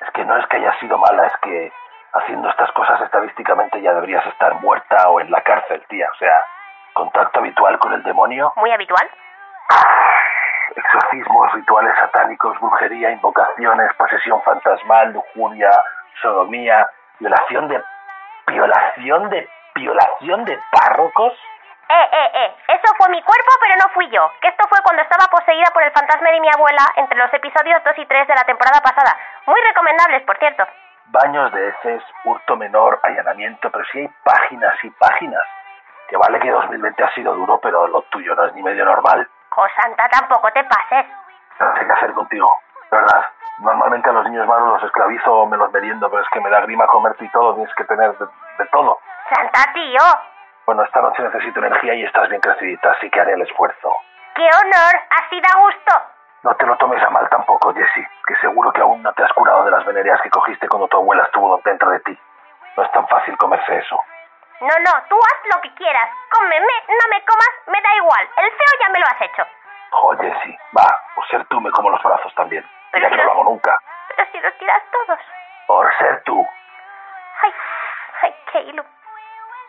Es 0.00 0.10
que 0.10 0.24
no 0.24 0.36
es 0.36 0.46
que 0.48 0.56
hayas 0.56 0.76
sido 0.78 0.98
mala, 0.98 1.26
es 1.26 1.36
que 1.38 1.72
haciendo 2.12 2.48
estas 2.48 2.70
cosas 2.72 3.00
estadísticamente 3.02 3.80
ya 3.80 3.92
deberías 3.94 4.26
estar 4.26 4.54
muerta 4.60 5.08
o 5.08 5.20
en 5.20 5.30
la 5.30 5.40
cárcel, 5.42 5.84
tía. 5.88 6.08
O 6.10 6.14
sea, 6.16 6.44
contacto 6.92 7.40
habitual 7.40 7.78
con 7.78 7.92
el 7.92 8.02
demonio, 8.02 8.52
Muy 8.56 8.70
habitual. 8.72 9.08
exorcismos, 10.76 11.52
rituales 11.52 11.96
satánicos, 11.98 12.58
brujería, 12.60 13.10
invocaciones, 13.10 13.92
posesión 13.94 14.42
fantasmal, 14.42 15.12
lujuria, 15.12 15.70
sodomía, 16.20 16.88
violación 17.18 17.68
de... 17.68 17.82
Violación 18.46 19.30
de 19.30 19.48
¿Violación 19.74 20.44
de 20.44 20.56
párrocos? 20.70 21.32
Eh, 21.88 22.08
eh, 22.12 22.30
eh. 22.34 22.56
Eso 22.68 22.94
fue 22.96 23.08
mi 23.08 23.20
cuerpo, 23.22 23.52
pero 23.60 23.74
no 23.76 23.92
fui 23.92 24.08
yo. 24.08 24.30
Que 24.40 24.48
esto 24.48 24.66
fue 24.68 24.78
cuando 24.82 25.02
estaba 25.02 25.26
poseída 25.26 25.66
por 25.72 25.82
el 25.82 25.90
fantasma 25.90 26.30
de 26.30 26.40
mi 26.40 26.48
abuela 26.48 26.82
entre 26.96 27.18
los 27.18 27.32
episodios 27.34 27.82
2 27.84 27.98
y 27.98 28.06
3 28.06 28.28
de 28.28 28.34
la 28.34 28.44
temporada 28.44 28.80
pasada. 28.80 29.18
Muy 29.46 29.60
recomendables, 29.60 30.22
por 30.22 30.38
cierto. 30.38 30.64
Baños 31.06 31.52
de 31.52 31.68
heces, 31.68 32.02
hurto 32.24 32.56
menor, 32.56 33.00
allanamiento, 33.02 33.70
pero 33.70 33.84
sí 33.92 33.98
hay 33.98 34.08
páginas 34.22 34.76
y 34.82 34.90
páginas. 34.90 35.42
Que 36.08 36.16
vale 36.16 36.38
que 36.38 36.50
2020 36.50 37.02
ha 37.02 37.14
sido 37.14 37.34
duro, 37.34 37.58
pero 37.60 37.88
lo 37.88 38.02
tuyo 38.02 38.34
no 38.36 38.46
es 38.46 38.54
ni 38.54 38.62
medio 38.62 38.84
normal. 38.84 39.28
Cosanta, 39.48 40.08
tampoco 40.08 40.50
te 40.52 40.62
pases. 40.64 41.06
No 41.58 41.74
sé 41.76 41.86
qué 41.86 41.92
hacer 41.92 42.12
contigo, 42.12 42.48
verdad. 42.94 43.26
Normalmente 43.58 44.10
a 44.10 44.12
los 44.12 44.24
niños 44.24 44.46
malos 44.46 44.74
los 44.74 44.84
esclavizo 44.84 45.32
o 45.32 45.46
me 45.46 45.56
los 45.56 45.70
meriendo, 45.72 46.08
pero 46.10 46.22
es 46.22 46.28
que 46.30 46.40
me 46.40 46.50
da 46.50 46.60
grima 46.60 46.86
comerte 46.86 47.24
y 47.24 47.28
todo, 47.28 47.54
tienes 47.54 47.74
que 47.74 47.84
tener 47.84 48.16
de, 48.18 48.26
de 48.58 48.66
todo. 48.72 48.98
Santa, 49.28 49.72
tío. 49.72 50.00
Bueno, 50.66 50.82
esta 50.82 51.00
noche 51.02 51.22
necesito 51.22 51.60
energía 51.60 51.94
y 51.94 52.04
estás 52.04 52.28
bien 52.28 52.40
crecidita, 52.40 52.92
así 52.92 53.10
que 53.10 53.20
haré 53.20 53.34
el 53.34 53.42
esfuerzo. 53.42 53.94
¡Qué 54.34 54.42
honor! 54.42 54.94
Así 55.10 55.40
da 55.40 55.60
gusto. 55.60 55.94
No 56.42 56.54
te 56.56 56.66
lo 56.66 56.76
tomes 56.76 57.02
a 57.02 57.10
mal 57.10 57.28
tampoco, 57.28 57.72
Jessie, 57.72 58.06
que 58.26 58.36
seguro 58.36 58.72
que 58.72 58.80
aún 58.80 59.02
no 59.02 59.12
te 59.12 59.22
has 59.22 59.32
curado 59.32 59.64
de 59.64 59.70
las 59.70 59.84
venereas 59.84 60.20
que 60.22 60.30
cogiste 60.30 60.68
cuando 60.68 60.88
tu 60.88 60.96
abuela 60.96 61.22
estuvo 61.24 61.60
dentro 61.64 61.90
de 61.90 62.00
ti. 62.00 62.18
No 62.76 62.82
es 62.82 62.92
tan 62.92 63.06
fácil 63.08 63.36
comerse 63.36 63.78
eso. 63.78 63.98
No, 64.60 64.68
no, 64.68 64.92
tú 65.08 65.16
haz 65.16 65.54
lo 65.54 65.60
que 65.62 65.74
quieras. 65.74 66.10
Cómeme, 66.30 66.74
no 66.88 67.08
me 67.10 67.24
comas, 67.24 67.50
me 67.66 67.80
da 67.80 67.94
igual. 67.96 68.28
El 68.36 68.50
feo 68.50 68.80
ya 68.80 68.88
me 68.88 68.98
lo 69.00 69.06
has 69.06 69.20
hecho. 69.22 69.42
Jo, 69.90 70.16
Jessie, 70.18 70.58
va, 70.76 71.00
por 71.14 71.26
ser 71.28 71.44
tú 71.46 71.60
me 71.60 71.70
como 71.70 71.90
los 71.90 72.02
brazos 72.02 72.34
también. 72.34 72.64
Pero 72.94 73.02
ya 73.02 73.10
que 73.10 73.14
si 73.14 73.18
no 73.20 73.24
lo 73.26 73.32
hago 73.32 73.44
nunca. 73.44 73.76
Pero 74.08 74.28
si 74.30 74.40
los 74.40 74.58
tiras 74.58 74.82
todos. 74.90 75.18
Por 75.66 75.96
ser 75.98 76.22
tú. 76.24 76.46
Ay, 77.42 77.54
ay, 78.22 78.68
ilu... 78.70 78.82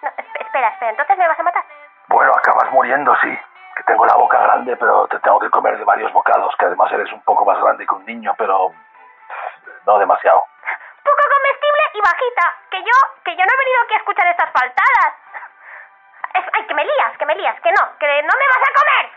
No, 0.01 0.09
esp- 0.09 0.41
espera, 0.41 0.67
espera, 0.69 0.91
¿entonces 0.91 1.17
me 1.17 1.28
vas 1.28 1.39
a 1.39 1.43
matar? 1.43 1.63
Bueno, 2.07 2.32
acabas 2.36 2.69
muriendo, 2.71 3.15
sí. 3.21 3.39
Que 3.76 3.84
tengo 3.84 4.05
la 4.05 4.15
boca 4.15 4.39
grande, 4.39 4.78
pero 4.78 5.07
te 5.07 5.19
tengo 5.19 5.39
que 5.39 5.49
comer 5.49 5.78
de 5.78 5.84
varios 5.84 6.11
bocados, 6.13 6.55
que 6.57 6.65
además 6.65 6.91
eres 6.93 7.11
un 7.11 7.21
poco 7.23 7.43
más 7.45 7.59
grande 7.61 7.86
que 7.88 7.95
un 7.95 8.05
niño, 8.05 8.34
pero 8.38 8.71
no 9.86 9.97
demasiado. 9.99 10.45
Poco 11.03 11.23
comestible 11.34 11.84
y 11.93 12.01
bajita. 12.01 12.53
Que 12.71 12.80
yo, 12.84 12.93
que 13.23 13.32
yo 13.36 13.43
no 13.45 13.51
he 13.53 13.57
venido 13.57 13.82
aquí 13.84 13.93
a 13.95 13.97
escuchar 13.97 14.28
estas 14.28 14.51
faltadas. 14.51 15.13
Es- 16.36 16.49
ay, 16.53 16.67
que 16.67 16.73
me 16.76 16.86
lías, 16.86 17.17
que 17.17 17.26
me 17.26 17.36
lías, 17.36 17.59
que 17.61 17.71
no, 17.71 17.97
que 17.97 18.21
no 18.21 18.34
me 18.38 18.47
vas 18.47 18.63
a 18.69 18.73
comer. 18.80 19.11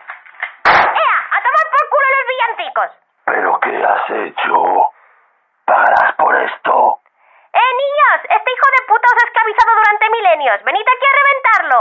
¡Ea! 0.97 1.19
¡A 1.31 1.43
tomar 1.43 1.65
por 1.71 1.89
culo 1.91 2.07
los 2.17 2.29
villancicos! 2.29 3.08
¿Pero 3.29 3.61
qué 3.61 3.77
has 3.77 4.09
hecho? 4.09 4.57
¿Pagarás 5.67 6.17
por 6.17 6.35
esto? 6.35 6.73
¡Eh, 7.53 7.71
niños! 7.83 8.19
Este 8.25 8.51
hijo 8.51 8.69
de 8.73 8.87
puta 8.89 9.05
os 9.05 9.21
ha 9.21 9.27
esclavizado 9.27 9.73
durante 9.77 10.11
milenios. 10.11 10.65
Venid 10.65 10.81
aquí 10.81 11.05
a 11.05 11.17
reventarlo. 11.21 11.79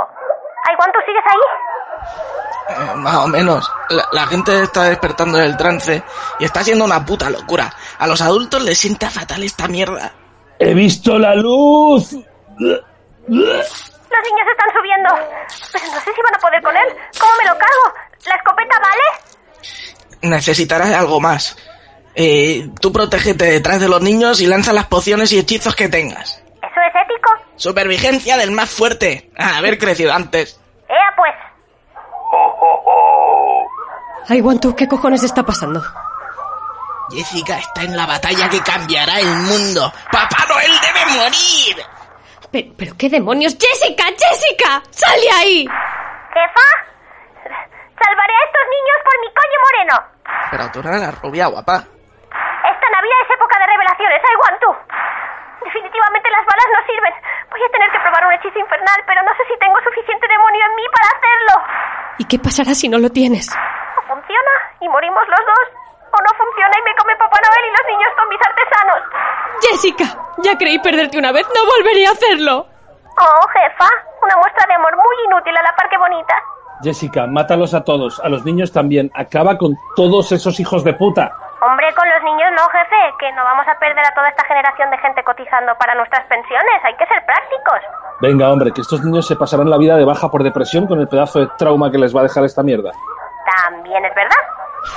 Ay, 0.67 0.75
Juan, 0.75 0.91
¿tú 0.91 0.99
sigues 1.05 1.23
ahí? 1.25 1.43
Eh, 2.69 2.95
más 2.95 3.15
o 3.15 3.27
menos. 3.27 3.71
La, 3.89 4.03
la 4.11 4.27
gente 4.27 4.61
está 4.61 4.83
despertando 4.83 5.37
del 5.37 5.55
trance 5.55 6.03
y 6.39 6.43
está 6.43 6.63
siendo 6.63 6.83
una 6.83 7.05
puta 7.05 7.29
locura. 7.29 7.71
A 7.97 8.07
los 8.07 8.21
adultos 8.21 8.61
les 8.63 8.77
sienta 8.77 9.09
fatal 9.09 9.41
esta 9.43 9.69
mierda. 9.69 10.11
¡He 10.59 10.73
visto 10.73 11.17
la 11.17 11.33
luz! 11.35 12.11
Los 12.11 12.81
niños 13.27 14.47
están 14.51 14.73
subiendo. 14.73 15.15
Pero 15.71 15.85
no 15.93 15.99
sé 16.01 16.11
si 16.13 16.21
van 16.21 16.35
a 16.35 16.39
poder 16.39 16.61
con 16.61 16.75
él. 16.75 16.97
¿Cómo 17.17 17.31
me 17.37 17.45
lo 17.47 17.57
cargo? 17.57 17.93
¿La 18.25 18.35
escopeta 18.35 18.79
vale? 18.79 19.03
Necesitarás 20.21 20.91
algo 20.93 21.19
más. 21.19 21.57
Eh, 22.15 22.69
tú 22.81 22.91
protégete 22.91 23.45
detrás 23.45 23.79
de 23.79 23.87
los 23.87 24.01
niños 24.01 24.41
y 24.41 24.47
lanza 24.47 24.73
las 24.73 24.87
pociones 24.87 25.31
y 25.31 25.39
hechizos 25.39 25.75
que 25.75 25.87
tengas. 25.87 26.41
¿Eso 26.55 26.81
es 26.87 26.95
ético? 27.03 27.31
Supervigencia 27.55 28.37
del 28.37 28.51
más 28.51 28.69
fuerte. 28.69 29.29
A 29.37 29.57
haber 29.57 29.77
crecido 29.77 30.13
antes. 30.13 30.59
Ea, 30.89 31.13
pues. 31.15 31.33
Ay, 34.29 34.41
Guantu, 34.41 34.75
¿qué 34.75 34.87
cojones 34.87 35.23
está 35.23 35.43
pasando? 35.43 35.83
Jessica 37.09 37.57
está 37.59 37.83
en 37.83 37.95
la 37.95 38.05
batalla 38.05 38.49
que 38.49 38.59
cambiará 38.61 39.19
el 39.19 39.27
mundo. 39.27 39.93
¡Papá 40.11 40.45
Noel 40.49 40.71
debe 40.81 41.05
morir! 41.17 41.85
Pero, 42.51 42.73
pero 42.77 42.97
qué 42.97 43.09
demonios. 43.09 43.55
¡Jessica! 43.57 44.05
¡Jessica! 44.05 44.83
¡Sal 44.89 45.21
de 45.21 45.31
ahí! 45.31 45.67
¿Jefa? 46.33 46.96
Salvaré 48.07 48.31
a 48.39 48.43
estos 48.47 48.65
niños 48.71 48.97
por 49.03 49.15
mi 49.19 49.29
coño 49.35 49.57
moreno. 49.67 49.95
Pero 50.47 50.63
tú 50.71 50.79
no 50.79 50.89
eres 50.95 51.11
rubia, 51.19 51.51
guapa. 51.51 51.75
Esta 51.83 52.87
Navidad 52.87 53.19
es 53.19 53.29
época 53.35 53.59
de 53.59 53.67
revelaciones. 53.67 54.19
¡Ay, 54.23 54.35
Guantú! 54.39 54.71
Definitivamente 55.67 56.31
las 56.31 56.45
balas 56.47 56.69
no 56.71 56.79
sirven. 56.87 57.13
Voy 57.51 57.59
a 57.67 57.69
tener 57.75 57.91
que 57.91 57.99
probar 57.99 58.23
un 58.23 58.33
hechizo 58.39 58.59
infernal, 58.63 58.99
pero 59.03 59.19
no 59.27 59.31
sé 59.35 59.43
si 59.51 59.59
tengo 59.59 59.75
suficiente 59.83 60.23
demonio 60.23 60.63
en 60.71 60.75
mí 60.79 60.85
para 60.95 61.07
hacerlo. 61.11 61.53
¿Y 62.19 62.23
qué 62.31 62.39
pasará 62.39 62.71
si 62.79 62.87
no 62.87 62.95
lo 62.95 63.11
tienes? 63.11 63.51
¿O 63.51 64.01
funciona? 64.07 64.53
¿Y 64.79 64.87
morimos 64.87 65.27
los 65.27 65.43
dos? 65.43 65.65
¿O 66.07 66.17
no 66.23 66.31
funciona 66.39 66.79
y 66.79 66.83
me 66.87 66.95
come 66.95 67.11
Papá 67.19 67.43
Noel 67.43 67.63
y 67.67 67.71
los 67.75 67.85
niños 67.91 68.11
zombies 68.15 68.43
artesanos? 68.47 69.01
¡Jessica! 69.67 70.07
Ya 70.47 70.55
creí 70.55 70.79
perderte 70.79 71.19
una 71.19 71.35
vez, 71.35 71.43
no 71.51 71.59
volveré 71.67 72.07
a 72.07 72.15
hacerlo. 72.15 72.71
Oh, 73.19 73.43
jefa. 73.51 73.89
Una 74.23 74.35
muestra 74.39 74.63
de 74.63 74.75
amor 74.79 74.95
muy 74.95 75.15
inútil 75.27 75.57
a 75.59 75.61
la 75.61 75.75
par 75.75 75.89
que 75.91 75.97
bonita. 75.97 76.35
Jessica, 76.81 77.27
mátalos 77.27 77.73
a 77.73 77.83
todos, 77.83 78.19
a 78.23 78.29
los 78.29 78.45
niños 78.45 78.71
también. 78.71 79.11
Acaba 79.15 79.57
con 79.57 79.75
todos 79.95 80.31
esos 80.31 80.59
hijos 80.59 80.83
de 80.83 80.93
puta. 80.93 81.31
Hombre, 81.61 81.87
con 81.95 82.07
los 82.07 82.23
niños 82.23 82.51
no, 82.55 82.63
jefe, 82.69 83.15
que 83.19 83.31
no 83.33 83.43
vamos 83.43 83.65
a 83.67 83.77
perder 83.79 84.05
a 84.05 84.13
toda 84.13 84.29
esta 84.29 84.45
generación 84.45 84.91
de 84.91 84.97
gente 84.99 85.23
cotizando 85.23 85.73
para 85.79 85.95
nuestras 85.95 86.25
pensiones. 86.27 86.83
Hay 86.83 86.95
que 86.95 87.05
ser 87.07 87.25
prácticos. 87.25 87.79
Venga, 88.21 88.49
hombre, 88.51 88.71
que 88.71 88.81
estos 88.81 89.03
niños 89.03 89.27
se 89.27 89.35
pasarán 89.35 89.69
la 89.69 89.77
vida 89.77 89.97
de 89.97 90.05
baja 90.05 90.29
por 90.29 90.43
depresión 90.43 90.85
con 90.85 90.99
el 90.99 91.07
pedazo 91.07 91.39
de 91.39 91.47
trauma 91.57 91.91
que 91.91 91.97
les 91.97 92.15
va 92.15 92.19
a 92.21 92.23
dejar 92.23 92.43
esta 92.43 92.61
mierda. 92.61 92.91
También 93.65 94.05
es 94.05 94.13
verdad. 94.13 94.37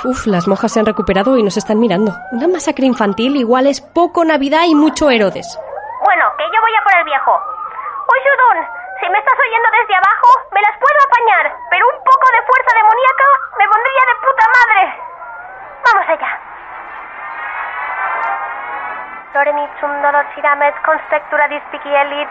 Uf, 0.05 0.27
las 0.27 0.47
monjas 0.47 0.71
se 0.71 0.79
han 0.79 0.85
recuperado 0.85 1.37
y 1.37 1.43
nos 1.43 1.57
están 1.57 1.79
mirando. 1.79 2.13
Una 2.31 2.47
masacre 2.47 2.85
infantil 2.85 3.35
igual 3.35 3.67
es 3.67 3.81
poco 3.81 4.23
Navidad 4.23 4.65
y 4.67 4.75
mucho 4.75 5.09
Herodes. 5.09 5.59
Bueno, 6.03 6.25
que 6.37 6.43
yo 6.45 6.61
voy 6.61 6.71
a 6.79 6.83
por 6.83 6.97
el 6.97 7.05
viejo. 7.05 7.31
Uy, 7.31 8.19
Shudun, 8.25 8.65
si 9.01 9.09
me 9.09 9.17
estás 9.17 9.33
oyendo 9.33 9.69
desde 9.73 9.95
abajo, 9.95 10.29
me 10.53 10.61
las 10.61 10.77
puedo 10.77 10.99
apañar, 11.01 11.45
pero 11.71 11.83
un 11.89 11.99
poco 12.05 12.25
de 12.31 12.41
fuerza 12.45 12.71
demoníaca 12.77 13.27
me 13.57 13.65
pondría 13.65 14.03
de 14.05 14.15
puta 14.21 14.45
madre. 14.57 14.81
Vamos 15.81 16.05
allá. 16.07 16.31
Lorenitzum 19.33 20.01
dolociramet 20.05 20.75
conspectura 20.85 21.47
dispicielit, 21.47 22.29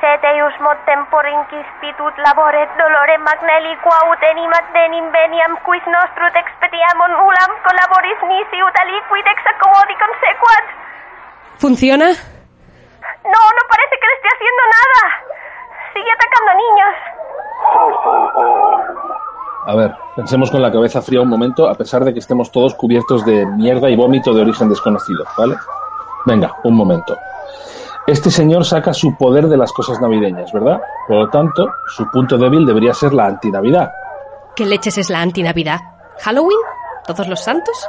sed 0.00 0.24
eius 0.30 0.54
mod 0.60 0.78
tempor 0.86 1.26
inquispitut 1.26 2.14
laboret 2.18 2.70
dolore 2.78 3.18
magneli 3.18 3.74
quaut 3.82 4.22
enimat 4.30 4.70
denim 4.74 5.10
veniam 5.10 5.58
quis 5.66 5.84
nostrut 5.90 6.36
expediamon 6.38 7.18
ulam 7.26 7.52
collaboris 7.66 8.22
nisi 8.30 8.62
ut 8.62 8.80
aliquid 8.84 9.26
ex 9.34 9.50
accommodi 9.54 9.98
consequat. 10.04 10.66
¿Funciona? 11.58 12.08
No, 13.34 13.42
no 13.58 13.62
parece 13.74 13.94
que 13.98 14.06
le 14.06 14.14
esté 14.14 14.28
haciendo 14.34 14.62
nada. 14.76 15.02
Sigue 15.92 16.10
atacando 16.12 16.52
niños. 16.62 16.94
A 19.66 19.76
ver, 19.76 19.94
pensemos 20.16 20.50
con 20.50 20.60
la 20.60 20.72
cabeza 20.72 21.00
fría 21.02 21.20
un 21.20 21.28
momento, 21.28 21.68
a 21.68 21.74
pesar 21.74 22.04
de 22.04 22.12
que 22.12 22.18
estemos 22.18 22.50
todos 22.50 22.74
cubiertos 22.74 23.24
de 23.24 23.46
mierda 23.46 23.88
y 23.90 23.96
vómito 23.96 24.34
de 24.34 24.42
origen 24.42 24.68
desconocido, 24.68 25.24
¿vale? 25.38 25.54
Venga, 26.26 26.56
un 26.64 26.74
momento. 26.74 27.16
Este 28.06 28.30
señor 28.30 28.64
saca 28.64 28.92
su 28.92 29.16
poder 29.16 29.46
de 29.46 29.56
las 29.56 29.72
cosas 29.72 30.00
navideñas, 30.00 30.52
¿verdad? 30.52 30.80
Por 31.06 31.18
lo 31.18 31.28
tanto, 31.30 31.68
su 31.86 32.10
punto 32.10 32.36
débil 32.36 32.66
debería 32.66 32.92
ser 32.92 33.12
la 33.12 33.26
antinavidad. 33.26 33.92
¿Qué 34.56 34.66
leches 34.66 34.98
es 34.98 35.08
la 35.08 35.20
antinavidad? 35.20 35.78
¿Halloween? 36.20 36.58
¿Todos 37.06 37.28
los 37.28 37.40
santos? 37.40 37.88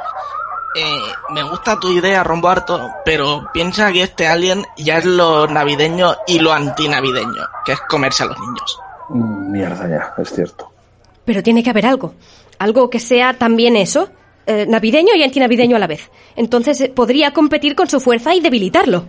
Eh, 0.76 0.98
me 1.30 1.42
gusta 1.44 1.78
tu 1.78 1.92
idea, 1.92 2.24
Rombo 2.24 2.48
Harto, 2.48 2.90
pero 3.04 3.46
piensa 3.52 3.92
que 3.92 4.02
este 4.02 4.26
alien 4.26 4.64
ya 4.76 4.98
es 4.98 5.04
lo 5.04 5.46
navideño 5.46 6.14
y 6.26 6.40
lo 6.40 6.52
antinavideño, 6.52 7.42
que 7.64 7.72
es 7.72 7.80
comerse 7.88 8.24
a 8.24 8.26
los 8.26 8.38
niños. 8.40 8.78
Mierda 9.10 9.88
ya, 9.88 10.14
es 10.20 10.32
cierto. 10.32 10.70
Pero 11.24 11.42
tiene 11.42 11.62
que 11.62 11.70
haber 11.70 11.86
algo. 11.86 12.14
Algo 12.58 12.90
que 12.90 12.98
sea 13.00 13.34
también 13.34 13.76
eso. 13.76 14.08
eh, 14.46 14.66
navideño 14.68 15.14
y 15.14 15.22
antinavideño 15.22 15.76
a 15.76 15.78
la 15.78 15.86
vez. 15.86 16.10
Entonces 16.36 16.80
eh, 16.80 16.88
podría 16.94 17.32
competir 17.32 17.74
con 17.74 17.88
su 17.88 17.98
fuerza 18.00 18.34
y 18.34 18.40
debilitarlo. 18.40 19.06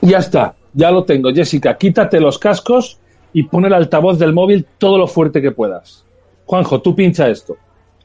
Ya 0.00 0.18
está, 0.18 0.54
ya 0.72 0.90
lo 0.90 1.04
tengo, 1.04 1.30
Jessica. 1.32 1.76
Quítate 1.76 2.18
los 2.20 2.38
cascos 2.38 2.98
y 3.32 3.44
pon 3.44 3.64
el 3.64 3.74
altavoz 3.74 4.18
del 4.18 4.32
móvil 4.32 4.66
todo 4.78 4.98
lo 4.98 5.06
fuerte 5.06 5.40
que 5.40 5.52
puedas. 5.52 6.04
Juanjo, 6.46 6.80
tú 6.80 6.96
pincha 6.96 7.28
esto. 7.28 7.56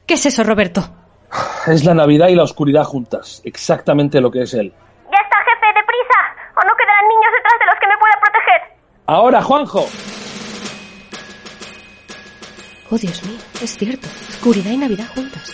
¿Qué 0.05 0.13
es 0.13 0.25
eso, 0.27 0.43
Roberto? 0.43 0.87
Es 1.67 1.83
la 1.83 1.93
Navidad 1.93 2.29
y 2.29 2.35
la 2.35 2.43
oscuridad 2.43 2.83
juntas, 2.83 3.41
exactamente 3.43 4.21
lo 4.21 4.31
que 4.31 4.43
es 4.43 4.53
él. 4.53 4.73
Ya 5.11 5.19
está, 5.21 5.37
jefe, 5.37 5.67
deprisa. 5.67 6.19
O 6.55 6.65
no 6.65 6.73
quedarán 6.75 7.07
niños 7.07 7.31
detrás 7.35 7.59
de 7.59 7.65
los 7.65 7.75
que 7.79 7.87
me 7.87 7.97
pueda 7.97 8.13
proteger. 8.21 8.61
Ahora, 9.05 9.41
Juanjo. 9.41 9.85
Oh, 12.89 12.97
Dios 12.97 13.21
mío, 13.25 13.37
es 13.61 13.77
cierto. 13.77 14.07
Oscuridad 14.29 14.71
y 14.71 14.77
Navidad 14.77 15.07
juntas. 15.13 15.53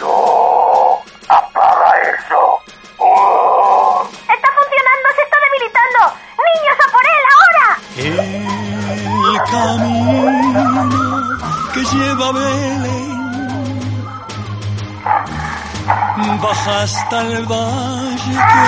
No, 0.00 0.98
apaga 1.28 1.92
eso. 2.02 2.58
Oh. 2.98 4.02
Está 4.02 4.48
funcionando, 4.50 5.08
se 5.14 5.22
está 5.22 5.36
debilitando. 5.46 6.00
Niños, 6.42 6.76
a 6.80 6.90
por 6.90 7.04
él, 7.06 7.24
ahora 7.34 8.43
el 9.34 9.42
camino 9.50 11.20
que 11.72 11.80
lleva 11.84 12.28
a 12.28 12.32
Belén. 12.32 13.14
Baja 16.40 16.82
hasta 16.82 17.20
el 17.22 17.46
valle 17.46 18.32
que 18.32 18.58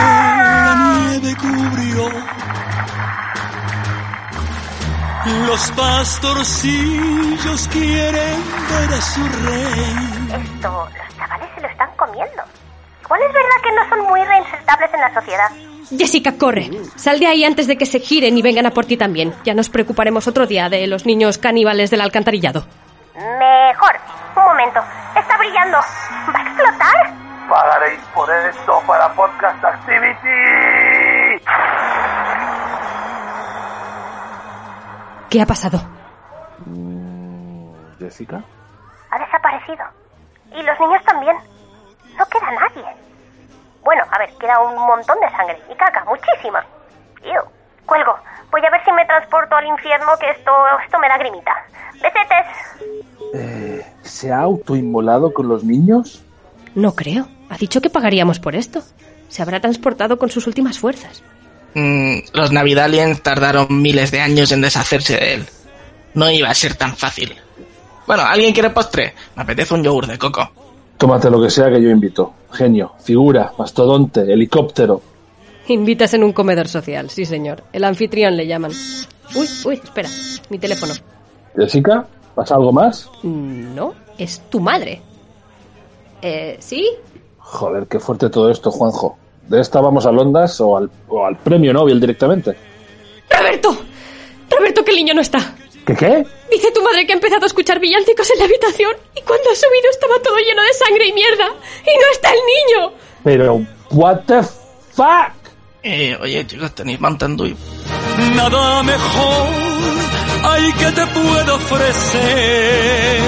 la 0.67 0.75
nieve 0.75 1.37
cubrió. 1.37 2.05
Los 5.47 5.71
pastorcillos 5.73 7.69
quieren 7.69 8.45
ver 8.71 8.91
a 8.93 9.01
su 9.01 9.23
rey. 9.45 10.43
Esto, 10.45 10.89
los 10.97 11.17
chavales 11.17 11.49
se 11.55 11.61
lo 11.61 11.69
están 11.69 11.91
comiendo. 11.97 12.43
¿Cuál 13.07 13.23
es 13.23 13.33
verdad 13.33 13.59
que 13.63 13.73
no 13.73 13.89
son 13.89 14.07
muy 14.09 14.25
reinsertables 14.25 14.95
en 14.95 15.01
la 15.01 15.15
sociedad? 15.15 15.51
Jessica, 15.91 16.33
corre. 16.37 16.71
Sal 16.97 17.21
de 17.21 17.27
ahí 17.27 17.45
antes 17.45 17.67
de 17.67 17.77
que 17.77 17.87
se 17.87 18.01
giren 18.01 18.37
y 18.37 18.43
vengan 18.43 18.67
a 18.67 18.71
por 18.73 18.87
ti 18.87 18.97
también. 18.97 19.35
Ya 19.45 19.55
nos 19.55 19.69
preocuparemos 19.69 20.27
otro 20.27 20.47
día 20.47 20.69
de 20.69 20.87
los 20.87 21.07
niños 21.07 21.39
caníbales 21.39 21.91
del 21.91 22.01
alcantarillado. 22.01 22.67
Mejor. 23.15 23.97
Un 24.37 24.45
momento. 24.45 24.81
Está 25.17 25.37
brillando. 25.39 25.79
¿Va 25.79 26.39
a 26.39 26.43
explotar? 26.43 27.15
Pagaréis 27.49 28.01
por 28.15 28.29
esto 28.31 28.83
para 28.87 29.13
Podcast 29.15 29.65
Activity. 29.65 30.27
¿Qué 35.31 35.41
ha 35.41 35.47
pasado? 35.47 35.81
Jessica. 37.99 38.43
Ha 39.11 39.19
desaparecido. 39.19 39.85
Y 40.53 40.63
los 40.63 40.81
niños 40.81 41.03
también. 41.05 41.37
No 42.19 42.27
queda 42.27 42.51
nadie. 42.53 43.06
Bueno, 43.87 44.03
a 44.11 44.19
ver, 44.19 44.29
queda 44.41 44.59
un 44.59 44.75
montón 44.75 45.17
de 45.21 45.31
sangre 45.31 45.57
y 45.71 45.75
caca, 45.77 46.05
muchísima. 46.07 46.61
Ew. 47.23 47.41
Cuelgo. 47.87 48.19
Voy 48.51 48.61
a 48.67 48.71
ver 48.71 48.85
si 48.85 48.91
me 48.91 49.07
transporto 49.07 49.55
al 49.55 49.65
infierno, 49.65 50.09
que 50.19 50.29
esto, 50.29 50.51
esto 50.85 50.99
me 50.99 51.09
da 51.09 51.17
grimita. 51.17 51.53
Besetes. 51.93 52.47
Eh, 53.33 53.87
¿Se 54.03 54.33
ha 54.33 54.41
autoinmolado 54.41 55.33
con 55.33 55.47
los 55.49 55.63
niños? 55.63 56.21
No 56.75 56.97
creo. 56.97 57.29
Ha 57.49 57.57
dicho 57.59 57.81
que 57.81 57.89
pagaríamos 57.89 58.41
por 58.41 58.57
esto. 58.57 58.83
Se 59.29 59.41
habrá 59.41 59.61
transportado 59.61 60.19
con 60.19 60.31
sus 60.31 60.49
últimas 60.49 60.81
fuerzas. 60.81 61.23
Mm, 61.75 62.19
los 62.33 62.51
Navidaliens 62.51 63.23
tardaron 63.23 63.69
miles 63.71 64.11
de 64.11 64.21
años 64.21 64.51
en 64.51 64.63
deshacerse 64.63 65.17
de 65.17 65.35
él. 65.35 65.47
No 66.15 66.29
iba 66.29 66.49
a 66.49 66.55
ser 66.55 66.75
tan 66.75 66.97
fácil. 66.97 67.37
Bueno, 68.05 68.25
¿alguien 68.25 68.53
quiere 68.53 68.71
postre? 68.71 69.15
Me 69.37 69.45
apetece 69.45 69.75
un 69.75 69.85
yogur 69.85 70.09
de 70.09 70.19
coco. 70.19 70.66
Tómate 70.97 71.31
lo 71.31 71.41
que 71.43 71.51
sea 71.51 71.71
que 71.71 71.81
yo 71.83 71.91
invito. 71.91 72.33
Genio, 72.53 72.93
figura, 72.99 73.53
mastodonte, 73.59 74.21
helicóptero. 74.33 75.03
Invitas 75.69 76.15
en 76.15 76.25
un 76.25 76.33
comedor 76.33 76.69
social, 76.69 77.11
sí 77.11 77.25
señor. 77.25 77.63
El 77.73 77.85
anfitrión 77.85 78.37
le 78.37 78.47
llaman. 78.47 78.71
Uy, 79.35 79.47
uy, 79.65 79.75
espera. 79.83 80.09
Mi 80.49 80.59
teléfono. 80.59 80.95
Jessica, 81.57 82.07
¿pasa 82.35 82.55
algo 82.55 82.73
más? 82.73 83.11
No, 83.23 83.95
es 84.17 84.41
tu 84.49 84.61
madre. 84.61 85.03
Eh, 86.23 86.57
¿sí? 86.61 86.89
Joder, 87.39 87.87
qué 87.87 88.01
fuerte 88.01 88.31
todo 88.31 88.51
esto, 88.51 88.71
Juanjo. 88.71 89.19
¿De 89.49 89.61
esta 89.61 89.81
vamos 89.81 90.07
a 90.07 90.13
Londas 90.13 90.61
o 90.61 90.77
al, 90.77 90.91
o 91.09 91.25
al 91.25 91.37
premio 91.37 91.73
Nobel 91.73 92.01
directamente? 92.01 92.57
¡Roberto! 93.31 93.77
¡Roberto, 94.51 94.85
que 94.85 94.91
el 94.93 94.97
niño 94.97 95.15
no 95.15 95.21
está! 95.21 95.55
¿Qué 95.87 95.95
qué? 95.95 96.27
Dice 96.51 96.73
tu 96.73 96.83
madre 96.83 97.07
que 97.07 97.13
ha 97.13 97.17
empezado 97.17 97.45
a 97.45 97.47
escuchar 97.47 97.79
villancicos 97.79 98.29
en 98.33 98.39
la 98.41 98.45
habitación 98.47 98.93
y 99.15 99.23
cuando 99.23 99.51
ha 99.51 99.55
subido 99.55 99.91
estaba 99.91 100.15
todo 100.23 100.37
lleno 100.39 100.63
de 100.63 100.73
sangre 100.73 101.07
y 101.07 101.13
mierda. 101.13 101.47
¡Y 101.85 101.97
no 101.97 102.13
está 102.13 102.31
el 102.33 102.41
niño! 102.41 102.93
Pero, 103.23 103.63
what 103.91 104.21
the 104.27 104.43
fuck? 104.93 105.33
Eh, 105.83 106.17
oye, 106.21 106.45
chicos, 106.47 106.75
tenéis 106.75 107.01
mantando 107.01 107.47
y... 107.47 107.57
Nada 108.35 108.83
mejor 108.83 109.77
hay 110.43 110.73
que 110.73 110.93
te 110.93 111.07
puedo 111.07 111.55
ofrecer. 111.55 113.21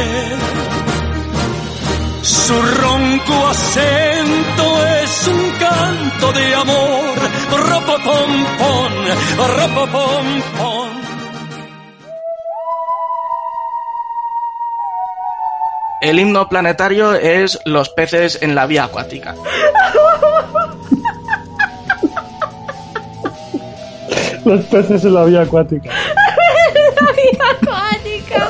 Su 2.23 2.61
ronco 2.61 3.47
acento 3.47 4.87
es 5.03 5.29
un 5.29 5.51
canto 5.59 6.33
de 6.33 6.55
amor. 6.55 7.15
Ropopompón, 7.69 8.93
ropopompón. 9.57 10.68
El 16.01 16.21
himno 16.21 16.49
planetario 16.49 17.15
es 17.15 17.59
los 17.65 17.89
peces 17.89 18.39
en 18.41 18.55
la 18.55 18.67
vía 18.67 18.85
acuática. 18.85 19.35
Los 24.45 24.65
peces 24.67 25.05
en 25.05 25.15
la 25.15 25.25
vía 25.25 25.43
acuática. 25.43 25.91
¡La 25.91 27.13
vida 27.13 27.45
acuática! 27.61 28.49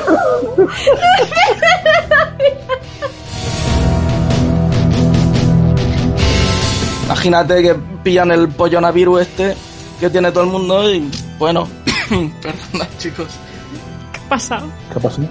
Imagínate 7.05 7.61
que 7.63 7.75
pillan 8.03 8.29
el 8.29 8.49
pollonavirus 8.49 9.21
este 9.21 9.57
que 9.99 10.09
tiene 10.11 10.31
todo 10.31 10.43
el 10.43 10.51
mundo 10.51 10.89
y 10.89 11.09
bueno, 11.39 11.67
perdona 12.41 12.87
chicos. 12.99 13.27
¿Qué 14.13 14.19
ha 14.19 14.29
pasado? 14.29 14.67
¿Qué 14.93 14.99
pasó? 14.99 15.21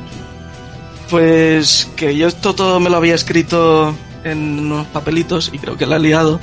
Pues 1.10 1.88
que 1.96 2.16
yo 2.16 2.28
esto 2.28 2.54
todo 2.54 2.80
me 2.80 2.90
lo 2.90 2.96
había 2.98 3.14
escrito 3.14 3.94
en 4.24 4.58
unos 4.60 4.86
papelitos 4.88 5.50
y 5.52 5.58
creo 5.58 5.76
que 5.76 5.86
la 5.86 5.96
he 5.96 6.00
liado. 6.00 6.38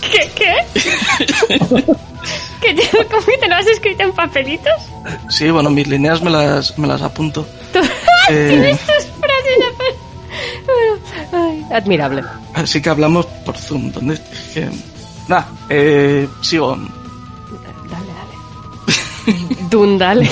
¿Qué? 0.00 0.30
¿Qué? 0.34 0.54
¿Que 2.60 2.74
te, 2.74 2.88
¿Cómo 3.06 3.24
que 3.26 3.38
te 3.38 3.48
lo 3.48 3.54
has 3.54 3.66
escrito 3.66 4.02
en 4.02 4.12
papelitos? 4.12 4.72
Sí, 5.28 5.50
bueno, 5.50 5.70
mis 5.70 5.86
líneas 5.86 6.22
me 6.22 6.30
las, 6.30 6.76
me 6.78 6.86
las 6.88 7.02
apunto. 7.02 7.46
Tú- 7.72 7.80
Eh. 8.30 8.48
Tienes 8.50 8.78
tus 8.80 9.06
frases 9.20 9.58
Bueno, 10.66 10.98
ay, 11.32 11.64
admirable. 11.72 12.22
Así 12.54 12.80
que 12.82 12.90
hablamos 12.90 13.26
por 13.44 13.56
Zoom. 13.56 13.90
¿Dónde? 13.92 14.18
que- 14.54 14.68
Nah, 15.28 15.42
eh, 15.68 16.26
sigo. 16.42 16.74
Dale, 16.76 18.06
dale. 18.12 19.38
Dundale. 19.70 20.30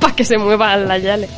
Para 0.00 0.14
que 0.16 0.24
se 0.24 0.38
mueva 0.38 0.76
la 0.76 0.96
yale. 0.98 1.28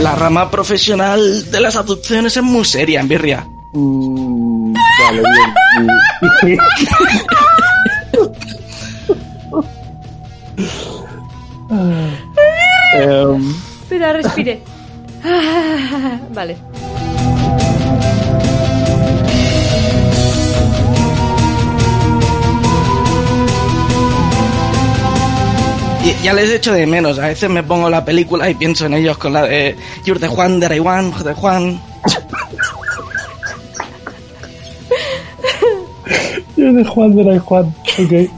La 0.00 0.14
rama 0.14 0.50
profesional 0.50 1.50
de 1.50 1.60
las 1.60 1.76
adopciones 1.76 2.36
es 2.36 2.42
muy 2.42 2.64
seria 2.64 3.00
en 3.00 3.08
Birria. 3.08 3.46
Mm, 3.72 4.72
vale, 5.04 5.22
bien. 6.42 6.58
Em, 12.94 13.54
Espera, 13.82 14.12
respire. 14.12 14.62
Ah, 15.24 16.18
Vale. 16.32 16.56
Y 26.04 26.24
ya 26.24 26.32
les 26.32 26.50
echo 26.50 26.72
de 26.72 26.86
menos. 26.86 27.18
A 27.18 27.28
veces 27.28 27.50
me 27.50 27.62
pongo 27.62 27.90
la 27.90 28.04
película 28.04 28.48
y 28.48 28.54
pienso 28.54 28.86
en 28.86 28.94
ellos 28.94 29.18
con 29.18 29.32
la 29.32 29.42
de 29.42 29.76
You're 30.04 30.20
the 30.20 30.28
Juan 30.28 30.58
de 30.58 30.68
Raiwan, 30.68 31.12
de 31.22 31.34
Juan. 31.34 31.80
yo 36.56 36.72
de 36.72 36.84
Juan 36.84 37.14
de 37.16 37.24
la 37.24 37.40
Juan. 37.40 37.74
Ok. 37.98 38.30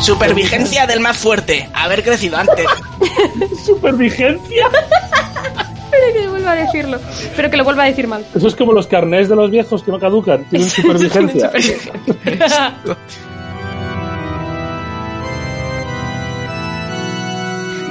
Supervigencia 0.00 0.86
del 0.86 1.00
más 1.00 1.16
fuerte. 1.16 1.66
Haber 1.72 2.02
crecido 2.02 2.36
antes. 2.36 2.66
Supervigencia. 3.64 4.68
Que 6.12 6.28
vuelva 6.28 6.52
a 6.52 6.54
decirlo. 6.56 6.98
Pero 7.36 7.50
que 7.50 7.56
lo 7.56 7.64
vuelva 7.64 7.84
a 7.84 7.86
decir 7.86 8.06
mal. 8.06 8.24
Eso 8.34 8.48
es 8.48 8.54
como 8.54 8.72
los 8.72 8.86
carnés 8.86 9.28
de 9.28 9.36
los 9.36 9.50
viejos 9.50 9.82
que 9.82 9.90
no 9.90 9.98
caducan. 9.98 10.44
Tienen 10.44 10.68
supervigencia. 10.70 11.50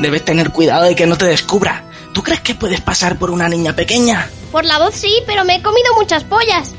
Debes 0.01 0.25
tener 0.25 0.51
cuidado 0.51 0.83
de 0.83 0.95
que 0.95 1.07
no 1.07 1.17
te 1.17 1.25
descubra. 1.25 1.83
¿Tú 2.13 2.21
crees 2.21 2.41
que 2.41 2.55
puedes 2.55 2.81
pasar 2.81 3.17
por 3.17 3.31
una 3.31 3.47
niña 3.49 3.73
pequeña? 3.73 4.29
Por 4.51 4.65
la 4.65 4.77
voz 4.77 4.93
sí, 4.95 5.23
pero 5.25 5.45
me 5.45 5.55
he 5.55 5.61
comido 5.61 5.93
muchas 5.95 6.23
pollas. 6.23 6.73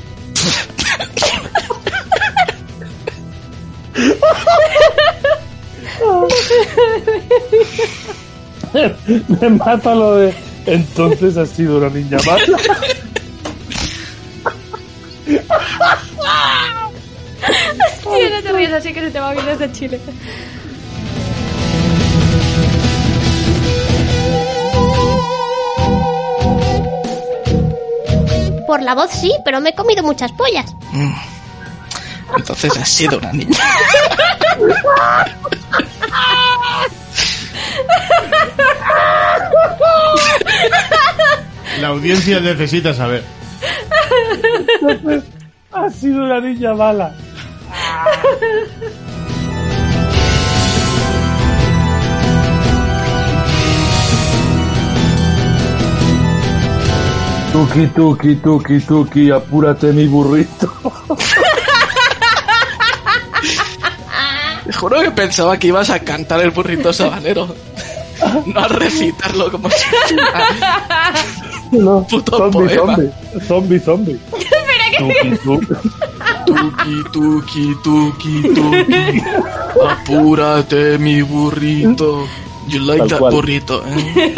Me 9.41 9.49
mata 9.49 9.95
lo 9.95 10.15
de. 10.17 10.33
Entonces 10.65 11.37
has 11.37 11.49
sido 11.49 11.77
una 11.77 11.89
niña 11.89 12.17
mala. 12.25 12.57
Tío, 18.03 18.29
no 18.29 18.43
te 18.43 18.53
rías 18.53 18.73
así 18.73 18.93
que 18.93 19.01
se 19.01 19.11
te 19.11 19.19
va 19.19 19.33
bien 19.33 19.45
desde 19.45 19.71
Chile. 19.71 19.99
Por 28.65 28.81
la 28.81 28.95
voz 28.95 29.11
sí, 29.11 29.31
pero 29.43 29.61
me 29.61 29.69
he 29.69 29.75
comido 29.75 30.03
muchas 30.03 30.31
pollas. 30.31 30.73
Mm. 30.91 31.13
Entonces 32.37 32.75
has 32.77 32.89
sido 32.89 33.19
una 33.19 33.31
niña. 33.31 33.59
La 41.81 41.87
audiencia 41.89 42.39
necesita 42.39 42.93
saber. 42.93 43.23
Entonces, 44.81 45.23
ha 45.71 45.89
sido 45.89 46.23
una 46.23 46.39
niña 46.39 46.73
mala. 46.73 47.15
Tuki, 57.51 57.87
tuki, 57.87 58.35
tuki, 58.35 58.79
tuki, 58.81 59.31
apúrate 59.31 59.93
mi 59.93 60.07
burrito. 60.07 60.71
Juro 64.89 65.01
que 65.01 65.11
pensaba 65.11 65.57
que 65.57 65.67
ibas 65.67 65.89
a 65.89 65.99
cantar 65.99 66.41
el 66.41 66.51
burrito 66.51 66.91
sabanero. 66.93 67.47
No 68.45 68.61
a 68.61 68.67
recitarlo 68.69 69.51
como 69.51 69.69
si 69.69 69.83
fuera 70.07 70.47
No, 71.71 72.07
puto 72.07 72.37
zombie, 72.37 72.75
poema. 72.77 72.95
zombie, 72.95 73.79
zombie, 73.79 73.79
zombie. 73.79 74.19
Tuki, 74.97 75.37
tuki. 75.43 75.73
Tuki, 76.45 77.03
tuki, 77.11 77.75
tuki, 77.83 78.41
tuki. 78.55 79.21
Apúrate, 79.89 80.97
mi 80.97 81.21
burrito. 81.23 82.25
You 82.69 82.79
like 82.85 82.99
Tal 82.99 83.09
that 83.09 83.19
cual. 83.19 83.31
burrito, 83.33 83.83
eh? 83.85 84.33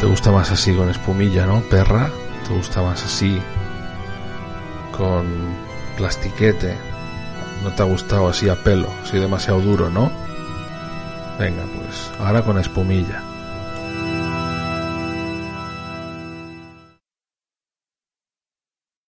¿Te 0.00 0.06
gusta 0.06 0.30
más 0.30 0.50
así 0.50 0.72
con 0.74 0.90
espumilla, 0.90 1.46
no, 1.46 1.60
perra? 1.62 2.10
¿Te 2.46 2.54
gusta 2.54 2.82
más 2.82 3.02
así 3.02 3.38
con 4.96 5.55
plastiquete? 5.96 6.76
¿No 7.62 7.70
te 7.70 7.82
ha 7.82 7.86
gustado 7.86 8.28
así 8.28 8.48
a 8.48 8.54
pelo? 8.54 8.88
Así 9.02 9.18
demasiado 9.18 9.60
duro, 9.60 9.90
¿no? 9.90 10.10
Venga, 11.38 11.64
pues 11.74 12.10
ahora 12.20 12.42
con 12.42 12.58
espumilla. 12.58 13.22